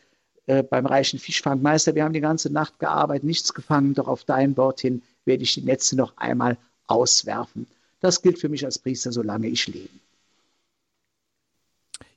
äh, 0.46 0.64
beim 0.64 0.86
reichen 0.86 1.20
Fischfangmeister, 1.20 1.96
wir 1.96 2.04
haben 2.04 2.14
die 2.14 2.20
ganze 2.22 2.52
Nacht 2.52 2.80
gearbeitet, 2.80 3.24
nichts 3.24 3.54
gefangen, 3.54 3.94
doch 3.94 4.08
auf 4.08 4.24
dein 4.24 4.58
Wort 4.58 4.82
hin 4.82 5.02
werde 5.26 5.44
ich 5.44 5.54
die 5.54 5.62
Netze 5.62 5.96
noch 5.96 6.18
einmal 6.18 6.58
auswerfen. 6.88 7.68
Das 8.00 8.22
gilt 8.22 8.40
für 8.40 8.50
mich 8.50 8.66
als 8.66 8.80
Priester, 8.80 9.12
solange 9.12 9.48
ich 9.48 9.68
lebe. 9.68 9.90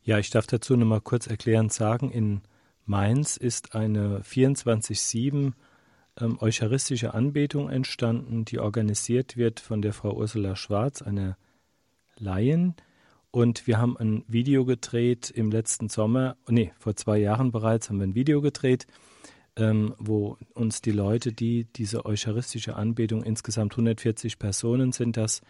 Ja, 0.03 0.19
ich 0.19 0.31
darf 0.31 0.47
dazu 0.47 0.77
noch 0.77 0.87
mal 0.87 1.01
kurz 1.01 1.27
erklärend 1.27 1.73
sagen, 1.73 2.11
in 2.11 2.41
Mainz 2.85 3.37
ist 3.37 3.75
eine 3.75 4.21
24-7 4.21 5.53
ähm, 6.21 6.39
eucharistische 6.41 7.15
Anbetung 7.15 7.69
entstanden, 7.69 8.45
die 8.45 8.59
organisiert 8.61 9.37
wird 9.37 9.61
von 9.61 9.83
der 9.83 9.93
Frau 9.93 10.15
Ursula 10.15 10.57
Schwarz, 10.57 11.03
eine 11.03 11.37
Laien. 12.19 12.77
Und 13.37 13.67
wir 13.67 13.77
haben 13.77 13.99
ein 13.99 14.25
Video 14.29 14.65
gedreht 14.65 15.29
im 15.29 15.51
letzten 15.51 15.91
Sommer, 15.91 16.39
nee, 16.49 16.73
vor 16.79 16.97
zwei 16.97 17.19
Jahren 17.19 17.53
bereits 17.53 17.91
haben 17.91 17.99
wir 17.99 18.07
ein 18.07 18.15
Video 18.15 18.41
gedreht, 18.41 18.87
ähm, 19.57 19.95
wo 19.99 20.39
uns 20.55 20.81
die 20.81 20.91
Leute, 20.91 21.35
die 21.35 21.65
diese 21.65 22.07
eucharistische 22.07 22.77
Anbetung, 22.77 23.23
insgesamt 23.23 23.75
140 23.75 24.39
Personen 24.39 24.93
sind 24.93 25.19
das, 25.19 25.43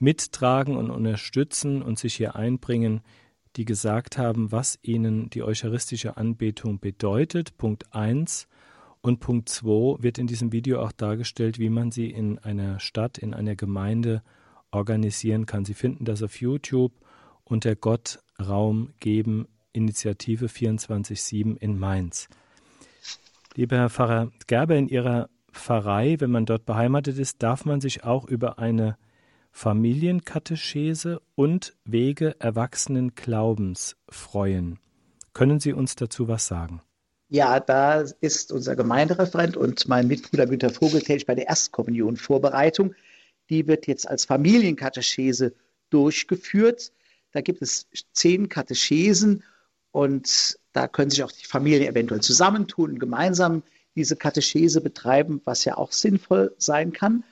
mittragen 0.00 0.76
und 0.76 0.90
unterstützen 0.90 1.82
und 1.82 2.00
sich 2.00 2.16
hier 2.16 2.34
einbringen, 2.34 3.00
die 3.54 3.64
gesagt 3.64 4.18
haben, 4.18 4.50
was 4.50 4.80
ihnen 4.82 5.30
die 5.30 5.44
eucharistische 5.44 6.16
Anbetung 6.16 6.80
bedeutet. 6.80 7.56
Punkt 7.56 7.94
1. 7.94 8.48
Und 9.02 9.20
Punkt 9.20 9.48
2 9.50 10.02
wird 10.02 10.18
in 10.18 10.26
diesem 10.26 10.50
Video 10.50 10.82
auch 10.82 10.90
dargestellt, 10.90 11.60
wie 11.60 11.70
man 11.70 11.92
sie 11.92 12.10
in 12.10 12.40
einer 12.40 12.80
Stadt, 12.80 13.18
in 13.18 13.34
einer 13.34 13.54
Gemeinde 13.54 14.24
organisieren 14.72 15.46
kann. 15.46 15.64
Sie 15.64 15.74
finden 15.74 16.04
das 16.04 16.20
auf 16.20 16.40
YouTube 16.40 16.90
unter 17.44 17.76
Gott 17.76 18.20
Raum 18.40 18.92
geben 19.00 19.46
Initiative 19.72 20.46
24-7 20.46 21.56
in 21.58 21.78
Mainz. 21.78 22.28
Lieber 23.54 23.76
Herr 23.76 23.90
Pfarrer 23.90 24.32
Gerber, 24.46 24.76
in 24.76 24.88
Ihrer 24.88 25.28
Pfarrei, 25.52 26.16
wenn 26.18 26.30
man 26.30 26.46
dort 26.46 26.66
beheimatet 26.66 27.18
ist, 27.18 27.42
darf 27.42 27.64
man 27.64 27.80
sich 27.80 28.04
auch 28.04 28.24
über 28.26 28.58
eine 28.58 28.96
Familienkatechese 29.52 31.20
und 31.36 31.76
Wege 31.84 32.34
erwachsenen 32.40 33.14
Glaubens 33.14 33.96
freuen. 34.08 34.80
Können 35.32 35.60
Sie 35.60 35.72
uns 35.72 35.94
dazu 35.94 36.26
was 36.26 36.46
sagen? 36.46 36.82
Ja, 37.28 37.60
da 37.60 38.04
ist 38.20 38.52
unser 38.52 38.76
Gemeindereferent 38.76 39.56
und 39.56 39.88
mein 39.88 40.08
Mitbruder 40.08 40.46
Günter 40.46 40.70
Vogel 40.70 41.00
tätig 41.00 41.26
bei 41.26 41.34
der 41.34 41.48
Erstkommunion 41.48 42.16
Vorbereitung. 42.16 42.94
Die 43.48 43.66
wird 43.66 43.86
jetzt 43.86 44.08
als 44.08 44.24
Familienkatechese 44.24 45.54
durchgeführt. 45.90 46.92
Da 47.34 47.40
gibt 47.40 47.62
es 47.62 47.88
zehn 48.12 48.48
Katechesen 48.48 49.42
und 49.90 50.56
da 50.72 50.86
können 50.88 51.10
sich 51.10 51.24
auch 51.24 51.32
die 51.32 51.46
Familien 51.46 51.82
eventuell 51.82 52.20
zusammentun 52.20 52.92
und 52.92 52.98
gemeinsam 53.00 53.64
diese 53.96 54.14
Katechese 54.16 54.80
betreiben, 54.80 55.40
was 55.44 55.64
ja 55.64 55.76
auch 55.76 55.90
sinnvoll 55.92 56.54
sein 56.58 56.92
kann. 56.92 57.24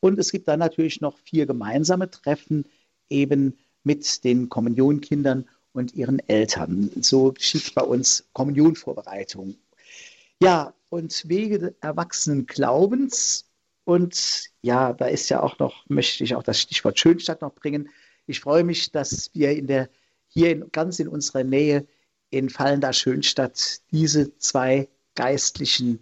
Und 0.00 0.18
es 0.18 0.30
gibt 0.30 0.46
dann 0.46 0.58
natürlich 0.58 1.00
noch 1.00 1.18
vier 1.18 1.46
gemeinsame 1.46 2.10
Treffen 2.10 2.66
eben 3.08 3.58
mit 3.82 4.24
den 4.24 4.50
Kommunionkindern 4.50 5.48
und 5.72 5.94
ihren 5.94 6.18
Eltern. 6.28 6.90
So 7.00 7.32
geschieht 7.32 7.74
bei 7.74 7.82
uns 7.82 8.28
Kommunionvorbereitung. 8.34 9.56
Ja, 10.42 10.74
und 10.90 11.26
Wege 11.28 11.74
erwachsenen 11.80 12.46
Glaubens. 12.46 13.46
Und 13.84 14.50
ja, 14.60 14.92
da 14.92 15.06
ist 15.06 15.30
ja 15.30 15.42
auch 15.42 15.58
noch, 15.58 15.88
möchte 15.88 16.24
ich 16.24 16.34
auch 16.34 16.42
das 16.42 16.60
Stichwort 16.60 16.98
Schönstadt 16.98 17.40
noch 17.40 17.54
bringen. 17.54 17.88
Ich 18.26 18.40
freue 18.40 18.64
mich, 18.64 18.92
dass 18.92 19.30
wir 19.34 19.52
in 19.52 19.66
der, 19.66 19.88
hier 20.28 20.50
in, 20.50 20.70
ganz 20.72 20.98
in 20.98 21.08
unserer 21.08 21.44
Nähe 21.44 21.86
in 22.30 22.50
Fallender 22.50 22.92
Schönstadt 22.92 23.80
diese 23.92 24.36
zwei 24.38 24.88
geistlichen 25.14 26.00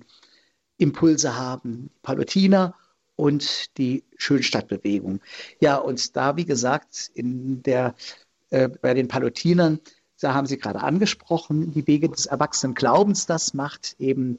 Impulse 0.78 1.36
haben. 1.36 1.90
Palutiner 2.02 2.74
und 3.16 3.76
die 3.78 4.04
Schönstadtbewegung. 4.16 5.20
Ja, 5.60 5.76
und 5.76 6.16
da, 6.16 6.36
wie 6.36 6.44
gesagt, 6.44 7.10
in 7.14 7.62
der 7.62 7.94
äh, 8.50 8.68
bei 8.68 8.94
den 8.94 9.08
Palutinern, 9.08 9.80
da 10.20 10.32
haben 10.32 10.46
Sie 10.46 10.58
gerade 10.58 10.80
angesprochen, 10.80 11.72
die 11.72 11.86
Wege 11.86 12.08
des 12.08 12.26
erwachsenen 12.26 12.74
Glaubens, 12.74 13.26
das 13.26 13.52
macht 13.52 13.96
eben 13.98 14.38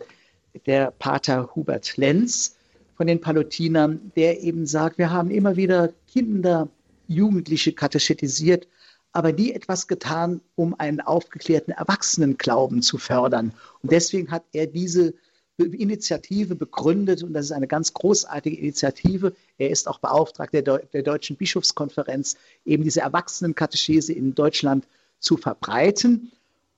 der 0.66 0.92
Pater 0.92 1.54
Hubert 1.54 1.98
Lenz 1.98 2.56
von 2.96 3.08
den 3.08 3.20
Palutinern, 3.22 4.12
der 4.16 4.42
eben 4.42 4.66
sagt, 4.66 4.98
wir 4.98 5.12
haben 5.12 5.30
immer 5.30 5.58
wieder 5.58 5.94
Kinder, 6.08 6.70
Jugendliche 7.08 7.74
katechetisiert, 7.74 8.68
aber 9.12 9.32
nie 9.32 9.51
etwas 9.51 9.88
getan, 9.88 10.41
um 10.56 10.78
einen 10.78 11.01
aufgeklärten 11.01 11.72
Erwachsenenglauben 11.72 12.82
zu 12.82 12.97
fördern. 12.97 13.53
Und 13.82 13.91
deswegen 13.91 14.30
hat 14.32 14.43
er 14.51 14.68
diese 14.68 15.14
Initiative 15.58 16.56
begründet 16.56 17.24
und 17.24 17.34
das 17.34 17.45
ist 17.45 17.51
eine 17.51 17.68
ganz 17.68 17.93
großartige 17.93 18.58
Initiative. 18.58 19.34
Er 19.58 19.70
ist 19.70 19.88
auch 19.88 19.99
Beauftragter 19.99 20.62
der, 20.62 21.03
Deutschen 21.03 21.38
Bischofskonferenz, 21.38 22.36
eben 22.66 22.84
diese 22.84 23.01
Erwachsenenkatechese 23.01 24.12
in 24.12 24.36
Deutschland 24.36 24.86
zu 25.20 25.38
verbreiten. 25.38 26.32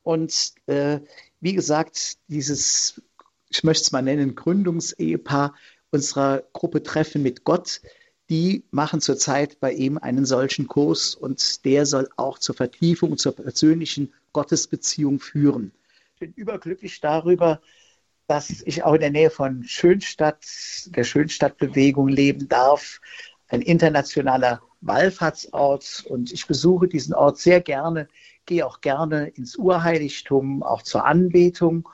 Und 0.03 0.53
äh, 0.67 0.99
wie 1.41 1.53
gesagt, 1.53 2.17
dieses, 2.27 3.01
ich 3.49 3.63
möchte 3.63 3.81
es 3.81 3.91
mal 3.91 4.03
nennen, 4.03 4.35
Gründungsehepaar 4.35 5.55
unserer 5.89 6.43
Gruppe 6.53 6.83
Treffen 6.83 7.23
mit 7.23 7.43
Gott, 7.45 7.81
die 8.29 8.63
machen 8.71 9.01
zurzeit 9.01 9.59
bei 9.59 9.71
ihm 9.71 9.97
einen 9.97 10.25
solchen 10.25 10.67
Kurs 10.67 11.15
und 11.15 11.63
der 11.65 11.85
soll 11.85 12.09
auch 12.17 12.39
zur 12.39 12.55
Vertiefung, 12.55 13.17
zur 13.17 13.35
persönlichen 13.35 14.13
Gottesbeziehung 14.33 15.19
führen. 15.19 15.71
Ich 16.15 16.19
bin 16.19 16.33
überglücklich 16.33 16.99
darüber, 16.99 17.61
dass 18.27 18.61
ich 18.65 18.83
auch 18.83 18.93
in 18.93 19.01
der 19.01 19.11
Nähe 19.11 19.29
von 19.29 19.63
Schönstadt, 19.63 20.45
der 20.87 21.03
Schönstadtbewegung 21.03 22.09
leben 22.09 22.49
darf, 22.49 22.99
ein 23.47 23.61
internationaler 23.61 24.61
Wallfahrtsort. 24.81 26.05
Und 26.09 26.33
ich 26.33 26.45
besuche 26.45 26.87
diesen 26.87 27.13
Ort 27.13 27.37
sehr 27.37 27.61
gerne, 27.61 28.09
gehe 28.45 28.65
auch 28.65 28.81
gerne 28.81 29.29
ins 29.29 29.55
Urheiligtum, 29.55 30.63
auch 30.63 30.81
zur 30.81 31.05
Anbetung 31.05 31.87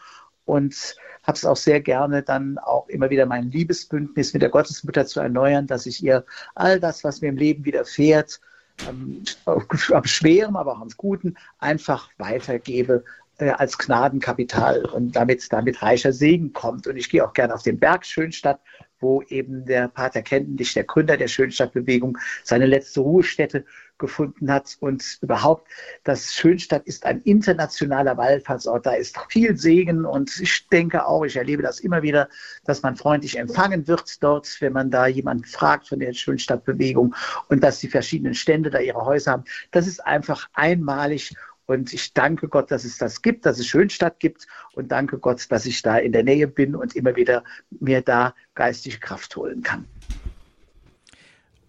und 0.45 0.95
habe 1.23 1.37
es 1.37 1.45
auch 1.45 1.57
sehr 1.57 1.81
gerne, 1.81 2.21
dann 2.21 2.57
auch 2.57 2.87
immer 2.89 3.09
wieder 3.09 3.25
mein 3.25 3.49
Liebesbündnis 3.49 4.33
mit 4.33 4.41
der 4.41 4.49
Gottesmutter 4.49 5.05
zu 5.05 5.19
erneuern, 5.19 5.67
dass 5.67 5.85
ich 5.85 6.03
ihr 6.03 6.25
all 6.53 6.79
das, 6.79 7.03
was 7.03 7.21
mir 7.21 7.29
im 7.29 7.37
Leben 7.37 7.65
widerfährt, 7.65 8.39
am, 8.87 9.23
am 9.91 10.05
Schweren, 10.05 10.55
aber 10.55 10.73
auch 10.73 10.81
am 10.81 10.89
Guten, 10.97 11.35
einfach 11.59 12.09
weitergebe 12.17 13.03
äh, 13.37 13.49
als 13.49 13.77
Gnadenkapital 13.77 14.85
und 14.85 15.15
damit, 15.15 15.51
damit 15.51 15.81
reicher 15.81 16.13
Segen 16.13 16.53
kommt. 16.53 16.87
Und 16.87 16.97
ich 16.97 17.09
gehe 17.09 17.25
auch 17.25 17.33
gerne 17.33 17.53
auf 17.53 17.63
den 17.63 17.79
Berg 17.79 18.05
Schönstadt, 18.05 18.59
wo 18.99 19.21
eben 19.23 19.65
der 19.65 19.87
Pater 19.87 20.21
Kentenich, 20.21 20.73
der 20.73 20.83
Gründer 20.83 21.17
der 21.17 21.27
Schönstadtbewegung, 21.27 22.17
seine 22.43 22.65
letzte 22.65 23.01
Ruhestätte 23.01 23.65
gefunden 23.97 24.51
hat. 24.51 24.77
Und 24.79 25.17
überhaupt, 25.21 25.67
das 26.03 26.33
Schönstadt 26.33 26.85
ist 26.85 27.05
ein 27.05 27.21
internationaler 27.21 28.17
Wallfahrtsort. 28.17 28.85
Da 28.85 28.93
ist 28.93 29.17
viel 29.29 29.57
Segen 29.57 30.05
und 30.05 30.39
ich 30.39 30.67
denke 30.69 31.05
auch, 31.05 31.23
ich 31.23 31.35
erlebe 31.35 31.63
das 31.63 31.79
immer 31.79 32.01
wieder, 32.01 32.29
dass 32.65 32.81
man 32.81 32.95
freundlich 32.95 33.37
empfangen 33.37 33.87
wird 33.87 34.21
dort, 34.23 34.57
wenn 34.59 34.73
man 34.73 34.91
da 34.91 35.07
jemanden 35.07 35.45
fragt 35.45 35.87
von 35.87 35.99
der 35.99 36.13
Schönstadtbewegung 36.13 37.15
und 37.49 37.63
dass 37.63 37.79
die 37.79 37.87
verschiedenen 37.87 38.33
Stände 38.33 38.69
da 38.69 38.79
ihre 38.79 39.05
Häuser 39.05 39.31
haben. 39.31 39.43
Das 39.71 39.87
ist 39.87 40.05
einfach 40.05 40.49
einmalig 40.53 41.35
und 41.65 41.93
ich 41.93 42.13
danke 42.13 42.49
Gott, 42.49 42.71
dass 42.71 42.83
es 42.83 42.97
das 42.97 43.21
gibt, 43.21 43.45
dass 43.45 43.57
es 43.57 43.67
Schönstadt 43.67 44.19
gibt 44.19 44.47
und 44.73 44.91
danke 44.91 45.17
Gott, 45.17 45.45
dass 45.49 45.65
ich 45.65 45.81
da 45.81 45.97
in 45.97 46.11
der 46.11 46.23
Nähe 46.23 46.47
bin 46.47 46.75
und 46.75 46.95
immer 46.95 47.15
wieder 47.15 47.43
mir 47.69 48.01
da 48.01 48.35
geistige 48.53 48.99
Kraft 48.99 49.35
holen 49.35 49.63
kann. 49.63 49.87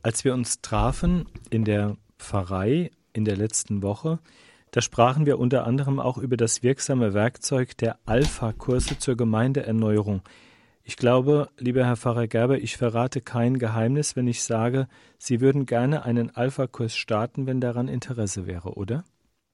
Als 0.02 0.24
wir 0.24 0.34
uns 0.34 0.60
trafen 0.60 1.26
in 1.50 1.64
der 1.64 1.96
Pfarrei 2.24 2.90
in 3.12 3.24
der 3.24 3.36
letzten 3.36 3.82
Woche, 3.82 4.18
da 4.70 4.80
sprachen 4.80 5.24
wir 5.26 5.38
unter 5.38 5.66
anderem 5.66 6.00
auch 6.00 6.18
über 6.18 6.36
das 6.36 6.64
wirksame 6.64 7.14
Werkzeug 7.14 7.76
der 7.76 7.98
Alpha-Kurse 8.06 8.98
zur 8.98 9.16
Gemeindeerneuerung. 9.16 10.22
Ich 10.82 10.96
glaube, 10.96 11.48
lieber 11.58 11.86
Herr 11.86 11.96
Pfarrer 11.96 12.26
Gerber, 12.26 12.58
ich 12.58 12.76
verrate 12.76 13.20
kein 13.20 13.58
Geheimnis, 13.58 14.16
wenn 14.16 14.26
ich 14.26 14.42
sage, 14.42 14.88
Sie 15.16 15.40
würden 15.40 15.64
gerne 15.64 16.04
einen 16.04 16.34
Alpha-Kurs 16.34 16.96
starten, 16.96 17.46
wenn 17.46 17.60
daran 17.60 17.88
Interesse 17.88 18.46
wäre, 18.46 18.74
oder? 18.74 19.04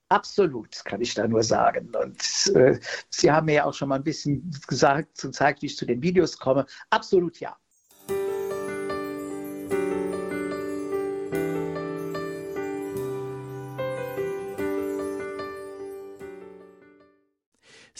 Absolut, 0.08 0.84
kann 0.84 1.00
ich 1.02 1.14
da 1.14 1.28
nur 1.28 1.42
sagen. 1.42 1.92
Und 1.94 2.56
äh, 2.56 2.80
Sie 3.10 3.30
haben 3.30 3.46
mir 3.46 3.54
ja 3.54 3.64
auch 3.66 3.74
schon 3.74 3.90
mal 3.90 3.96
ein 3.96 4.04
bisschen 4.04 4.50
gesagt, 4.66 5.20
gezeigt, 5.20 5.62
wie 5.62 5.66
ich 5.66 5.76
zu 5.76 5.86
den 5.86 6.02
Videos 6.02 6.38
komme. 6.38 6.66
Absolut 6.88 7.38
ja. 7.40 7.56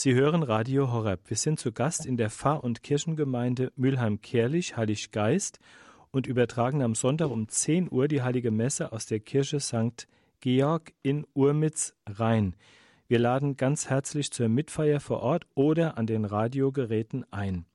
Sie 0.02 0.14
hören 0.14 0.42
Radio 0.42 0.90
Horeb. 0.90 1.28
Wir 1.28 1.36
sind 1.36 1.60
zu 1.60 1.72
Gast 1.72 2.06
in 2.06 2.16
der 2.16 2.30
Pfarr- 2.30 2.64
und 2.64 2.82
Kirchengemeinde 2.82 3.70
Mülheim-Kerlich, 3.76 4.78
Heiliggeist 4.78 5.58
und 6.10 6.26
übertragen 6.26 6.80
am 6.80 6.94
Sonntag 6.94 7.28
um 7.30 7.48
10 7.48 7.92
Uhr 7.92 8.08
die 8.08 8.22
Heilige 8.22 8.50
Messe 8.50 8.92
aus 8.92 9.04
der 9.04 9.20
Kirche 9.20 9.60
St. 9.60 10.08
Georg 10.40 10.94
in 11.02 11.26
Urmitz 11.34 11.92
Rhein. 12.08 12.56
Wir 13.08 13.18
laden 13.18 13.58
ganz 13.58 13.90
herzlich 13.90 14.32
zur 14.32 14.48
Mitfeier 14.48 15.00
vor 15.00 15.20
Ort 15.20 15.46
oder 15.54 15.98
an 15.98 16.06
den 16.06 16.24
Radiogeräten 16.24 17.30
ein. 17.30 17.66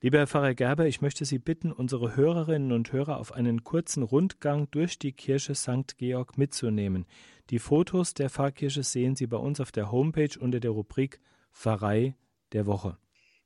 Lieber 0.00 0.16
Herr 0.18 0.26
Pfarrer 0.26 0.54
Gerber, 0.54 0.86
ich 0.86 1.02
möchte 1.02 1.26
Sie 1.26 1.38
bitten, 1.38 1.70
unsere 1.70 2.16
Hörerinnen 2.16 2.72
und 2.72 2.92
Hörer 2.92 3.18
auf 3.18 3.32
einen 3.32 3.62
kurzen 3.62 4.02
Rundgang 4.02 4.70
durch 4.70 4.98
die 4.98 5.12
Kirche 5.12 5.54
St. 5.54 5.98
Georg 5.98 6.38
mitzunehmen. 6.38 7.04
Die 7.50 7.60
Fotos 7.60 8.12
der 8.12 8.28
Pfarrkirche 8.28 8.82
sehen 8.82 9.14
Sie 9.14 9.28
bei 9.28 9.36
uns 9.36 9.60
auf 9.60 9.70
der 9.70 9.92
Homepage 9.92 10.36
unter 10.38 10.58
der 10.58 10.72
Rubrik 10.72 11.20
Pfarrei 11.52 12.16
der 12.52 12.66
Woche. 12.66 12.98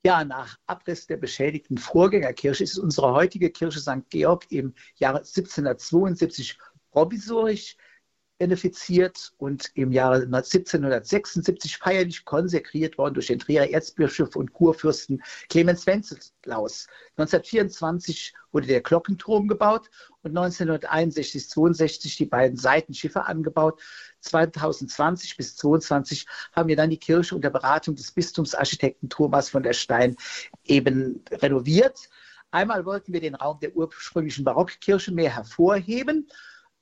Ja, 0.03 0.25
nach 0.25 0.59
Abriss 0.67 1.07
der 1.07 1.19
beschädigten 1.19 1.77
Vorgängerkirche 1.77 2.65
ist 2.65 2.79
unsere 2.79 3.13
heutige 3.13 3.51
Kirche 3.51 3.81
St. 3.81 4.09
Georg 4.09 4.47
im 4.51 4.73
Jahre 4.97 5.19
1772 5.19 6.59
provisorisch 6.91 7.77
benefiziert 8.41 9.35
und 9.37 9.71
im 9.75 9.93
Jahre 9.93 10.23
1776 10.23 11.77
feierlich 11.77 12.25
konsekriert 12.25 12.97
worden 12.97 13.13
durch 13.13 13.27
den 13.27 13.39
Trierer 13.39 13.69
Erzbischof 13.69 14.35
und 14.35 14.55
Kurfürsten 14.55 15.23
Clemens 15.51 15.87
Wenceslaus. 15.87 16.87
1924 17.19 18.33
wurde 18.51 18.67
der 18.67 18.81
Glockenturm 18.81 19.47
gebaut 19.47 19.91
und 20.23 20.31
1961, 20.31 21.51
62 21.51 22.17
die 22.17 22.25
beiden 22.25 22.57
Seitenschiffe 22.57 23.27
angebaut. 23.27 23.79
2020 24.21 25.37
bis 25.37 25.57
2022 25.57 26.27
haben 26.53 26.71
wir 26.71 26.77
dann 26.77 26.89
die 26.89 26.97
Kirche 26.97 27.35
unter 27.35 27.51
Beratung 27.51 27.95
des 27.95 28.11
Bistumsarchitekten 28.11 29.11
Thomas 29.11 29.51
von 29.51 29.63
der 29.63 29.75
Stein 29.75 30.17
eben 30.65 31.23
renoviert. 31.31 32.09
Einmal 32.53 32.87
wollten 32.87 33.13
wir 33.13 33.21
den 33.21 33.35
Raum 33.35 33.61
der 33.61 33.77
ursprünglichen 33.77 34.45
Barockkirche 34.45 35.13
mehr 35.13 35.37
hervorheben 35.37 36.27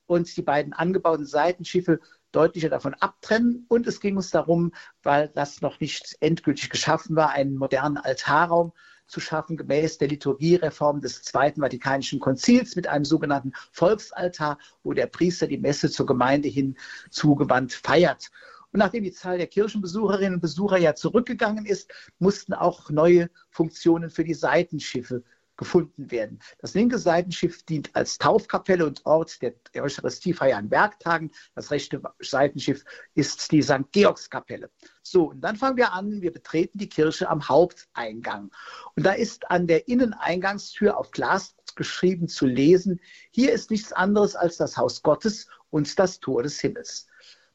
und 0.09 0.37
die 0.37 0.43
beiden 0.43 0.73
angebauten 0.73 1.27
Seitenschiffe 1.27 2.01
deutlicher 2.33 2.71
davon 2.71 2.95
abtrennen. 2.95 3.67
Und 3.69 3.87
es 3.87 4.01
ging 4.01 4.17
uns 4.17 4.31
darum, 4.31 4.73
weil 5.03 5.29
das 5.29 5.61
noch 5.61 5.79
nicht 5.81 6.17
endgültig 6.21 6.71
geschaffen 6.71 7.15
war, 7.15 7.31
einen 7.31 7.57
modernen 7.57 7.99
Altarraum 7.99 8.73
zu 9.07 9.21
schaffen, 9.21 9.57
gemäß 9.57 9.99
der 9.99 10.09
Liturgiereform 10.09 11.01
des 11.01 11.23
Zweiten 11.23 11.61
Vatikanischen 11.61 12.21
Konzils 12.21 12.75
mit 12.75 12.87
einem 12.87 13.05
sogenannten 13.05 13.53
Volksaltar, 13.73 14.59
wo 14.83 14.93
der 14.93 15.07
Priester 15.07 15.47
die 15.47 15.59
Messe 15.59 15.91
zur 15.91 16.07
Gemeinde 16.07 16.49
hin 16.49 16.77
zugewandt 17.11 17.73
feiert. 17.73 18.31
Und 18.73 18.81
nachdem 18.81 19.05
die 19.05 19.13
Zahl 19.13 19.39
der 19.39 19.47
Kirchenbesucherinnen 19.47 20.35
und 20.35 20.41
Besucher 20.41 20.77
ja 20.77 20.95
zurückgegangen 20.95 21.65
ist, 21.65 21.91
mussten 22.19 22.53
auch 22.53 22.91
neue 22.91 23.31
Funktionen 23.51 24.11
für 24.11 24.25
die 24.25 24.35
Seitenschiffe 24.35 25.23
gefunden 25.59 26.11
werden. 26.11 26.39
Das 26.61 26.73
linke 26.73 26.97
Seitenschiff 26.97 27.63
dient 27.65 27.95
als 27.95 28.17
Taufkapelle 28.17 28.87
und 28.87 29.05
Ort 29.05 29.43
der 29.43 29.83
Eucharistiefeier 29.83 30.57
an 30.57 30.71
Werktagen. 30.71 31.31
Das 31.55 31.71
rechte 31.71 32.01
Seitenschiff 32.21 32.85
ist 33.15 33.53
die 33.53 33.61
St. 33.61 33.93
Georgskapelle. 33.93 34.71
So, 35.03 35.31
und 35.31 35.43
dann 35.43 35.57
fangen 35.57 35.77
wir 35.77 35.93
an, 35.93 36.23
wir 36.23 36.33
betreten 36.33 36.79
die 36.79 36.89
Kirche 36.89 37.29
am 37.29 37.47
Haupteingang. 37.47 38.51
Und 38.97 39.05
da 39.05 39.13
ist 39.13 39.51
an 39.51 39.67
der 39.67 39.89
Inneneingangstür 39.89 40.97
auf 40.97 41.11
Glas 41.11 41.55
geschrieben 41.75 42.29
zu 42.29 42.47
lesen, 42.47 43.01
hier 43.31 43.53
ist 43.53 43.71
nichts 43.71 43.93
anderes 43.93 44.35
als 44.37 44.57
das 44.57 44.77
Haus 44.77 45.03
Gottes 45.03 45.49
und 45.71 45.99
das 45.99 46.21
Tor 46.21 46.43
des 46.43 46.61
Himmels. 46.61 47.07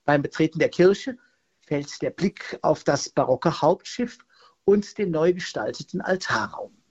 Beim 0.06 0.22
Betreten 0.22 0.60
der 0.60 0.70
Kirche 0.70 1.18
fällt 1.66 2.01
der 2.01 2.12
Blick 2.12 2.60
auf 2.62 2.84
das 2.84 3.10
barocke 3.10 3.62
Hauptschiff 3.62 4.18
und 4.66 4.97
den 4.97 5.12
neu 5.12 5.34
gestalteten 5.34 6.01
Altarraum. 6.01 6.83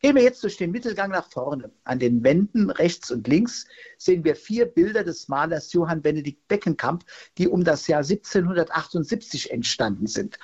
Gehen 0.00 0.14
wir 0.14 0.22
jetzt 0.22 0.44
durch 0.44 0.56
den 0.56 0.70
Mittelgang 0.70 1.10
nach 1.10 1.28
vorne. 1.28 1.72
An 1.82 1.98
den 1.98 2.22
Wänden 2.22 2.70
rechts 2.70 3.10
und 3.10 3.26
links 3.26 3.66
sehen 3.96 4.22
wir 4.22 4.36
vier 4.36 4.66
Bilder 4.66 5.02
des 5.02 5.26
Malers 5.26 5.72
Johann 5.72 6.02
Benedikt 6.02 6.46
Beckenkamp, 6.46 7.04
die 7.36 7.48
um 7.48 7.64
das 7.64 7.88
Jahr 7.88 8.04
1778 8.04 9.50
entstanden 9.50 10.06
sind. 10.06 10.38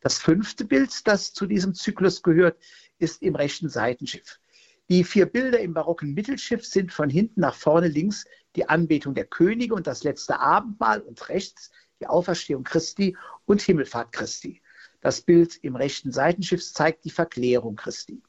Das 0.00 0.18
fünfte 0.18 0.66
Bild, 0.66 1.06
das 1.06 1.32
zu 1.32 1.46
diesem 1.46 1.74
Zyklus 1.74 2.22
gehört, 2.22 2.58
ist 2.98 3.22
im 3.22 3.36
rechten 3.36 3.70
Seitenschiff. 3.70 4.38
Die 4.90 5.04
vier 5.04 5.24
Bilder 5.24 5.60
im 5.60 5.72
barocken 5.72 6.12
Mittelschiff 6.12 6.66
sind 6.66 6.92
von 6.92 7.08
hinten 7.08 7.40
nach 7.40 7.54
vorne 7.54 7.88
links 7.88 8.26
die 8.54 8.68
Anbetung 8.68 9.14
der 9.14 9.24
Könige 9.24 9.74
und 9.74 9.86
das 9.86 10.04
letzte 10.04 10.40
Abendmahl 10.40 11.00
und 11.00 11.26
rechts 11.30 11.70
die 12.00 12.06
Auferstehung 12.06 12.64
Christi 12.64 13.16
und 13.46 13.62
Himmelfahrt 13.62 14.12
Christi. 14.12 14.60
Das 15.00 15.22
Bild 15.22 15.56
im 15.62 15.76
rechten 15.76 16.12
Seitenschiff 16.12 16.62
zeigt 16.72 17.04
die 17.06 17.10
Verklärung 17.10 17.76
Christi. 17.76 18.20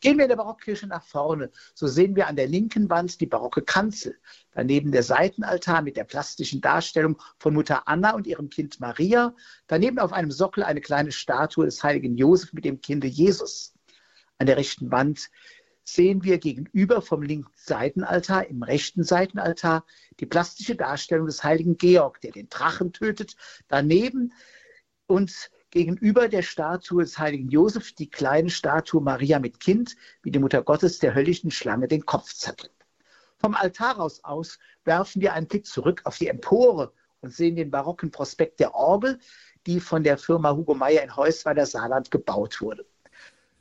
Gehen 0.00 0.18
wir 0.18 0.24
in 0.24 0.28
der 0.28 0.36
Barockkirche 0.36 0.86
nach 0.86 1.04
vorne, 1.04 1.50
so 1.74 1.86
sehen 1.86 2.14
wir 2.14 2.26
an 2.26 2.36
der 2.36 2.46
linken 2.46 2.90
Wand 2.90 3.20
die 3.20 3.26
barocke 3.26 3.62
Kanzel, 3.62 4.18
daneben 4.52 4.92
der 4.92 5.02
Seitenaltar 5.02 5.82
mit 5.82 5.96
der 5.96 6.04
plastischen 6.04 6.60
Darstellung 6.60 7.20
von 7.38 7.54
Mutter 7.54 7.88
Anna 7.88 8.14
und 8.14 8.26
ihrem 8.26 8.50
Kind 8.50 8.80
Maria, 8.80 9.34
daneben 9.66 9.98
auf 9.98 10.12
einem 10.12 10.30
Sockel 10.30 10.62
eine 10.62 10.80
kleine 10.80 11.12
Statue 11.12 11.64
des 11.64 11.82
heiligen 11.82 12.16
Josef 12.16 12.52
mit 12.52 12.64
dem 12.64 12.80
Kinde 12.80 13.06
Jesus. 13.06 13.74
An 14.38 14.46
der 14.46 14.56
rechten 14.56 14.90
Wand 14.90 15.30
sehen 15.84 16.22
wir 16.22 16.38
gegenüber 16.38 17.02
vom 17.02 17.22
linken 17.22 17.52
Seitenaltar 17.54 18.46
im 18.46 18.62
rechten 18.62 19.04
Seitenaltar 19.04 19.84
die 20.20 20.26
plastische 20.26 20.76
Darstellung 20.76 21.26
des 21.26 21.42
heiligen 21.42 21.76
Georg, 21.76 22.20
der 22.20 22.32
den 22.32 22.48
Drachen 22.48 22.92
tötet. 22.92 23.36
Daneben 23.68 24.32
und 25.06 25.50
Gegenüber 25.72 26.28
der 26.28 26.42
Statue 26.42 27.02
des 27.02 27.18
heiligen 27.18 27.48
Josef 27.48 27.92
die 27.92 28.10
kleine 28.10 28.50
Statue 28.50 29.00
Maria 29.00 29.38
mit 29.38 29.58
Kind, 29.58 29.96
wie 30.22 30.30
die 30.30 30.38
Mutter 30.38 30.62
Gottes 30.62 30.98
der 30.98 31.14
höllischen 31.14 31.50
Schlange 31.50 31.88
den 31.88 32.04
Kopf 32.04 32.34
zettelt. 32.34 32.74
Vom 33.38 33.54
Altarhaus 33.54 34.22
aus 34.22 34.58
werfen 34.84 35.22
wir 35.22 35.32
einen 35.32 35.48
Blick 35.48 35.64
zurück 35.64 36.02
auf 36.04 36.18
die 36.18 36.28
Empore 36.28 36.92
und 37.22 37.32
sehen 37.32 37.56
den 37.56 37.70
barocken 37.70 38.10
Prospekt 38.10 38.60
der 38.60 38.74
Orgel, 38.74 39.18
die 39.66 39.80
von 39.80 40.04
der 40.04 40.18
Firma 40.18 40.54
Hugo 40.54 40.74
Meyer 40.74 41.02
in 41.02 41.16
Heusweiler 41.16 41.64
Saarland 41.64 42.10
gebaut 42.10 42.60
wurde. 42.60 42.84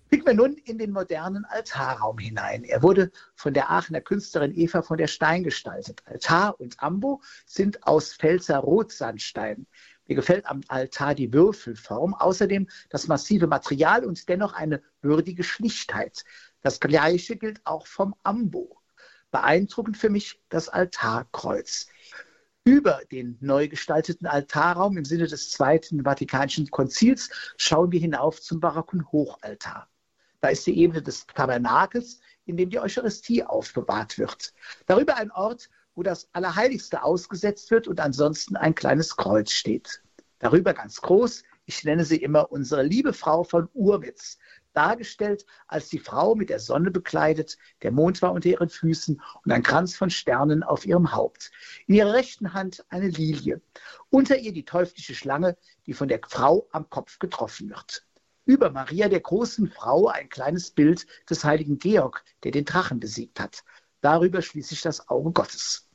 Blicken 0.09 0.27
wir 0.27 0.33
nun 0.33 0.55
in 0.65 0.77
den 0.77 0.91
modernen 0.91 1.45
Altarraum 1.45 2.17
hinein. 2.17 2.65
Er 2.65 2.83
wurde 2.83 3.09
von 3.35 3.53
der 3.53 3.71
Aachener 3.71 4.01
Künstlerin 4.01 4.53
Eva 4.53 4.81
von 4.81 4.97
der 4.97 5.07
Stein 5.07 5.43
gestaltet. 5.43 6.03
Altar 6.05 6.59
und 6.59 6.83
Ambo 6.83 7.21
sind 7.45 7.87
aus 7.87 8.15
Pfälzer 8.15 8.57
Rotsandstein. 8.57 9.65
Mir 10.11 10.15
gefällt 10.15 10.45
am 10.45 10.59
Altar 10.67 11.15
die 11.15 11.31
Würfelform, 11.31 12.13
außerdem 12.13 12.67
das 12.89 13.07
massive 13.07 13.47
Material 13.47 14.03
und 14.03 14.27
dennoch 14.27 14.51
eine 14.51 14.81
würdige 15.01 15.41
Schlichtheit. 15.41 16.25
Das 16.59 16.81
gleiche 16.81 17.37
gilt 17.37 17.65
auch 17.65 17.87
vom 17.87 18.13
Ambo. 18.21 18.81
Beeindruckend 19.31 19.95
für 19.95 20.09
mich 20.09 20.43
das 20.49 20.67
Altarkreuz. 20.67 21.87
Über 22.65 22.99
den 23.09 23.37
neu 23.39 23.69
gestalteten 23.69 24.27
Altarraum 24.27 24.97
im 24.97 25.05
Sinne 25.05 25.27
des 25.27 25.49
Zweiten 25.49 26.03
Vatikanischen 26.03 26.69
Konzils 26.69 27.29
schauen 27.55 27.93
wir 27.93 28.01
hinauf 28.01 28.41
zum 28.41 28.59
barocken 28.59 29.09
Hochaltar. 29.13 29.87
Da 30.41 30.49
ist 30.49 30.67
die 30.67 30.77
Ebene 30.77 31.01
des 31.01 31.25
Tabernakels, 31.25 32.19
in 32.43 32.57
dem 32.57 32.69
die 32.69 32.81
Eucharistie 32.81 33.45
aufbewahrt 33.45 34.17
wird. 34.17 34.53
Darüber 34.87 35.15
ein 35.15 35.31
Ort, 35.31 35.69
wo 35.95 36.03
das 36.03 36.29
Allerheiligste 36.33 37.03
ausgesetzt 37.03 37.71
wird 37.71 37.87
und 37.87 37.99
ansonsten 37.99 38.55
ein 38.55 38.75
kleines 38.75 39.15
Kreuz 39.17 39.51
steht. 39.51 40.01
Darüber 40.39 40.73
ganz 40.73 41.01
groß, 41.01 41.43
ich 41.65 41.83
nenne 41.83 42.05
sie 42.05 42.17
immer 42.17 42.51
unsere 42.51 42.83
liebe 42.83 43.13
Frau 43.13 43.43
von 43.43 43.69
Urwitz, 43.73 44.39
dargestellt 44.73 45.45
als 45.67 45.89
die 45.89 45.99
Frau 45.99 46.35
mit 46.35 46.49
der 46.49 46.59
Sonne 46.59 46.91
bekleidet, 46.91 47.57
der 47.81 47.91
Mond 47.91 48.21
war 48.21 48.31
unter 48.31 48.49
ihren 48.49 48.69
Füßen 48.69 49.21
und 49.45 49.51
ein 49.51 49.63
Kranz 49.63 49.95
von 49.95 50.09
Sternen 50.09 50.63
auf 50.63 50.85
ihrem 50.85 51.11
Haupt. 51.11 51.51
In 51.87 51.95
ihrer 51.95 52.13
rechten 52.13 52.53
Hand 52.53 52.85
eine 52.89 53.09
Lilie. 53.09 53.61
Unter 54.09 54.37
ihr 54.37 54.53
die 54.53 54.65
teuflische 54.65 55.15
Schlange, 55.15 55.57
die 55.85 55.93
von 55.93 56.07
der 56.07 56.21
Frau 56.27 56.67
am 56.71 56.89
Kopf 56.89 57.19
getroffen 57.19 57.69
wird. 57.69 58.05
Über 58.45 58.71
Maria, 58.71 59.07
der 59.07 59.19
großen 59.19 59.69
Frau, 59.69 60.07
ein 60.07 60.29
kleines 60.29 60.71
Bild 60.71 61.05
des 61.29 61.43
heiligen 61.43 61.77
Georg, 61.77 62.23
der 62.43 62.51
den 62.51 62.65
Drachen 62.65 62.99
besiegt 62.99 63.39
hat. 63.39 63.63
Darüber 64.01 64.41
schließlich 64.41 64.81
das 64.81 65.07
Auge 65.09 65.31
Gottes. 65.31 65.89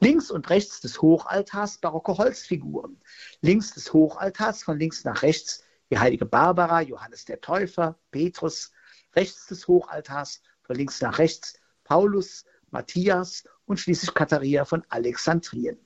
Links 0.00 0.30
und 0.30 0.50
rechts 0.50 0.80
des 0.80 1.00
Hochaltars 1.00 1.78
barocke 1.78 2.18
Holzfiguren. 2.18 3.00
Links 3.40 3.72
des 3.72 3.92
Hochaltars 3.92 4.64
von 4.64 4.78
links 4.78 5.04
nach 5.04 5.22
rechts 5.22 5.64
die 5.92 5.98
heilige 5.98 6.24
Barbara, 6.24 6.80
Johannes 6.80 7.26
der 7.26 7.40
Täufer, 7.42 7.98
Petrus. 8.10 8.72
rechts 9.14 9.46
des 9.46 9.68
Hochaltars, 9.68 10.40
von 10.62 10.74
links 10.74 11.02
nach 11.02 11.18
rechts, 11.18 11.60
Paulus, 11.84 12.46
Matthias 12.70 13.44
und 13.66 13.78
schließlich 13.78 14.14
Katharina 14.14 14.64
von 14.64 14.82
Alexandrien. 14.88 15.78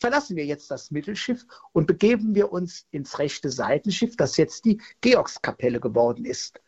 Verlassen 0.00 0.34
wir 0.34 0.44
jetzt 0.44 0.72
das 0.72 0.90
Mittelschiff 0.90 1.46
und 1.72 1.86
begeben 1.86 2.34
wir 2.34 2.50
uns 2.50 2.88
ins 2.90 3.20
rechte 3.20 3.50
Seitenschiff, 3.50 4.16
das 4.16 4.36
jetzt 4.36 4.64
die 4.64 4.82
Georgskapelle 5.00 5.78
geworden 5.78 6.24
ist. 6.24 6.60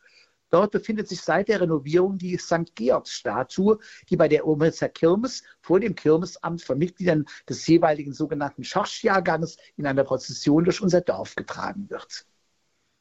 Dort 0.51 0.71
befindet 0.71 1.09
sich 1.09 1.21
seit 1.21 1.49
der 1.49 1.61
Renovierung 1.61 2.19
die 2.19 2.37
St. 2.39 2.75
Georgs-Statue, 2.75 3.79
die 4.09 4.17
bei 4.17 4.29
der 4.29 4.47
Urmitzer 4.47 4.89
Kirmes 4.89 5.43
vor 5.61 5.81
dem 5.81 5.95
Kirmesamt 5.95 6.63
von 6.63 6.79
Mitgliedern 6.79 7.25
des 7.49 7.67
jeweiligen 7.67 8.13
sogenannten 8.13 8.63
Schorschjahrganges 8.63 9.57
in 9.77 9.87
einer 9.87 10.05
Prozession 10.05 10.65
durch 10.65 10.81
unser 10.81 11.01
Dorf 11.01 11.35
getragen 11.35 11.91
wird. 11.91 12.27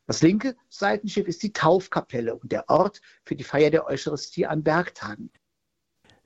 Das 0.05 0.21
linke 0.21 0.55
Seitenschiff 0.69 1.27
ist 1.27 1.43
die 1.43 1.53
Taufkapelle 1.53 2.35
und 2.35 2.51
der 2.51 2.69
Ort 2.69 3.01
für 3.23 3.35
die 3.35 3.43
Feier 3.43 3.69
der 3.69 3.87
Eucharistie 3.87 4.45
an 4.45 4.63
Bergtagen. 4.63 5.31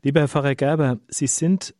Lieber 0.02 0.22
Herr 0.22 0.28
Pfarrer 0.28 0.56
Gerber, 0.56 1.00
Sie 1.08 1.28
sind, 1.28 1.76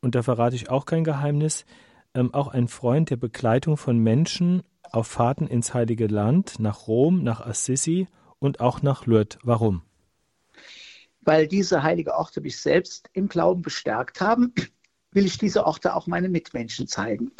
und 0.00 0.14
da 0.14 0.22
verrate 0.22 0.56
ich 0.56 0.70
auch 0.70 0.86
kein 0.86 1.04
Geheimnis, 1.04 1.66
ähm, 2.14 2.32
auch 2.32 2.48
ein 2.48 2.68
Freund 2.68 3.10
der 3.10 3.16
Begleitung 3.16 3.76
von 3.76 3.98
Menschen 3.98 4.62
auf 4.82 5.08
Fahrten 5.08 5.46
ins 5.46 5.74
Heilige 5.74 6.06
Land, 6.06 6.58
nach 6.58 6.86
Rom, 6.86 7.22
nach 7.22 7.40
Assisi 7.40 8.08
und 8.46 8.60
auch 8.60 8.82
nach 8.82 9.06
Lourdes. 9.06 9.38
Warum? 9.42 9.82
Weil 11.20 11.48
diese 11.48 11.82
heilige 11.82 12.14
Orte 12.14 12.40
mich 12.40 12.58
selbst 12.58 13.10
im 13.12 13.28
Glauben 13.28 13.62
bestärkt 13.62 14.20
haben, 14.20 14.54
will 15.10 15.26
ich 15.26 15.38
diese 15.38 15.66
Orte 15.66 15.94
auch 15.94 16.06
meinen 16.06 16.30
Mitmenschen 16.30 16.86
zeigen. 16.86 17.32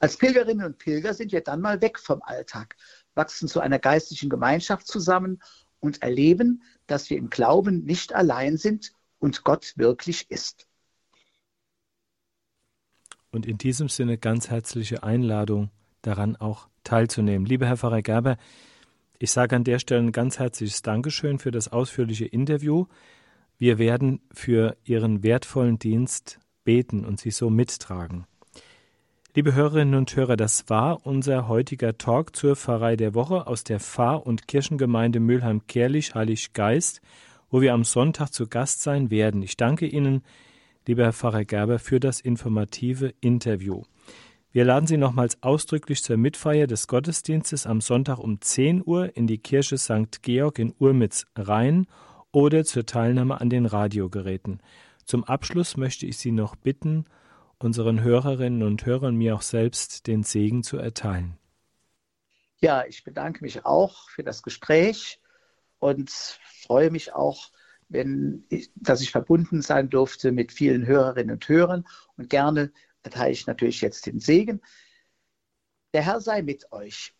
Als 0.00 0.16
Pilgerinnen 0.16 0.66
und 0.66 0.78
Pilger 0.78 1.14
sind 1.14 1.32
wir 1.32 1.42
dann 1.42 1.60
mal 1.60 1.80
weg 1.80 1.98
vom 1.98 2.22
Alltag, 2.22 2.76
wachsen 3.14 3.48
zu 3.48 3.60
einer 3.60 3.78
geistlichen 3.78 4.28
Gemeinschaft 4.28 4.86
zusammen 4.86 5.40
und 5.80 6.02
erleben, 6.02 6.62
dass 6.86 7.10
wir 7.10 7.16
im 7.16 7.30
Glauben 7.30 7.84
nicht 7.84 8.14
allein 8.14 8.56
sind 8.56 8.92
und 9.18 9.44
Gott 9.44 9.74
wirklich 9.76 10.30
ist. 10.30 10.66
Und 13.30 13.46
in 13.46 13.58
diesem 13.58 13.88
Sinne 13.88 14.18
ganz 14.18 14.48
herzliche 14.48 15.02
Einladung, 15.02 15.70
daran 16.02 16.36
auch 16.36 16.68
teilzunehmen. 16.84 17.46
Lieber 17.46 17.66
Herr 17.66 17.76
Pfarrer 17.76 18.02
Gerber, 18.02 18.38
ich 19.18 19.30
sage 19.30 19.56
an 19.56 19.64
der 19.64 19.78
Stelle 19.78 20.02
ein 20.02 20.12
ganz 20.12 20.38
herzliches 20.38 20.82
Dankeschön 20.82 21.38
für 21.38 21.50
das 21.50 21.68
ausführliche 21.68 22.26
Interview. 22.26 22.86
Wir 23.58 23.78
werden 23.78 24.20
für 24.32 24.76
Ihren 24.84 25.22
wertvollen 25.22 25.78
Dienst 25.78 26.38
beten 26.64 27.04
und 27.04 27.18
Sie 27.18 27.32
so 27.32 27.50
mittragen. 27.50 28.26
Liebe 29.34 29.54
Hörerinnen 29.54 29.94
und 29.94 30.14
Hörer, 30.14 30.36
das 30.36 30.68
war 30.68 31.04
unser 31.06 31.48
heutiger 31.48 31.98
Talk 31.98 32.34
zur 32.34 32.56
Pfarrei 32.56 32.96
der 32.96 33.14
Woche 33.14 33.46
aus 33.46 33.64
der 33.64 33.80
Pfarr- 33.80 34.26
und 34.26 34.48
Kirchengemeinde 34.48 35.20
Mülheim-Kerlich, 35.20 36.14
Heilig 36.14 36.52
Geist, 36.52 37.00
wo 37.50 37.60
wir 37.60 37.74
am 37.74 37.84
Sonntag 37.84 38.32
zu 38.32 38.46
Gast 38.46 38.82
sein 38.82 39.10
werden. 39.10 39.42
Ich 39.42 39.56
danke 39.56 39.86
Ihnen, 39.86 40.22
lieber 40.86 41.04
Herr 41.04 41.12
Pfarrer 41.12 41.44
Gerber, 41.44 41.78
für 41.78 42.00
das 42.00 42.20
informative 42.20 43.14
Interview. 43.20 43.82
Wir 44.50 44.64
laden 44.64 44.86
Sie 44.86 44.96
nochmals 44.96 45.42
ausdrücklich 45.42 46.02
zur 46.02 46.16
Mitfeier 46.16 46.66
des 46.66 46.86
Gottesdienstes 46.88 47.66
am 47.66 47.82
Sonntag 47.82 48.18
um 48.18 48.40
10 48.40 48.82
Uhr 48.84 49.14
in 49.14 49.26
die 49.26 49.36
Kirche 49.36 49.76
St. 49.76 50.22
Georg 50.22 50.58
in 50.58 50.74
Urmitz 50.78 51.26
rein 51.36 51.86
oder 52.32 52.64
zur 52.64 52.86
Teilnahme 52.86 53.42
an 53.42 53.50
den 53.50 53.66
Radiogeräten. 53.66 54.62
Zum 55.04 55.24
Abschluss 55.24 55.76
möchte 55.76 56.06
ich 56.06 56.16
Sie 56.16 56.32
noch 56.32 56.56
bitten, 56.56 57.04
unseren 57.58 58.02
Hörerinnen 58.02 58.62
und 58.62 58.86
Hörern 58.86 59.16
mir 59.16 59.34
auch 59.34 59.42
selbst 59.42 60.06
den 60.06 60.22
Segen 60.22 60.62
zu 60.62 60.78
erteilen. 60.78 61.36
Ja, 62.60 62.84
ich 62.86 63.04
bedanke 63.04 63.44
mich 63.44 63.66
auch 63.66 64.08
für 64.08 64.24
das 64.24 64.42
Gespräch 64.42 65.20
und 65.78 66.10
freue 66.10 66.90
mich 66.90 67.12
auch, 67.12 67.50
wenn 67.90 68.44
ich, 68.48 68.70
dass 68.76 69.02
ich 69.02 69.10
verbunden 69.10 69.60
sein 69.60 69.90
durfte 69.90 70.32
mit 70.32 70.52
vielen 70.52 70.86
Hörerinnen 70.86 71.32
und 71.34 71.48
Hörern 71.48 71.86
und 72.16 72.30
gerne 72.30 72.72
erteile 73.02 73.32
ich 73.32 73.46
natürlich 73.46 73.80
jetzt 73.80 74.06
den 74.06 74.20
Segen. 74.20 74.60
Der 75.94 76.02
Herr 76.02 76.20
sei 76.20 76.42
mit 76.42 76.70
euch. 76.72 77.14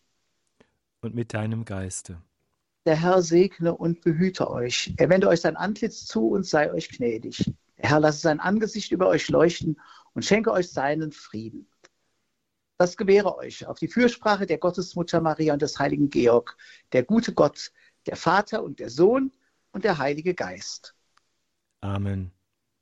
Und 1.01 1.15
mit 1.15 1.33
deinem 1.33 1.65
Geiste. 1.65 2.21
Der 2.85 2.95
Herr 2.95 3.21
segne 3.21 3.75
und 3.75 4.01
behüte 4.01 4.49
euch. 4.49 4.93
Er 4.97 5.09
wende 5.09 5.27
euch 5.27 5.41
sein 5.41 5.55
Antlitz 5.55 6.05
zu 6.05 6.29
und 6.29 6.45
sei 6.45 6.71
euch 6.71 6.89
gnädig. 6.89 7.53
Der 7.77 7.89
Herr 7.89 7.99
lasse 7.99 8.19
sein 8.19 8.39
Angesicht 8.39 8.91
über 8.91 9.07
euch 9.07 9.29
leuchten 9.29 9.79
und 10.13 10.25
schenke 10.25 10.51
euch 10.51 10.69
seinen 10.71 11.11
Frieden. 11.11 11.67
Das 12.77 12.95
gewähre 12.95 13.35
euch 13.37 13.67
auf 13.67 13.77
die 13.77 13.89
Fürsprache 13.89 14.45
der 14.45 14.57
Gottesmutter 14.57 15.19
Maria 15.19 15.53
und 15.53 15.61
des 15.61 15.79
heiligen 15.79 16.09
Georg, 16.09 16.55
der 16.93 17.03
gute 17.03 17.33
Gott, 17.33 17.71
der 18.05 18.15
Vater 18.15 18.63
und 18.63 18.79
der 18.79 18.89
Sohn 18.89 19.33
und 19.71 19.83
der 19.83 19.97
Heilige 19.97 20.33
Geist. 20.33 20.95
Amen. 21.81 22.31